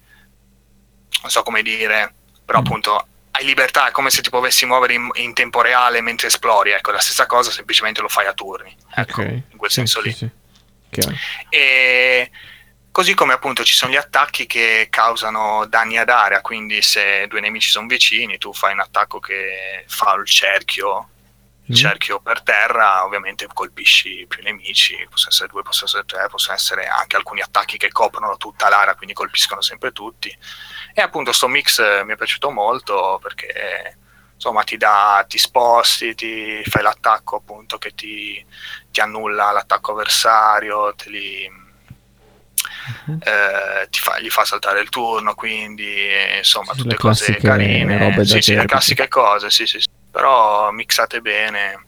[1.21, 2.13] non so come dire,
[2.45, 2.65] però Mm.
[2.65, 6.71] appunto hai libertà, è come se ti potessi muovere in, in tempo reale mentre esplori,
[6.71, 9.27] ecco, la stessa cosa, semplicemente lo fai a turni, ecco, Ok.
[9.51, 10.13] in quel Sì, senso sì, lì.
[10.13, 10.29] sì.
[10.91, 11.15] Chiaro.
[11.49, 12.29] E
[12.91, 17.39] così come appunto ci sono gli attacchi che causano danni ad area, quindi se due
[17.39, 21.07] nemici sono vicini, tu fai un attacco che fa il cerchio,
[21.65, 21.75] il Mm.
[21.75, 26.85] cerchio per terra, ovviamente colpisci più nemici, possono essere due, possono essere tre, possono essere
[26.87, 30.35] anche alcuni attacchi che coprono tutta l'area, quindi colpiscono sempre tutti.
[30.93, 33.97] E appunto sto mix eh, mi è piaciuto molto perché
[34.33, 38.43] insomma ti dà, ti sposti, ti fai l'attacco appunto che ti,
[38.91, 41.59] ti annulla l'attacco avversario, te li,
[43.05, 43.19] Mhm.
[43.23, 45.87] eh, ti fa- gli fa saltare il turno, quindi
[46.37, 49.87] insomma Sì, tutte le cose classiche carine, sì, sì, le classiche cose, sì, sì, sì.
[50.11, 51.85] però mixate bene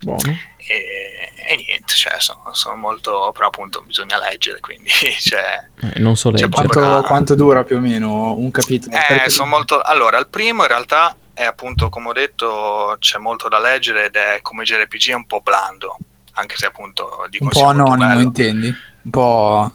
[0.00, 0.36] Buono.
[0.58, 5.64] e, e niente, cioè, sono, sono molto, però appunto bisogna leggere, quindi cioè,
[5.94, 6.50] Eh, non so leggere.
[6.50, 8.96] Quanto, quanto dura più o meno un capitolo?
[8.96, 9.80] Eh, Perché- sono molto...
[9.80, 14.16] Allora, il primo in realtà è appunto, come ho detto, c'è molto da leggere ed
[14.16, 15.96] è come JRPG è un po' blando,
[16.38, 18.68] anche se appunto dico un po' anonimo, intendi?
[19.02, 19.72] Un po'...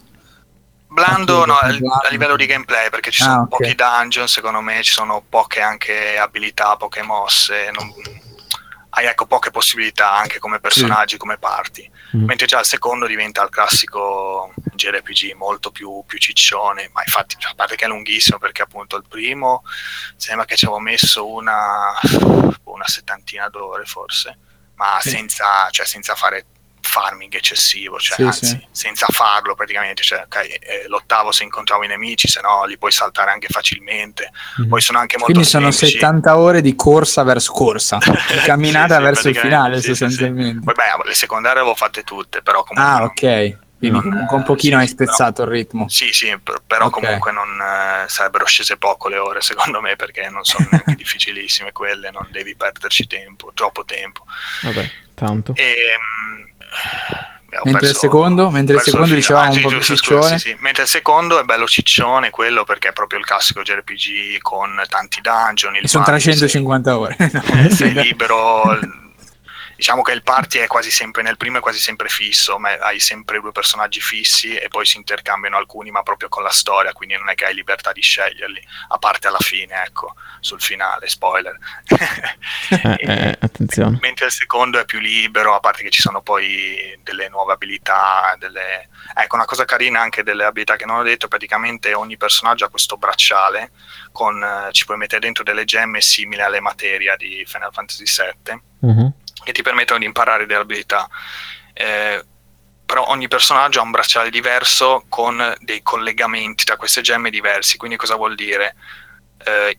[0.88, 1.70] Blando no, a,
[2.12, 3.50] livello di gameplay, perché ci Ah, sono ok.
[3.50, 7.92] pochi dungeon, secondo me ci sono poche anche abilità, poche mosse, non-
[8.96, 11.90] hai ecco poche possibilità anche come personaggi, come parti.
[12.16, 12.26] Mm.
[12.26, 17.54] Mentre già il secondo diventa il classico JRPG molto più, più ciccione, ma infatti a
[17.56, 19.64] parte che è lunghissimo perché appunto il primo
[20.16, 21.92] sembra che ci avevo messo una,
[22.66, 24.38] una settantina d'ore forse,
[24.76, 25.10] ma Sì.
[25.12, 26.46] senza, cioè, senza fare
[26.86, 28.68] farming eccessivo, cioè, Sì, anzi sì.
[28.72, 32.92] senza farlo praticamente, cioè, ok, eh, lottavo se incontravo i nemici, se no li puoi
[32.92, 34.68] saltare anche facilmente, Mhm.
[34.68, 35.94] poi sono anche molto Quindi sono semplici.
[35.94, 37.98] 70 ore di corsa verso corsa,
[38.38, 40.60] di camminata verso il finale sostanzialmente.
[40.64, 43.58] Poi beh, le secondarie avevo fatte tutte, però comunque Ah, non- ok.
[43.90, 45.90] Quindi Non- comunque un pochino sì, hai spezzato il ritmo.
[45.90, 46.92] Sì, sì, per- però Ok.
[47.02, 51.72] comunque non eh, sarebbero scese poco le ore secondo me perché non sono neanche difficilissime
[51.74, 54.24] quelle, non devi perderci tempo, troppo tempo.
[54.62, 55.54] Vabbè, tanto.
[55.56, 55.76] E,
[57.46, 60.40] abbiamo Mentre il perso- secondo, mentre il secondo dicevamo Ah, un sì, po' più ciccione.
[60.40, 60.56] sì, sì.
[60.60, 65.22] Mentre il secondo è bello ciccione quello perché è proprio il classico JRPG con tanti
[65.22, 67.16] dungeon, il E sono party, 350 ore.
[67.20, 68.80] sei, sei libero.
[69.84, 73.02] Diciamo che il party è quasi sempre nel primo è quasi sempre fisso, ma hai
[73.02, 77.18] sempre due personaggi fissi e poi si intercambiano alcuni, ma proprio con la storia, quindi
[77.18, 81.58] non è che hai libertà di sceglierli, a parte alla fine, ecco, sul finale, spoiler.
[82.70, 83.98] Eh, eh, attenzione.
[84.02, 88.36] Mentre il secondo è più libero, a parte che ci sono poi delle nuove abilità,
[88.40, 88.90] delle...
[89.14, 92.70] ecco una cosa carina anche delle abilità che non ho detto, praticamente ogni personaggio ha
[92.70, 93.72] questo bracciale,
[94.12, 98.62] con, eh, ci puoi mettere dentro delle gemme simili alle materia di Final Fantasy VII,
[98.84, 99.14] Mhm.
[99.44, 101.08] Che ti permettono di imparare delle abilità.
[101.74, 102.24] Eh,
[102.86, 107.78] però ogni personaggio ha un bracciale diverso con dei collegamenti tra queste gemme diversi.
[107.78, 108.76] Quindi cosa vuol dire?
[109.44, 109.78] Eh,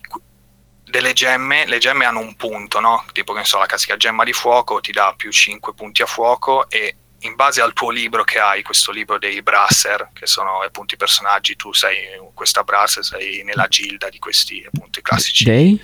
[0.84, 3.04] delle gemme, le gemme hanno un punto, no?
[3.12, 6.68] Tipo che so, la classica gemma di fuoco ti dà più 5 punti a fuoco
[6.68, 10.94] e in base al tuo libro che hai, questo libro dei Brasser, che sono appunto
[10.94, 15.44] i personaggi, tu sei questa Brasser, sei nella gilda di questi appunto i classici.
[15.44, 15.80] Dei?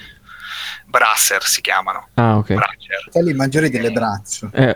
[0.91, 2.09] Brasser si chiamano.
[2.15, 2.55] Ah, ok.
[2.55, 3.01] Brasser.
[3.05, 4.51] Fratelli maggiori delle braccio.
[4.53, 4.75] Eh,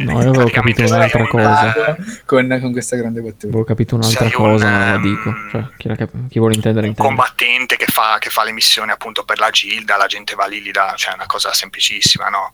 [0.00, 1.96] no, io avevo capito un'altra un- cosa.
[2.26, 3.46] con, con questa grande battuta.
[3.46, 5.34] Avevo capito un'altra sei un, cosa, ma la ehm, dico.
[5.50, 7.08] Cioè, chi, la cap- chi vuole intendere un intende.
[7.08, 10.62] combattente che fa, che fa le missioni appunto per la gilda, la gente va lì,
[10.62, 12.50] lì da, cioè è una cosa semplicissima, no?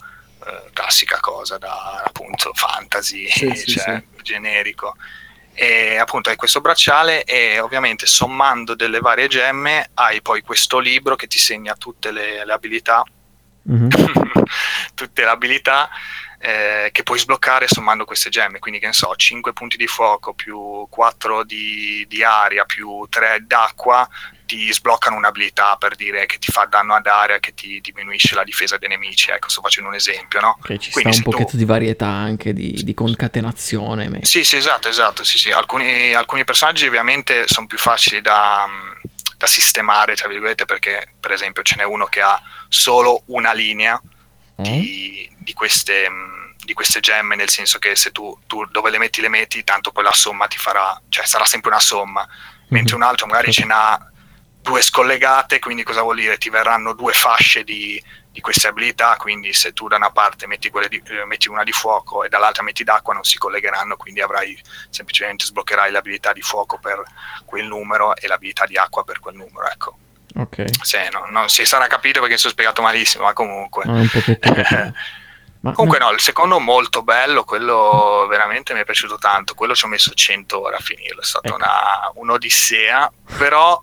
[0.46, 4.94] Eh, classica cosa da appunto fantasy, Sì, sì, cioè, generico.
[5.60, 11.16] E appunto hai questo bracciale e ovviamente sommando delle varie gemme hai poi questo libro
[11.16, 13.04] che ti segna tutte le, le abilità,
[13.62, 13.88] Mhm.
[14.94, 15.90] tutte le abilità
[16.42, 18.58] eh, che puoi sbloccare sommando queste gemme.
[18.58, 23.44] Quindi, che ne so, 5 punti di fuoco più 4 di, di aria più 3
[23.46, 24.08] d'acqua
[24.46, 28.42] ti sbloccano un'abilità per dire che ti fa danno ad area, che ti diminuisce la
[28.42, 29.30] difesa dei nemici.
[29.30, 30.56] Ecco, sto facendo un esempio, no?
[30.58, 34.08] Ok, ci Quindi sta un se tu- pochetto di varietà anche di, di concatenazione.
[34.08, 35.22] me- Sì, sì, esatto, esatto.
[35.24, 35.50] Sì, sì.
[35.52, 38.66] Alcuni, alcuni personaggi ovviamente sono più facili da,
[39.36, 44.00] da sistemare, tra virgolette, perché per esempio ce n'è uno che ha solo una linea?
[44.62, 48.98] Di, di queste, mh, di queste gemme, nel senso che se tu, tu dove le
[48.98, 52.26] metti le metti, tanto poi la somma ti farà, cioè sarà sempre una somma,
[52.68, 53.02] mentre Mhm.
[53.02, 54.04] un altro magari ce n'ha
[54.62, 56.36] due scollegate, quindi cosa vuol dire?
[56.36, 58.00] Ti verranno due fasce di,
[58.30, 61.72] di queste abilità, quindi se tu da una parte metti, di- eh, metti una di
[61.72, 64.56] fuoco e dall'altra metti d'acqua non si collegheranno, quindi avrai
[64.90, 67.02] semplicemente sbloccherai l'abilità di fuoco per
[67.46, 69.96] quel numero e l'abilità di acqua per quel numero, ecco.
[70.36, 73.84] Ok, Se no- non si sarà capito perché sono spiegato malissimo, ma comunque.
[73.86, 74.92] Ah.
[75.62, 79.84] Ma Comunque no, il secondo molto bello, quello veramente mi è piaciuto tanto, quello ci
[79.84, 81.56] ho messo 100 ore a finirlo, è stata Ecco.
[81.56, 83.78] una, un'odissea, però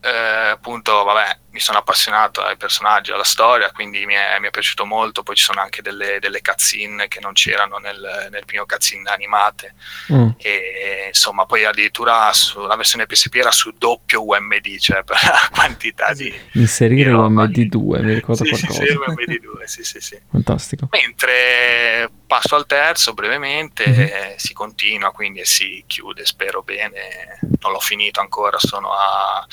[0.00, 4.50] eh, appunto vabbè mi sono appassionato ai personaggi, alla storia, quindi mi è, mi è
[4.50, 8.66] piaciuto molto, poi ci sono anche delle, delle cutscene che non c'erano nel, nel primo
[8.66, 9.74] cutscene animate
[10.12, 10.30] Mm.
[10.38, 16.12] e insomma poi addirittura sulla versione PSP era su doppio UMD, cioè per la quantità
[16.12, 16.32] di...
[16.54, 17.44] Inserire di roba.
[17.44, 18.84] UMD2, mi ricorda Sì, sì, qualcosa.
[18.84, 20.20] sì, UMD2, sì, sì, sì.
[20.30, 20.88] Fantastico.
[20.90, 24.00] Mentre passo al terzo brevemente, Mhm.
[24.00, 27.38] eh, si continua, quindi si chiude, spero bene.
[27.60, 29.46] Non l'ho finito ancora, sono a...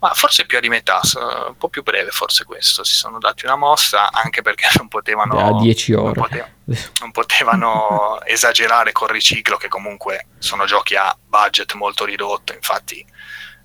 [0.00, 1.00] Ma forse più a di metà,
[1.48, 2.84] un po' più breve forse questo.
[2.84, 5.58] Si sono dati una mossa anche perché non potevano...
[5.58, 6.12] A 10 non ore.
[6.20, 6.54] pote-
[7.00, 12.54] non potevano esagerare col riciclo, che comunque sono giochi a budget molto ridotto.
[12.54, 12.98] Infatti,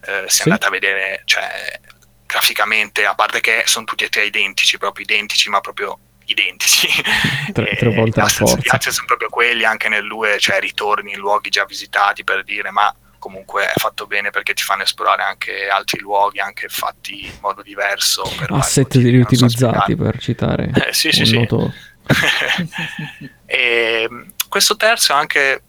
[0.06, 0.42] eh, se Sì.
[0.44, 1.80] andate a vedere, cioè,
[2.26, 6.88] graficamente, a parte che sono tutti e tre identici, proprio identici, ma proprio identici.
[7.54, 8.78] Tre- tre volte la asset- forza.
[8.78, 12.72] Gli sono proprio quelli, anche nel 2, cioè ritorni in luoghi già visitati per dire,
[12.72, 12.94] ma
[13.26, 17.64] comunque è fatto bene perché ti fanno esplorare anche altri luoghi, anche fatti in modo
[17.64, 18.22] diverso.
[18.50, 19.96] Asset so riutilizzati spiegare.
[19.96, 21.40] per citare Eh, sì, sì, sì.
[21.40, 21.74] noto
[23.48, 25.64] e mh, questo terzo anche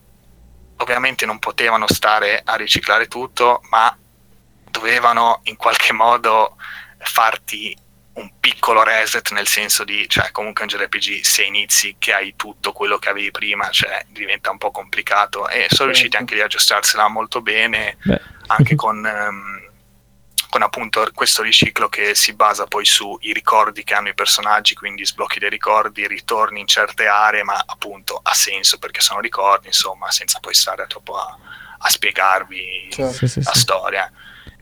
[0.76, 3.96] ovviamente non potevano stare a riciclare tutto, ma
[4.70, 6.56] dovevano in qualche modo
[6.98, 7.74] farti
[8.16, 12.72] un piccolo reset nel senso di, cioè comunque un JRPG se inizi che hai tutto
[12.72, 16.44] quello che avevi prima, cioè diventa un po' complicato e sono riusciti anche lì a
[16.44, 19.70] aggiustarsela molto bene Beh, anche con, ehm,
[20.48, 25.04] con appunto questo riciclo che si basa poi sui ricordi che hanno i personaggi, quindi
[25.04, 30.10] sblocchi dei ricordi, ritorni in certe aree, ma appunto ha senso perché sono ricordi, insomma,
[30.10, 31.36] senza poi stare troppo a,
[31.78, 33.12] a spiegarvi Certo.
[33.12, 33.60] sì, sì, la sì.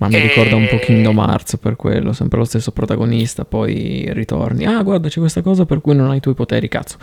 [0.04, 4.06] Ma mi E- ricorda un po' Kingdom Hearts per quello, sempre lo stesso protagonista, poi
[4.12, 4.66] ritorni.
[4.66, 6.98] Ah, guarda, c'è questa cosa per cui non hai i tuoi poteri, cazzo.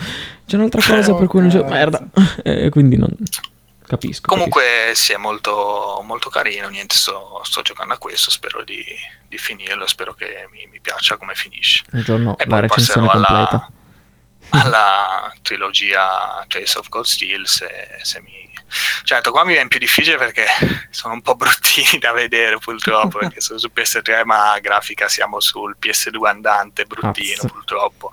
[0.45, 1.59] C'è un'altra cosa per cui non c'è...
[1.61, 1.73] cazzo.
[1.73, 2.07] Merda.
[2.43, 3.09] E quindi non...
[3.87, 4.27] Capisco.
[4.33, 4.61] Comunque
[4.93, 8.81] sì, è molto, molto carino, niente, sto, sto giocando a questo, spero di,
[9.27, 11.83] di finirlo, spero che mi, mi piaccia come finisce.
[11.89, 11.97] capisco.
[11.97, 13.71] Un giorno E la recensione passerò completa.
[14.49, 17.69] Alla, trilogia Trace of Cold Steel se,
[18.01, 18.49] se mi...
[19.03, 20.45] Certo, qua mi viene più difficile perché
[20.91, 25.75] sono un po' bruttini da vedere purtroppo, perché sono su PS3 ma grafica siamo sul
[25.79, 27.51] PS2 andante, bruttino Azz.
[27.51, 28.11] purtroppo.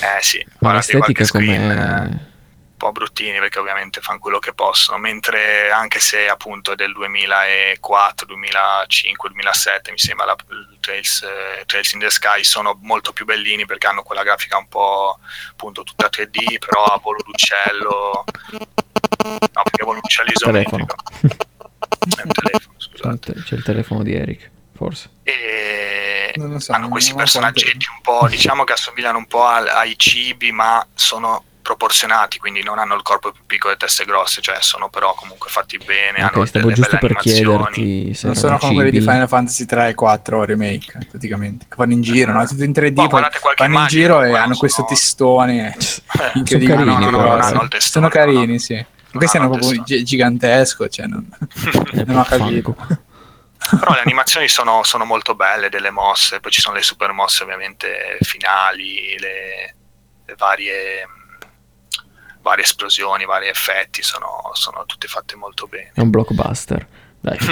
[0.00, 2.34] Eh sì, Ma l'estetica come...
[2.76, 6.92] un po' bruttini perché ovviamente fanno quello che possono, mentre anche se appunto è del
[6.92, 13.12] 2004, 2005, 2007 mi sembra la, il Trails, eh, Trails in the Sky sono molto
[13.14, 15.18] più bellini perché hanno quella grafica un po'
[15.52, 18.24] appunto tutta 3D però a volo d'uccello
[19.24, 20.84] no perché volo d'uccello Telefono.
[20.84, 20.94] isometrico
[22.18, 25.10] è un telefono scusate C'è il telefono di Eric, forse.
[25.22, 30.52] e so, hanno questi personaggetti un po' diciamo che assomigliano un po' al- ai cibi
[30.52, 34.88] ma sono proporzionati quindi non hanno il corpo più piccolo e teste grosse cioè sono
[34.88, 38.36] però comunque fatti bene hanno Ok, stavo delle giusto belle per animazioni chiederti se Non
[38.36, 39.00] sono come quelli di.
[39.00, 41.66] Final Fantasy 3 e 4 remake, praticamente.
[41.68, 42.46] Che vanno in giro, no?
[42.46, 45.74] Tutto in 3D, Boh, poi guardate qualche vanno in giro e hanno sono- questo testone
[45.76, 46.76] Eh, incredibile.
[46.76, 48.58] carini, no, no, però, no, no, hanno il testone, sono carini, no?
[48.58, 48.86] sì.
[49.12, 51.26] Questo è hanno proprio gi- gigantesco, cioè non,
[52.06, 52.76] non ho capito.
[53.68, 57.42] Però le animazioni sono, sono molto belle, delle mosse, poi ci sono le super mosse
[57.42, 59.74] ovviamente finali, le,
[60.24, 61.06] le varie,
[62.46, 65.90] varie esplosioni, vari effetti, sono, sono tutte fatte molto bene.
[65.92, 66.86] È un blockbuster.
[67.18, 67.36] Dai,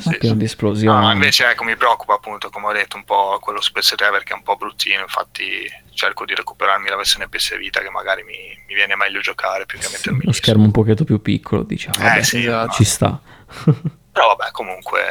[0.00, 0.36] Sì, pieno sì.
[0.36, 1.02] di esplosioni.
[1.06, 4.34] No, invece ecco, mi preoccupa appunto, come ho detto, un po' quello su PS3 perché
[4.34, 8.36] è un po' bruttino, infatti cerco di recuperarmi la versione PS Vita che magari mi,
[8.66, 11.96] mi viene meglio giocare più che Sì, mettermi lo schermo un pochetto più piccolo, diciamo.
[11.98, 13.18] Eh, vabbè, sì, ma- ci sta.
[14.14, 15.02] Però vabbè, comunque,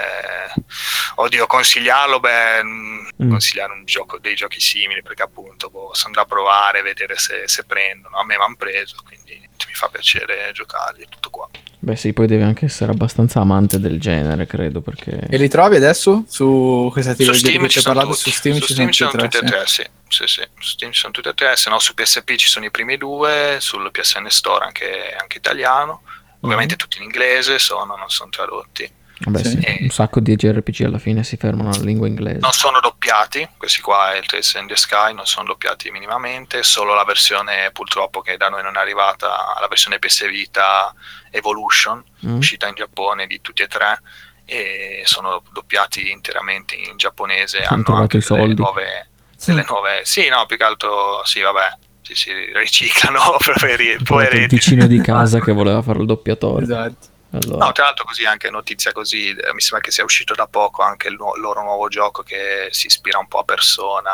[1.15, 3.29] oddio, consigliarlo, beh, Mm.
[3.29, 7.63] consigliare un gioco, dei giochi simili, perché appunto boh, sono da provare, vedere se, se
[7.65, 8.17] prendono.
[8.17, 11.47] A me mi hanno preso, quindi mi fa piacere giocarli, tutto qua.
[11.79, 15.27] Beh, sì, poi devi anche essere abbastanza amante del genere, credo, perché...
[15.29, 18.15] E li trovi adesso su questa Su trilogia di Steam cui ci sono parlato?
[18.15, 19.83] tutti, Su Steam ci sono tutti e tutti e tre, tre, sì.
[20.07, 22.65] Sì, sì, su Steam ci sono tutti e tre, se no su PSP ci sono
[22.65, 26.03] i primi due, sul PSN Store anche, anche italiano,
[26.43, 29.01] ovviamente tutti in inglese, sono, non sono tradotti.
[29.25, 29.49] Vabbè, Sì.
[29.61, 32.39] sì, un sacco di JRPG alla fine si fermano alla lingua inglese.
[32.39, 36.93] Non sono doppiati, questi qua, il Trace in the Sky, non sono doppiati minimamente, solo
[36.93, 39.27] la versione purtroppo che da noi non è arrivata,
[39.61, 40.93] la versione PS Vita
[41.31, 42.37] Evolution, Mm?
[42.37, 44.01] uscita in Giappone di tutti e tre,
[44.45, 48.55] e sono doppiati interamente in giapponese, Hanno anche i delle soldi.
[48.61, 49.09] nuove,
[49.45, 50.01] delle nuove...
[50.05, 54.55] Sì, no, più che altro, sì, vabbè, sì, sì, riciclano, poveri, trovato il poveretti.
[54.55, 56.63] vicino di casa che voleva fare il doppiatore.
[56.63, 57.07] Esatto.
[57.31, 60.45] Allora, No, tra l'altro così anche notizia così, eh, mi sembra che sia uscito da
[60.45, 64.11] poco anche il nu- loro nuovo gioco che si ispira un po' a Persona,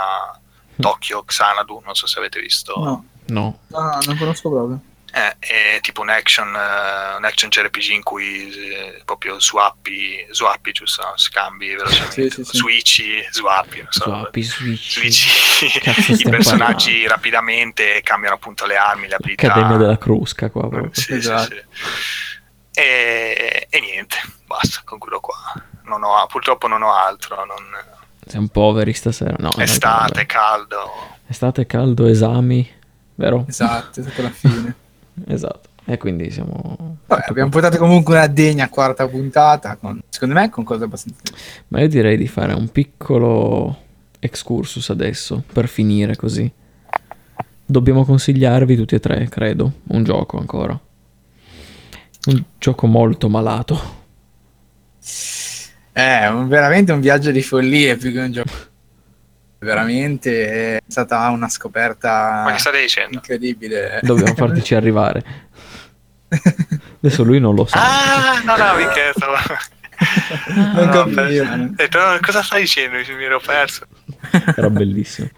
[0.79, 2.73] Tokyo Xanadu, non so se avete visto.
[2.77, 3.59] No, no.
[3.67, 4.79] no, no, non conosco proprio.
[5.11, 10.72] Eh, è tipo un action, eh, un action JRPG in cui eh, proprio swappi, swappi
[10.72, 11.14] giusto, no?
[11.18, 12.57] scambi velocemente, Sì, sì, sì.
[12.57, 14.91] switchi, swappi, non so, Swappi, switch.
[14.99, 19.48] switchi Cazzo i personaggi rapidamente e cambiano appunto le armi, le abilità.
[19.48, 20.91] Accademia della Crusca qua proprio.
[20.94, 21.56] Sì, Esatto.
[21.56, 22.81] sì, sì.
[22.81, 25.36] E, e niente, basta, concludo qua.
[25.86, 27.36] Non ho, purtroppo non ho altro.
[27.45, 27.57] Non,
[28.26, 29.36] Siamo poveri stasera.
[29.40, 31.18] No, estate, caldo.
[31.27, 32.72] Estate, caldo, esami,
[33.15, 33.45] vero?
[33.48, 34.76] Esatto, esatto alla fine.
[35.27, 35.69] Esatto.
[35.85, 36.97] E quindi siamo...
[37.07, 41.19] Vabbè, abbiamo portato comunque una degna quarta puntata, con- secondo me con cose abbastanza...
[41.69, 43.77] Ma io direi di fare un piccolo
[44.19, 46.51] excursus adesso, per finire così.
[47.65, 50.79] Dobbiamo consigliarvi tutti e tre, credo, un gioco ancora.
[52.25, 53.97] Un gioco molto malato.
[55.91, 58.51] È un- veramente un viaggio di follia più che un gioco.
[59.60, 63.15] Veramente è stata una scoperta Ma che state dicendo?
[63.15, 63.99] incredibile.
[64.02, 65.23] Dobbiamo fartici arrivare.
[67.02, 67.80] Adesso lui non lo sa.
[67.80, 69.26] Ah, no, no, mi scherzo.
[70.56, 71.52] non no, capivo.
[71.53, 72.98] Ho detto, "No, cosa stai dicendo?
[72.98, 73.86] Mi ero perso.
[74.56, 75.30] Era bellissimo.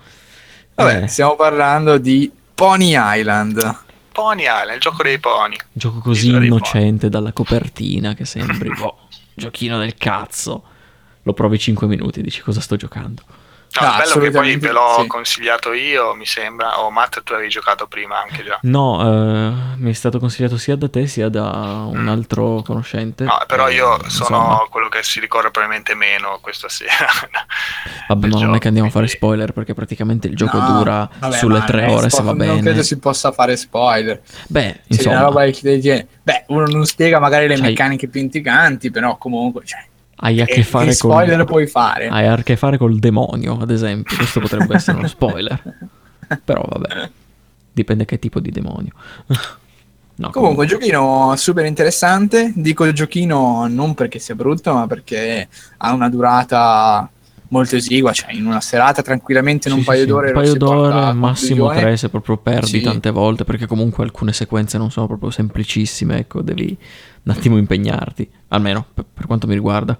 [0.75, 3.79] Vabbè, Eh, stiamo parlando di Pony Island.
[4.11, 5.55] Pony Island, il gioco dei pony.
[5.71, 10.63] gioco così innocente dalla copertina che sembri, boh, giochino del cazzo.
[11.23, 13.23] Lo provi 5 minuti e dici cosa sto giocando.
[13.79, 15.07] No, Ah, il bello che poi ve l'ho sì.
[15.07, 16.81] consigliato io, mi sembra.
[16.81, 18.59] O Matt, tu avevi giocato prima anche già.
[18.63, 23.23] No, eh, mi è stato consigliato sia da te sia da un altro conoscente.
[23.23, 24.57] No, però io Eh, sono insomma.
[24.69, 27.07] quello che si ricorda probabilmente meno questa sera.
[28.09, 31.09] Vabbè, ma non è che andiamo a fare spoiler perché praticamente il gioco No, dura
[31.19, 32.51] vabbè, sulle ma 3 non è ore se spo- va bene.
[32.51, 34.21] Non credo si possa fare spoiler.
[34.47, 36.07] Beh, una insomma, roba del genere.
[36.23, 39.83] Beh, uno non spiega magari le C'hai- meccaniche più intriganti, però comunque, cioè,
[40.21, 42.07] hai a che che, fare con spoiler puoi fare?
[42.07, 44.15] hai a che fare col demonio, ad esempio.
[44.15, 45.61] Questo potrebbe essere uno spoiler.
[46.43, 47.09] Però vabbè,
[47.71, 48.91] dipende che tipo di demonio.
[50.15, 52.53] No, Comunque, giochino super interessante.
[52.55, 57.09] Dico il giochino non perché sia brutto, ma perché ha una durata
[57.47, 58.11] molto esigua.
[58.13, 60.27] Cioè, in una serata tranquillamente in un sì, paio sì, d'ore.
[60.27, 62.81] un paio d'ore, massimo tre se proprio perdi Sì.
[62.81, 66.77] tante volte, perché comunque alcune sequenze non sono proprio semplicissime, ecco, devi
[67.23, 69.97] un attimo impegnarti, almeno per, per quanto mi riguarda.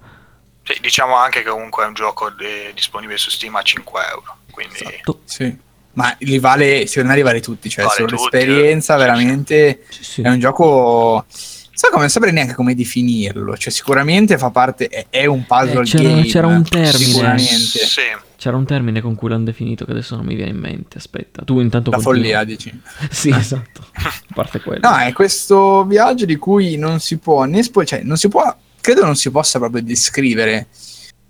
[0.64, 4.36] Sì, diciamo anche che comunque è un gioco de- disponibile su Steam a 5 euro.
[4.50, 5.20] Quindi Esatto.
[5.24, 5.56] Sì.
[5.94, 7.68] Ma li vale, secondo me li vale tutti.
[7.68, 8.98] Cioè, Vale tutti, l'esperienza, eh.
[8.98, 9.84] Veramente.
[9.90, 10.22] Sì, sì.
[10.22, 11.24] È un gioco.
[11.28, 13.56] So come non saprei neanche come definirlo.
[13.56, 14.88] Cioè, sicuramente fa parte.
[14.88, 16.24] È, è un puzzle Eh, c'era- game.
[16.24, 16.92] c'era un termine.
[16.92, 17.78] Sicuramente.
[17.78, 18.00] sì,
[18.42, 20.98] C'era un termine con cui l'hanno definito che adesso non mi viene in mente.
[20.98, 22.18] Aspetta, tu intanto La continua.
[22.18, 22.76] follia, dici.
[23.08, 23.86] Sì, esatto.
[23.92, 24.80] A parte quello.
[24.90, 28.52] No, è questo viaggio di cui non si può né spo- cioè, non si può.
[28.80, 30.66] Credo non si possa proprio descrivere.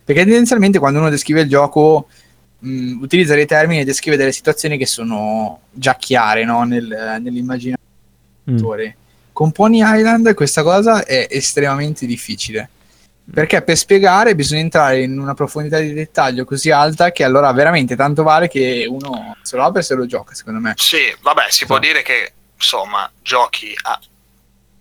[0.02, 2.08] Perché tendenzialmente quando uno descrive il gioco.
[2.60, 6.62] mh, utilizza dei termini e descrive delle situazioni che sono già chiare no?
[6.64, 7.84] Nel- nell'immaginario.
[8.50, 8.56] Mm.
[9.34, 12.70] Con Pony Island questa cosa è estremamente difficile.
[13.32, 17.94] Perché per spiegare bisogna entrare in una profondità di dettaglio così alta che allora veramente
[17.96, 20.72] tanto vale che uno se lo apre e se lo gioca, secondo me.
[20.76, 21.82] sì, vabbè, si può Sì.
[21.82, 23.98] dire che insomma, giochi a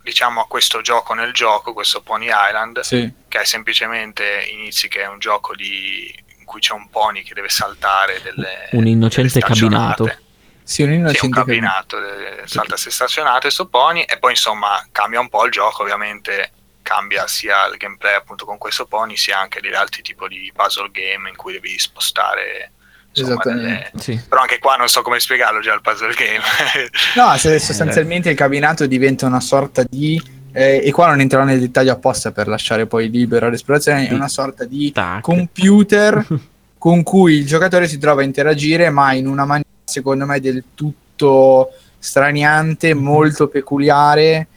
[0.04, 3.10] diciamo a questo gioco nel gioco, questo Pony Island, Sì.
[3.28, 7.36] che è semplicemente inizi che è un gioco di, in cui c'è un pony che
[7.36, 10.06] deve saltare delle Un innocente delle cabinato.
[10.06, 10.20] Sì, un
[10.64, 15.30] Sì, un innocente cabinato, eh, salta se stazionate sto pony e poi insomma cambia un
[15.30, 16.52] po' il gioco, ovviamente
[16.82, 20.90] cambia sia il gameplay appunto con questo pony sia anche degli altri tipi di puzzle
[20.92, 22.72] game in cui devi spostare
[23.14, 23.90] insomma, Esattamente.
[23.94, 24.22] delle- Sì.
[24.28, 26.42] però anche qua non so come spiegarlo già il puzzle game
[27.16, 30.22] No, sostanzialmente il cabinato diventa una sorta di.
[30.54, 34.08] eh, e qua non entrerò nel dettaglio apposta per lasciare poi libero l'esplorazione.
[34.08, 35.22] È una sorta di Tac.
[35.22, 36.26] computer
[36.78, 40.64] con cui il giocatore si trova a interagire, ma in una maniera secondo me del
[40.74, 44.48] tutto straniante, molto peculiare.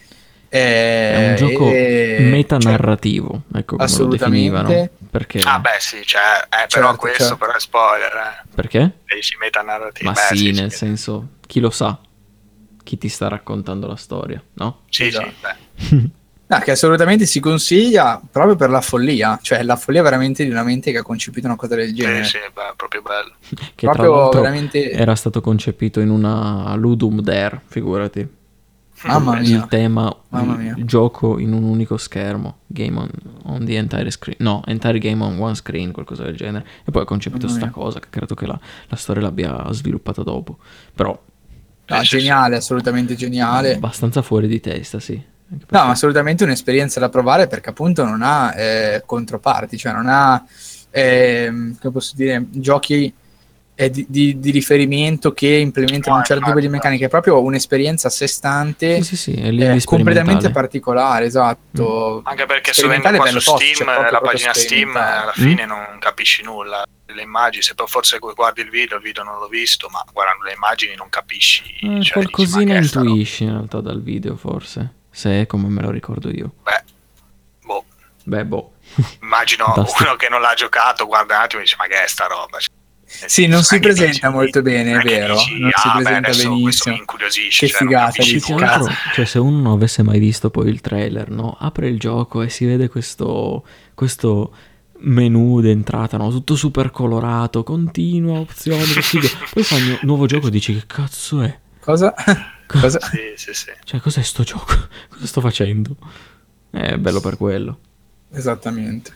[0.59, 4.89] È un gioco e- metanarrativo, ecco come lo definivano.
[5.11, 5.41] Perché?
[5.45, 7.37] ah beh sì cioè, eh, però Certo, questo certo.
[7.37, 8.49] però è spoiler eh.
[8.53, 8.81] Perché?
[9.05, 11.99] e dici metanarrativa Ma Beh, sì, nel sì, senso, chi lo sa?
[12.83, 14.81] Chi ti sta raccontando la storia, no?
[14.89, 15.29] sì, Esatto.
[15.77, 16.11] sì, beh.
[16.47, 20.63] No, che assolutamente si consiglia proprio per la follia, cioè la follia veramente di una
[20.63, 22.25] mente che ha concepito una cosa del genere.
[22.25, 23.33] Sì, sì, beh, proprio bello
[23.75, 28.29] Che tra proprio l'altro veramente era stato concepito in una Ludum Dare, figurati.
[29.07, 29.57] Mamma mia.
[29.57, 30.75] Il tema, Mamma il mia.
[30.85, 33.09] gioco in un unico schermo, game on,
[33.45, 36.65] on the entire screen, no, entire game on one screen, qualcosa del genere.
[36.85, 37.75] E poi ha concepito Mamma sta mia.
[37.75, 38.59] cosa, che credo che la,
[38.89, 40.59] la storia l'abbia sviluppata dopo.
[40.95, 41.21] Però
[41.87, 43.75] sì, geniale, assolutamente geniale.
[43.75, 45.23] abbastanza fuori di testa, sì.
[45.47, 50.43] No, ma assolutamente un'esperienza da provare perché appunto non ha eh, controparti, cioè non ha,
[50.91, 53.13] ehm, come posso dire, giochi eh,
[53.77, 58.07] di, di- di riferimento che implementano No, un certo tipo di meccaniche, è proprio un'esperienza
[58.07, 62.23] a sé stante, Sì, sì, sì, eh, completamente particolare, esatto.
[62.25, 65.97] Anche perché se vendi qua su Steam, cioè, proprio- la pagina Steam, alla fine non
[65.99, 66.85] capisci nulla.
[67.07, 70.45] Le immagini, se poi forse guardi il video, il video non l'ho visto, ma guardando
[70.45, 71.63] le immagini non capisci.
[71.81, 74.93] Eh, cioè, qualcosina intuisci in realtà dal video, forse.
[75.11, 76.55] Se è come me lo ricordo io.
[76.63, 76.83] Beh,
[77.65, 77.85] boh,
[78.25, 78.73] Beh, boh.
[79.23, 82.27] immagino uno che non l'ha giocato, guarda un attimo e dice, ma che è sta
[82.27, 82.59] roba?
[82.59, 82.71] Cioè,
[83.07, 86.29] Sì, senso, non si presenta molto bene, è vero, dici, non si "Ah, beh, presenta
[86.29, 88.91] Questo benissimo." Che cioè, figata, che altro, cazzo.
[89.15, 91.57] cioè, se uno non avesse mai visto poi il trailer, no?
[91.59, 93.65] Apre il gioco e si vede questo,
[93.95, 94.55] questo
[94.99, 96.31] menu d'entrata, no?
[96.31, 98.83] Tutto super colorato, continua, opzioni.
[99.53, 101.59] Poi fa il nu- nuovo gioco e dici che cazzo è?
[101.81, 102.15] Cosa?
[102.67, 102.99] Cosa?
[103.01, 103.71] Sì, sì, sì.
[103.85, 104.75] Cioè, cos'è sto gioco?
[105.11, 105.97] Cosa sto facendo?
[106.71, 107.79] È bello per quello.
[108.33, 109.13] Esattamente.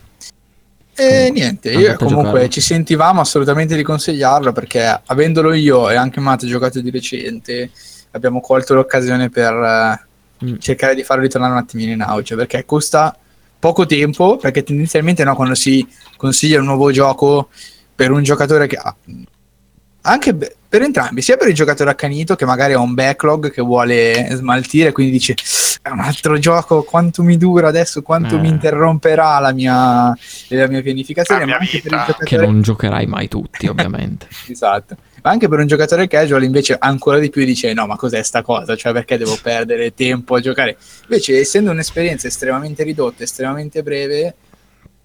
[0.98, 2.48] E niente, io comunque giocarlo.
[2.48, 7.70] ci sentivamo assolutamente di consigliarlo perché avendolo io e anche Matt giocato di recente,
[8.10, 10.06] abbiamo colto l'occasione per eh,
[10.44, 10.58] Mm.
[10.60, 13.16] cercare di farlo ritornare un attimino in auge perché costa
[13.58, 15.84] poco tempo, perché tendenzialmente no, quando si
[16.16, 17.48] consiglia un nuovo gioco
[17.92, 18.94] per un giocatore che ha
[20.02, 24.28] anche per entrambi, sia per il giocatore accanito che magari ha un backlog che vuole
[24.30, 25.34] smaltire, quindi dice
[25.88, 28.38] è un altro gioco, quanto mi dura adesso, quanto Eh.
[28.40, 30.16] mi interromperà la mia,
[30.48, 32.12] la mia pianificazione, La mia ma anche per il vita.
[32.12, 34.28] Che giocatore non giocherai mai tutti, ovviamente.
[34.48, 34.96] Esatto.
[35.22, 38.42] Ma anche per un giocatore casual invece ancora di più dice no ma cos'è sta
[38.42, 40.76] cosa, cioè perché devo perdere tempo a giocare.
[41.02, 44.34] Invece essendo un'esperienza estremamente ridotta, estremamente breve,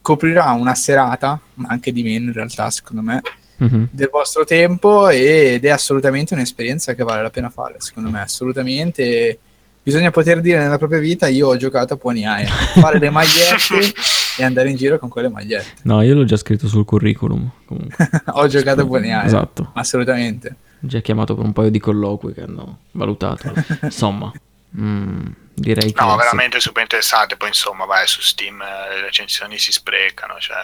[0.02, 3.22] coprirà una serata, ma anche di meno in realtà secondo me,
[3.58, 3.88] Mhm.
[3.92, 9.40] del vostro tempo ed è assolutamente un'esperienza che vale la pena fare, secondo me, assolutamente.
[9.84, 12.48] Bisogna poter dire nella propria vita io ho giocato a Pony Island,
[12.80, 13.94] fare le magliette
[14.38, 15.74] e andare in giro con quelle magliette.
[15.84, 17.50] No, io l'ho già scritto sul curriculum.
[17.66, 18.10] Comunque.
[18.32, 19.26] ho giocato a Pony Island.
[19.26, 19.72] Esatto.
[19.74, 20.56] Assolutamente.
[20.80, 23.52] Già chiamato per un paio di colloqui che hanno valutato.
[23.84, 24.32] Insomma,
[24.80, 26.18] mm, direi che No, sì.
[26.18, 27.36] veramente super interessante.
[27.36, 30.58] Poi, insomma, vai su Steam, eh, le recensioni si sprecano, cioè,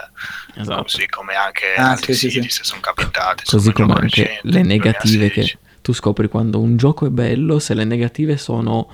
[0.56, 0.84] Esatto.
[0.84, 2.58] così come anche Ah, altri sì, sì, siti sì.
[2.58, 3.44] se sono capitate.
[3.46, 5.52] Così come anche recente, le negative 2016.
[5.52, 8.90] che tu scopri quando un gioco è bello, se le negative sono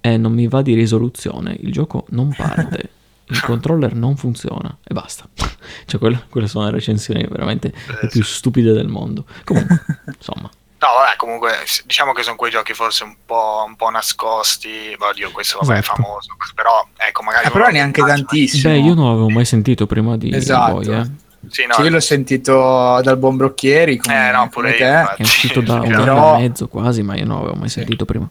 [0.00, 2.90] eh, non mi va di risoluzione, il gioco non parte,
[3.30, 5.28] il controller non funziona e basta.
[5.84, 9.24] Cioè quelle, quelle sono le recensioni veramente le più stupide del mondo.
[9.44, 9.84] Comunque,
[10.16, 10.48] insomma,
[10.80, 11.50] No, vabbè, comunque
[11.86, 14.94] diciamo che sono quei giochi forse un po', un po' nascosti.
[14.96, 16.00] Oddio, questo vabbè, Esatto.
[16.00, 16.28] è famoso.
[16.54, 17.46] Però, ecco, magari.
[17.48, 18.72] Eh, però neanche tantissimo.
[18.72, 20.74] beh, io non l'avevo mai sentito prima di Esatto.
[20.74, 21.10] voi, eh.
[21.48, 24.84] Sì, no, Cioè, io l'ho sentito dal buon Brocchieri come, Eh, no, come pure te.
[24.84, 25.22] io, infatti.
[25.22, 27.80] È uscito da un anno e mezzo quasi, ma io non l'avevo mai Sì.
[27.80, 28.28] sentito prima.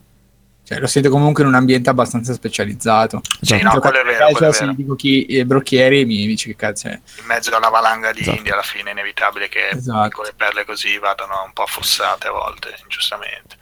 [0.67, 3.21] Cioè, lo sento comunque in un ambiente abbastanza specializzato.
[3.39, 3.75] Sì, Esatto.
[3.75, 4.73] no, quello è vero, quello è se vero.
[4.75, 6.91] dico chi è Brocchieri mi dice che cazzo è.
[7.19, 8.35] in mezzo a una valanga di Esatto.
[8.37, 10.09] indie alla fine è inevitabile che Esatto.
[10.09, 13.55] piccole perle così vadano un po' affossate a volte, giustamente.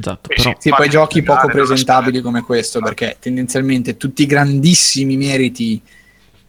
[0.00, 0.56] Esatto, Eh però sì.
[0.58, 2.24] Sì, poi giochi poco non presentabili aspetti.
[2.24, 5.80] come questo, perché tendenzialmente tutti i grandissimi meriti,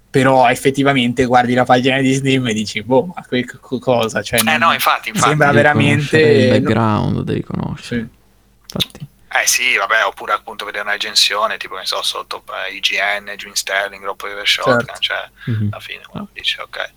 [0.09, 4.23] però effettivamente guardi la pagina di Steam e dici, boh, ma que- co- cosa?
[4.23, 5.27] Cioè, Eh non- no, infatti, infatti.
[5.29, 7.99] Sembra devi veramente- il background, devi conoscere.
[8.01, 8.17] Sì.
[8.71, 12.43] Infatti, Eh, Eh sì, vabbè, oppure appunto vedere una recensione, tipo che ne so, sotto
[12.67, 14.99] eh, IGN, Jim Sterling, Rob River Shotgun, Certo.
[14.99, 15.67] cioè Mhm.
[15.71, 16.91] alla fine uno dice ok,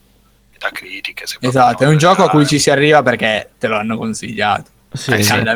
[0.58, 1.24] da critiche.
[1.40, 2.48] Esatto, è un gioco a cui guardare.
[2.56, 4.70] ci si arriva perché te lo hanno consigliato.
[4.92, 5.54] Sì, Eh, esatto.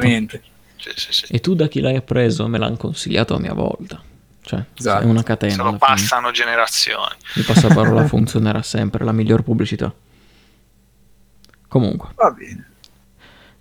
[0.78, 1.32] Sì, sì, sì.
[1.32, 4.00] E tu da chi l'hai appreso me l'hanno consigliato a mia volta.
[4.42, 5.02] Cioè, Esatto.
[5.02, 5.52] è una catena.
[5.54, 5.78] Se lo fine.
[5.78, 7.14] passano generazioni.
[7.34, 9.92] Il passaparola funzionerà sempre, la miglior pubblicità.
[11.68, 12.70] Comunque, Va bene.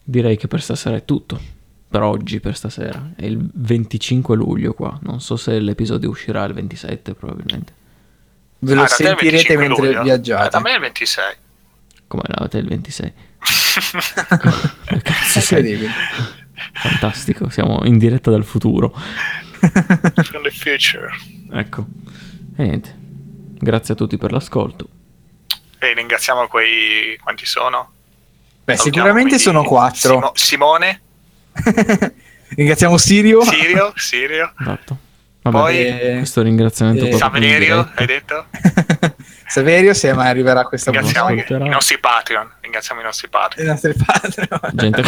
[0.04, 1.40] direi che per stasera è tutto.
[1.95, 3.11] Per oggi, per stasera.
[3.15, 4.99] È il 25 luglio qua.
[5.03, 7.73] Non so se l'episodio uscirà il 27 probabilmente.
[8.59, 10.03] Ve lo Ah, sentirete 25 mentre luglio?
[10.03, 10.47] viaggiate.
[10.47, 11.35] Eh, da me è il 26.
[12.07, 13.13] Come l'avete il 26?
[14.85, 15.59] Che cazzo sei?
[15.59, 15.91] Incredibile.
[16.73, 18.89] Fantastico, siamo in diretta dal futuro.
[18.93, 21.09] From the future.
[21.53, 21.85] Ecco.
[22.57, 22.93] E niente.
[23.57, 24.89] Grazie a tutti per l'ascolto.
[25.80, 27.17] E ringraziamo quei...
[27.23, 27.91] quanti sono?
[28.65, 30.13] Beh, Salutiamo sicuramente sono quattro.
[30.15, 31.01] Simo- Simone,
[32.56, 33.41] Ringraziamo Sirio.
[33.44, 34.98] Sirio, Sirio, Esatto.
[35.41, 38.45] Vabbè, Poi- Eh, questo ringraziamento eh, Saverio, hai detto?
[39.48, 42.52] Saverio, se mai arriverà questa Ringraziamo i, i nostri Patreon.
[42.61, 43.68] Ringraziamo i nostri I Patreon.
[43.68, 44.72] nostri Patreon.
[44.73, 45.03] Gente,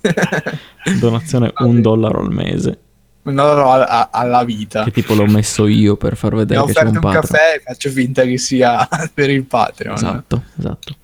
[0.98, 2.78] donazione un dollaro al mese.
[3.22, 4.82] No, no, a- a- alla vita.
[4.84, 7.12] Che tipo l'ho messo io per far Mi vedere ha che c'è offerto un un,
[7.12, 7.22] Patreon.
[7.26, 9.94] caffè e faccio finta che sia per il Patreon.
[9.94, 10.94] Esatto, esatto.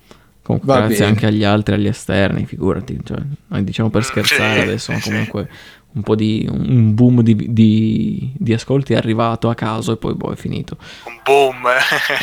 [0.47, 1.09] Comunque, Va grazie bene.
[1.09, 2.97] anche agli altri, agli esterni, figurati.
[3.03, 3.17] Cioè,
[3.47, 5.09] noi diciamo per Mm, scherzare sì, adesso, ma sì.
[5.09, 5.49] comunque
[5.93, 10.13] un po' di un boom di, di- di ascolti è arrivato a caso e poi
[10.13, 10.77] boh, è finito.
[11.05, 11.63] Un boom.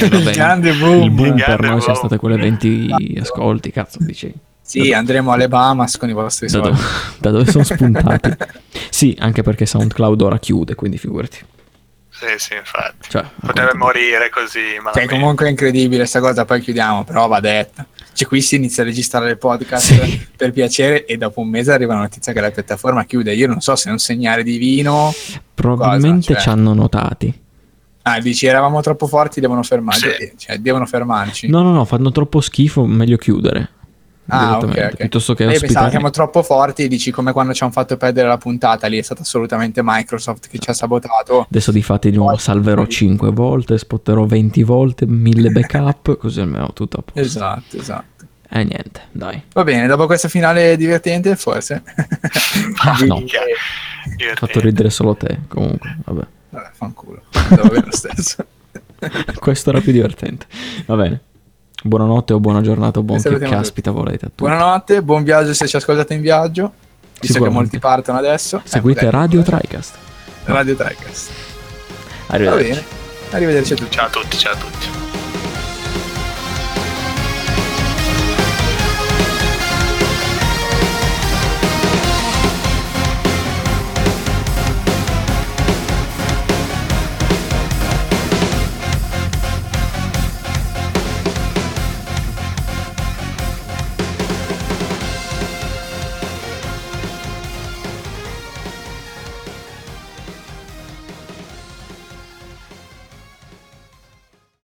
[0.01, 0.31] Il bene.
[0.33, 1.03] grande boom.
[1.03, 1.97] Il boom Il per noi sono boom.
[1.97, 4.33] state quelle 20 ascolti, cazzo, dici.
[4.63, 6.71] Sì, andremo alle Bahamas con i vostri Da soldi.
[6.71, 6.83] dove,
[7.21, 8.31] da dove sono spuntati?
[8.89, 11.39] Sì, anche perché SoundCloud ora chiude, quindi figurati.
[12.09, 13.11] sì, sì, infatti.
[13.11, 14.61] Cioè, Potrebbe morire così.
[14.61, 15.07] Cioè, malamente.
[15.09, 17.85] comunque è incredibile sta cosa, poi chiudiamo, però va detta.
[18.15, 20.27] Cioè, qui si inizia a registrare il podcast Sì.
[20.37, 23.35] per piacere e dopo un mese arriva la notizia che la piattaforma chiude.
[23.35, 25.13] Io non so se è un segnale divino.
[25.53, 26.53] Probabilmente cosa, ci cioè?
[26.55, 27.43] hanno notati.
[28.03, 30.09] Ah, dici eravamo troppo forti, devono fermarci.
[30.19, 30.33] Sì.
[30.37, 31.49] Cioè, devono fermarci.
[31.49, 33.69] No, no, no, fanno troppo schifo, meglio chiudere.
[34.27, 34.97] Ah, ok, direttamente, ok.
[34.97, 35.91] Piuttosto che Io pensavo ospitare.
[35.91, 39.23] siamo troppo forti, dici come quando ci hanno fatto perdere la puntata, lì è stato
[39.23, 41.43] assolutamente Microsoft che ci ha sabotato.
[41.43, 46.73] Adesso di fatti di nuovo salverò 5 volte, spotterò 20 volte, 1000 backup, così almeno
[46.73, 47.21] tutto a posto.
[47.21, 48.25] Esatto, esatto.
[48.49, 49.43] E niente, dai.
[49.53, 51.83] Va bene, dopo questa finale divertente, forse.
[52.83, 53.17] Ah, No.
[53.17, 54.35] Ho Divertente.
[54.35, 56.27] fatto ridere solo te, comunque, vabbè.
[56.51, 57.23] Vabbè, fanculo.
[57.51, 58.45] Lo stesso.
[59.41, 60.47] Questo era più divertente.
[60.87, 61.21] Va bene.
[61.87, 64.43] Buonanotte o buona giornata o buon che caspita volete a tutti.
[64.43, 66.73] Buonanotte, buon viaggio se ci ascoltate in viaggio.
[67.21, 68.63] Visto che molti partono adesso.
[68.65, 69.95] Seguite Eh, Radio Tricast.
[70.45, 71.29] Radio Tricast.
[72.27, 72.69] Va Arrivederci.
[72.71, 72.83] bene.
[73.33, 73.91] Arrivederci a tutti.
[73.91, 74.87] Ciao a tutti, ciao a tutti.